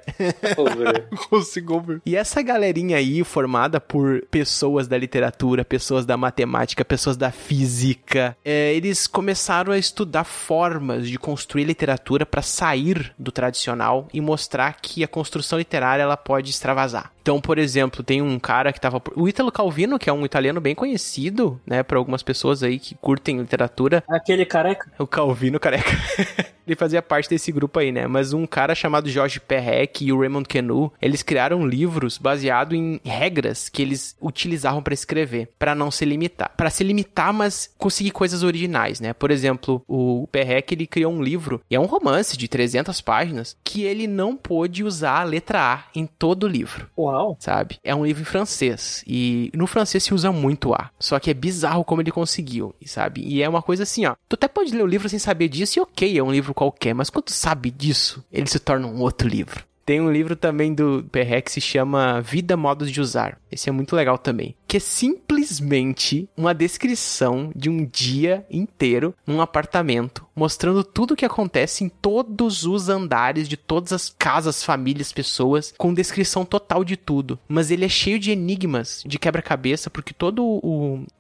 [1.30, 2.02] Consigo ouvir.
[2.06, 8.36] E essa galerinha aí, formada por pessoas da literatura, pessoas da matemática, pessoas da física,
[8.44, 14.78] é, eles começaram a estudar formas de construir literatura para sair do tradicional e mostrar
[14.82, 17.12] que a construção literária ela pode extravasar.
[17.26, 19.02] Então, por exemplo, tem um cara que tava.
[19.15, 22.93] O Ítalo Calvino, que é um italiano bem conhecido, né, para algumas pessoas aí que
[22.93, 24.03] curtem literatura.
[24.07, 24.91] Aquele careca?
[24.99, 25.89] O Calvino careca.
[26.68, 28.07] Ele fazia parte desse grupo aí, né?
[28.07, 32.99] Mas um cara chamado Jorge Perrec e o Raymond Queneau, eles criaram livros baseados em
[33.03, 36.52] regras que eles utilizavam para escrever, para não se limitar.
[36.57, 39.14] Para se limitar, mas conseguir coisas originais, né?
[39.14, 43.56] Por exemplo, o Perrec, ele criou um livro, e é um romance de 300 páginas,
[43.64, 46.88] que ele não pôde usar a letra A em todo o livro.
[46.97, 47.15] Uau!
[47.40, 47.78] Sabe?
[47.84, 50.90] É um livro em francês, e no francês se usa muito A.
[51.00, 53.22] Só que é bizarro como ele conseguiu, sabe?
[53.22, 54.16] E é uma coisa assim, ó.
[54.28, 56.94] Tu até pode ler o livro sem saber disso, e ok, é um livro qualquer,
[56.94, 59.64] mas quando tu sabe disso, ele se torna um outro livro.
[59.86, 63.38] Tem um livro também do Perrec que se chama Vida, Modos de Usar.
[63.52, 64.56] Esse é muito legal também.
[64.76, 71.23] Que é simplesmente uma descrição de um dia inteiro num apartamento, mostrando tudo o que
[71.23, 76.97] acontece em todos os andares de todas as casas, famílias, pessoas, com descrição total de
[76.97, 77.39] tudo.
[77.47, 80.41] Mas ele é cheio de enigmas, de quebra-cabeça, porque toda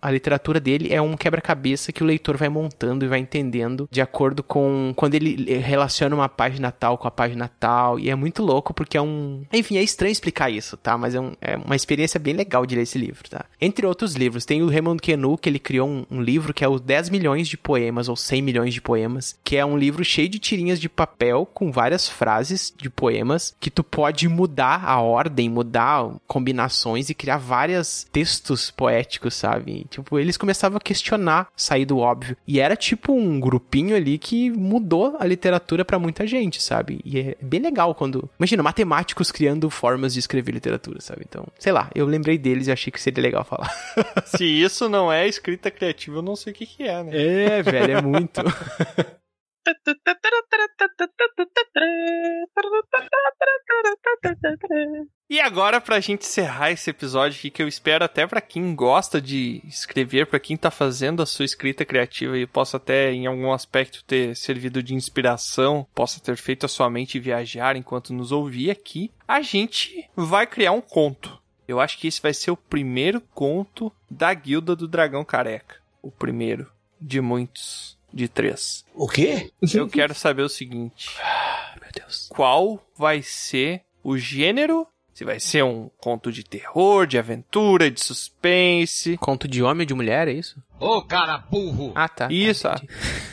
[0.01, 4.01] a literatura dele é um quebra-cabeça que o leitor vai montando e vai entendendo de
[4.01, 7.97] acordo com quando ele relaciona uma página tal com a página tal.
[7.99, 9.45] E é muito louco porque é um.
[9.53, 10.97] Enfim, é estranho explicar isso, tá?
[10.97, 13.44] Mas é, um- é uma experiência bem legal de ler esse livro, tá?
[13.59, 16.67] Entre outros livros, tem o Raymond Queneau, que ele criou um, um livro que é
[16.67, 20.29] o 10 milhões de poemas, ou 100 milhões de poemas, que é um livro cheio
[20.29, 25.49] de tirinhas de papel com várias frases de poemas que tu pode mudar a ordem,
[25.49, 29.85] mudar combinações e criar vários textos poéticos, sabe?
[29.89, 32.37] Tipo, eles começavam a questionar, sair do óbvio.
[32.47, 36.99] E era tipo um grupinho ali que mudou a literatura pra muita gente, sabe?
[37.03, 38.29] E é bem legal quando.
[38.37, 41.25] Imagina, matemáticos criando formas de escrever literatura, sabe?
[41.27, 43.69] Então, sei lá, eu lembrei deles e achei que seria legal falar.
[44.25, 47.11] Se isso não é escrita criativa, eu não sei o que, que é, né?
[47.13, 48.41] É, velho, é muito.
[55.27, 59.19] E agora, pra gente encerrar esse episódio aqui, que eu espero até pra quem gosta
[59.19, 63.51] de escrever, pra quem tá fazendo a sua escrita criativa e possa até, em algum
[63.51, 68.69] aspecto, ter servido de inspiração, possa ter feito a sua mente viajar enquanto nos ouvir
[68.69, 71.41] aqui, a gente vai criar um conto.
[71.67, 75.77] Eu acho que esse vai ser o primeiro conto da Guilda do Dragão Careca.
[76.01, 76.71] O primeiro
[77.01, 78.85] de muitos, de três.
[78.93, 79.51] O quê?
[79.73, 81.17] Eu quero saber o seguinte.
[81.81, 82.27] Meu Deus.
[82.29, 84.87] Qual vai ser o gênero?
[85.15, 89.15] Se vai ser um conto de terror, de aventura, de suspense.
[89.15, 90.61] Conto de homem ou de mulher, é isso?
[90.77, 91.93] Ô, cara burro!
[91.95, 92.27] Ah, tá.
[92.29, 92.75] Isso, ah.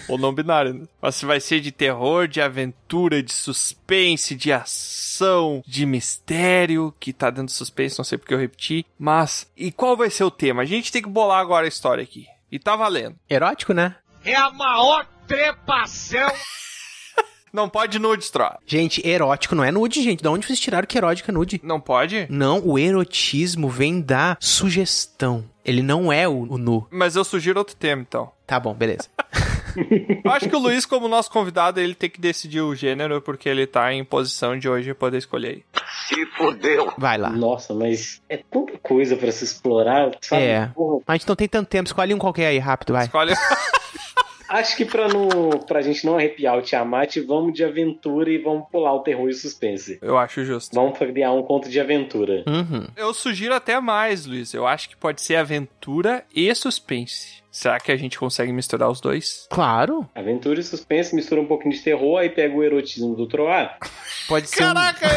[0.08, 0.86] Ou não binário, né?
[1.00, 7.12] Mas se vai ser de terror, de aventura, de suspense, de ação, de mistério, que
[7.12, 8.86] tá dentro do suspense, não sei porque eu repeti.
[8.96, 10.62] Mas, e qual vai ser o tema?
[10.62, 12.28] A gente tem que bolar agora a história aqui.
[12.48, 13.16] E tá valendo.
[13.28, 13.96] Erótico, né?
[14.24, 16.30] É a maior trepação
[17.52, 18.58] Não pode nude, Troa.
[18.66, 20.22] Gente, erótico não é nude, gente.
[20.22, 21.60] Da onde vocês tiraram que erótico é nude?
[21.62, 22.26] Não pode?
[22.30, 25.44] Não, o erotismo vem da sugestão.
[25.64, 26.86] Ele não é o, o nu.
[26.90, 28.32] Mas eu sugiro outro tema, então.
[28.46, 29.08] Tá bom, beleza.
[30.24, 33.48] Eu acho que o Luiz, como nosso convidado, ele tem que decidir o gênero, porque
[33.48, 35.64] ele tá em posição de hoje poder escolher.
[36.08, 36.92] Se fodeu.
[36.98, 37.30] Vai lá.
[37.30, 40.42] Nossa, mas é tanta coisa pra se explorar, sabe?
[40.42, 40.66] É.
[40.74, 41.86] Porra, Mas a gente não tem tanto tempo.
[41.86, 43.06] Escolhe um qualquer aí, rápido, vai.
[43.06, 43.32] Escolhe.
[44.52, 45.28] Acho que pra, não,
[45.66, 49.32] pra gente não arrepiar o Tiamat, vamos de aventura e vamos pular o terror e
[49.32, 49.98] o suspense.
[50.02, 50.74] Eu acho justo.
[50.74, 52.44] Vamos criar um conto de aventura.
[52.46, 52.86] Uhum.
[52.94, 54.52] Eu sugiro até mais, Luiz.
[54.52, 57.40] Eu acho que pode ser aventura e suspense.
[57.50, 59.46] Será que a gente consegue misturar os dois?
[59.50, 60.08] Claro.
[60.14, 63.78] Aventura e suspense, mistura um pouquinho de terror, aí pega o erotismo do Troar.
[64.28, 64.64] Pode ser.
[64.64, 65.08] um- Caraca!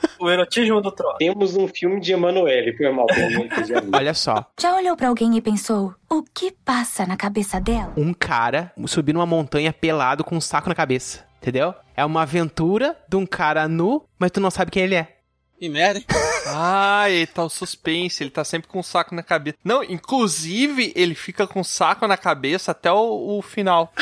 [0.20, 1.16] O erotismo do troll.
[1.16, 3.06] Temos um filme de Emanuele, foi mal.
[3.96, 4.44] Olha só.
[4.60, 7.94] Já olhou pra alguém e pensou: o que passa na cabeça dela?
[7.96, 11.24] Um cara subir numa montanha pelado com um saco na cabeça.
[11.40, 11.74] Entendeu?
[11.96, 15.16] É uma aventura de um cara nu, mas tu não sabe quem ele é.
[15.58, 16.06] Que merda, hein?
[16.52, 19.56] Ah, ele tá o suspense, ele tá sempre com o saco na cabeça.
[19.62, 23.92] Não, inclusive, ele fica com o saco na cabeça até o, o final.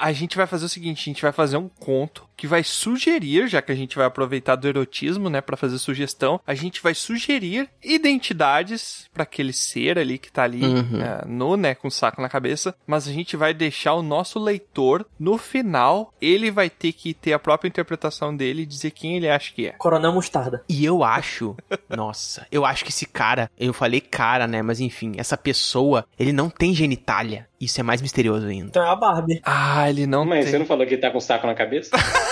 [0.00, 3.48] A gente vai fazer o seguinte, a gente vai fazer um conto que vai sugerir,
[3.48, 6.94] já que a gente vai aproveitar do erotismo, né, Pra fazer sugestão, a gente vai
[6.94, 11.02] sugerir identidades pra aquele ser ali que tá ali Uhum.
[11.02, 14.38] é, nu, né, com o saco na cabeça, mas a gente vai deixar o nosso
[14.38, 19.16] leitor no final, ele vai ter que ter a própria interpretação dele e dizer quem
[19.18, 19.72] ele acha que é.
[19.72, 20.64] Coronel Mostarda.
[20.66, 21.54] E eu acho,
[21.90, 24.62] nossa, eu acho que esse cara, eu falei cara, né?
[24.62, 27.46] Mas enfim, essa pessoa, ele não tem genitália.
[27.60, 28.68] Isso é mais misterioso ainda.
[28.68, 29.42] Então é a Barbie.
[29.44, 30.52] Ah, ele não Mas tem.
[30.52, 31.90] você não falou que ele tá com o saco na cabeça?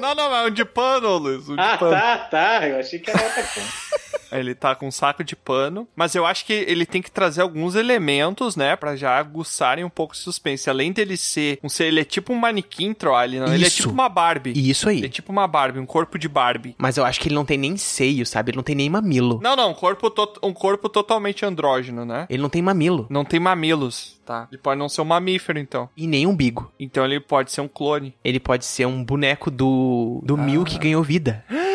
[0.00, 1.48] Não, não, é um de pano, Luiz.
[1.48, 1.90] Um de ah, pano.
[1.90, 2.68] tá, tá.
[2.68, 3.68] Eu achei que era outra coisa.
[4.32, 7.40] Ele tá com um saco de pano, mas eu acho que ele tem que trazer
[7.42, 10.68] alguns elementos, né, Pra já aguçarem um pouco o suspense.
[10.70, 13.70] Além dele ser um ser, ele é tipo um manequim, Troy, ele, não, ele é
[13.70, 14.52] tipo uma Barbie.
[14.54, 15.08] Isso Ele é aí.
[15.10, 16.74] tipo uma Barbie, um corpo de Barbie.
[16.78, 18.50] Mas eu acho que ele não tem nem seio, sabe?
[18.50, 19.40] Ele não tem nem mamilo.
[19.42, 22.26] Não, não, um corpo, to- um corpo totalmente andrógeno, né?
[22.30, 23.06] Ele não tem mamilo.
[23.10, 24.46] Não tem mamilos, tá?
[24.50, 25.88] Ele pode não ser um mamífero, então.
[25.96, 26.70] E nem umbigo.
[26.78, 28.14] Então ele pode ser um clone.
[28.24, 31.44] Ele pode ser um boneco do, do Mil que ganhou vida.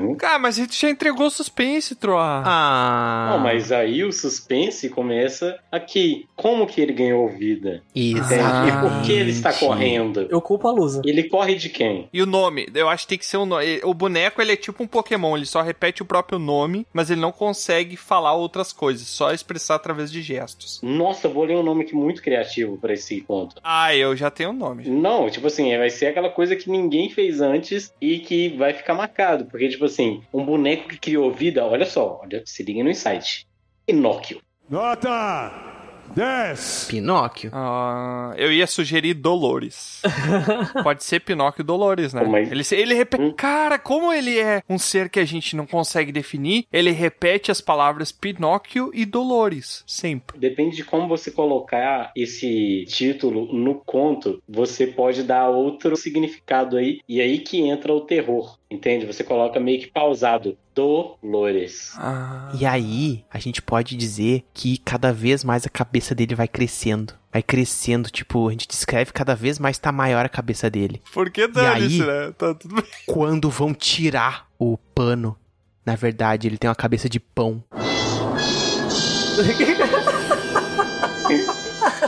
[0.00, 0.14] Sim.
[0.16, 2.18] Cara, mas ele já entregou o suspense, Troy.
[2.20, 3.30] Ah.
[3.32, 6.26] Não, mas aí o suspense começa aqui.
[6.36, 7.82] Como que ele ganhou vida?
[7.94, 8.68] Entende?
[8.68, 10.26] E por que ele está correndo?
[10.30, 11.02] Eu culpo a Lusa.
[11.04, 12.08] Ele corre de quem?
[12.12, 12.68] E o nome?
[12.74, 13.80] Eu acho que tem que ser um nome.
[13.84, 17.20] O boneco, ele é tipo um Pokémon, ele só repete o próprio nome, mas ele
[17.20, 20.80] não consegue falar outras coisas, só expressar através de gestos.
[20.82, 23.56] Nossa, eu vou ler um nome aqui muito criativo pra esse conto.
[23.62, 24.88] Ah, eu já tenho o nome.
[24.88, 28.94] Não, tipo assim, vai ser aquela coisa que ninguém fez antes e que vai ficar
[28.94, 29.46] marcado.
[29.46, 33.46] Porque, tipo assim, um boneco que criou vida, olha só, olha, se liga no insight.
[33.86, 34.40] Pinóquio.
[34.68, 35.77] Nota
[36.14, 36.86] 10.
[36.90, 37.50] Pinóquio.
[37.52, 40.02] Ah, eu ia sugerir Dolores.
[40.82, 42.22] Pode ser Pinóquio Dolores, né?
[42.24, 43.32] Mas- Ele, se- ele repete.
[43.34, 47.60] Cara, como ele é um ser que a gente não consegue definir, ele repete as
[47.60, 49.84] palavras Pinóquio e Dolores.
[49.86, 50.38] Sempre.
[50.38, 57.00] Depende de como você colocar esse título no conto, você pode dar outro significado aí,
[57.08, 59.06] e aí que entra o terror, entende?
[59.06, 60.56] Você coloca meio que pausado.
[60.78, 61.92] Dolores.
[61.96, 62.52] Ah.
[62.56, 67.14] E aí, a gente pode dizer que cada vez mais a cabeça dele vai crescendo.
[67.32, 71.02] Vai crescendo, tipo, a gente descreve cada vez mais tá maior a cabeça dele.
[71.12, 72.32] Por que aí- dane-se, né?
[72.38, 72.84] Tá tudo bem.
[73.06, 75.36] Quando vão tirar o pano,
[75.84, 77.64] na verdade, ele tem uma cabeça de pão.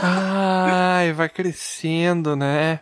[0.01, 2.79] Ai, vai crescendo, né?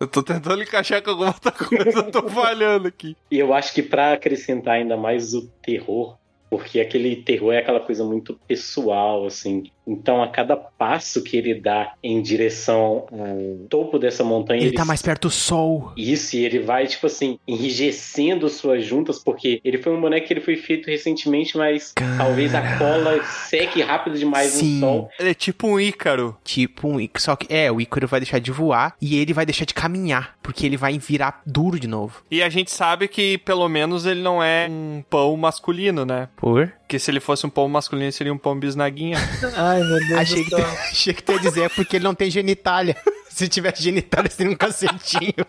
[0.00, 3.14] Eu tô tentando encaixar com alguma outra coisa, eu tô falhando aqui.
[3.30, 6.16] E eu acho que pra acrescentar ainda mais o terror,
[6.48, 9.70] porque aquele terror é aquela coisa muito pessoal, assim.
[9.90, 14.84] Então, a cada passo que ele dá em direção ao topo dessa montanha, Ele tá
[14.84, 15.92] mais perto do sol.
[15.96, 20.32] Isso, e ele vai, tipo assim, enrijecendo suas juntas, porque ele foi um boneco que
[20.32, 24.74] ele foi feito recentemente, mas talvez a cola seque rápido demais Sim.
[24.74, 25.10] no sol.
[25.18, 26.36] Ele é tipo um Ícaro.
[26.44, 27.22] Tipo um Ícaro.
[27.22, 30.36] Só que, é, o Ícaro vai deixar de voar e ele vai deixar de caminhar,
[30.42, 32.22] porque ele vai virar duro de novo.
[32.30, 36.28] E a gente sabe que pelo menos ele não é um pão masculino, né?
[36.36, 36.72] Por?
[36.90, 39.16] Porque se ele fosse um pão masculino, seria um pão bisnaguinha.
[39.56, 40.66] Ai, meu Deus Achei do que, céu.
[40.90, 42.96] achei que tu ia dizer é porque ele não tem genitália.
[43.30, 45.46] Se tivesse genitália, seria um cacetinho.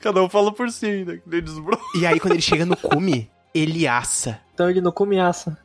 [0.00, 1.16] Cada um fala por si, né?
[1.16, 1.80] Que nem desbro...
[1.94, 4.38] E aí, quando ele chega no cume, ele assa.
[4.52, 5.56] Então ele não come aça.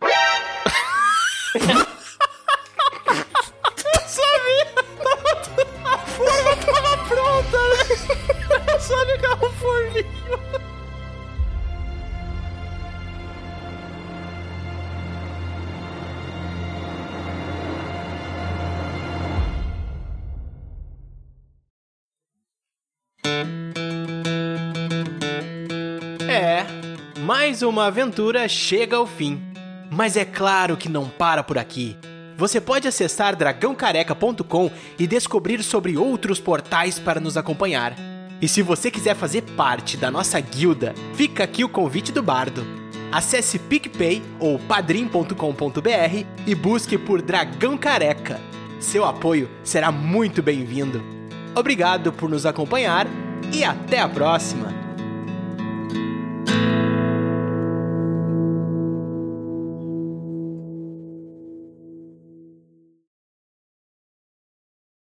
[27.45, 29.39] Mais uma aventura chega ao fim.
[29.91, 31.95] Mas é claro que não para por aqui.
[32.35, 37.93] Você pode acessar dragãocareca.com e descobrir sobre outros portais para nos acompanhar.
[38.41, 42.65] E se você quiser fazer parte da nossa guilda, fica aqui o convite do bardo.
[43.11, 48.41] Acesse PicPay ou padrim.com.br e busque por Dragão Careca.
[48.79, 50.99] Seu apoio será muito bem-vindo.
[51.55, 53.05] Obrigado por nos acompanhar
[53.53, 54.84] e até a próxima!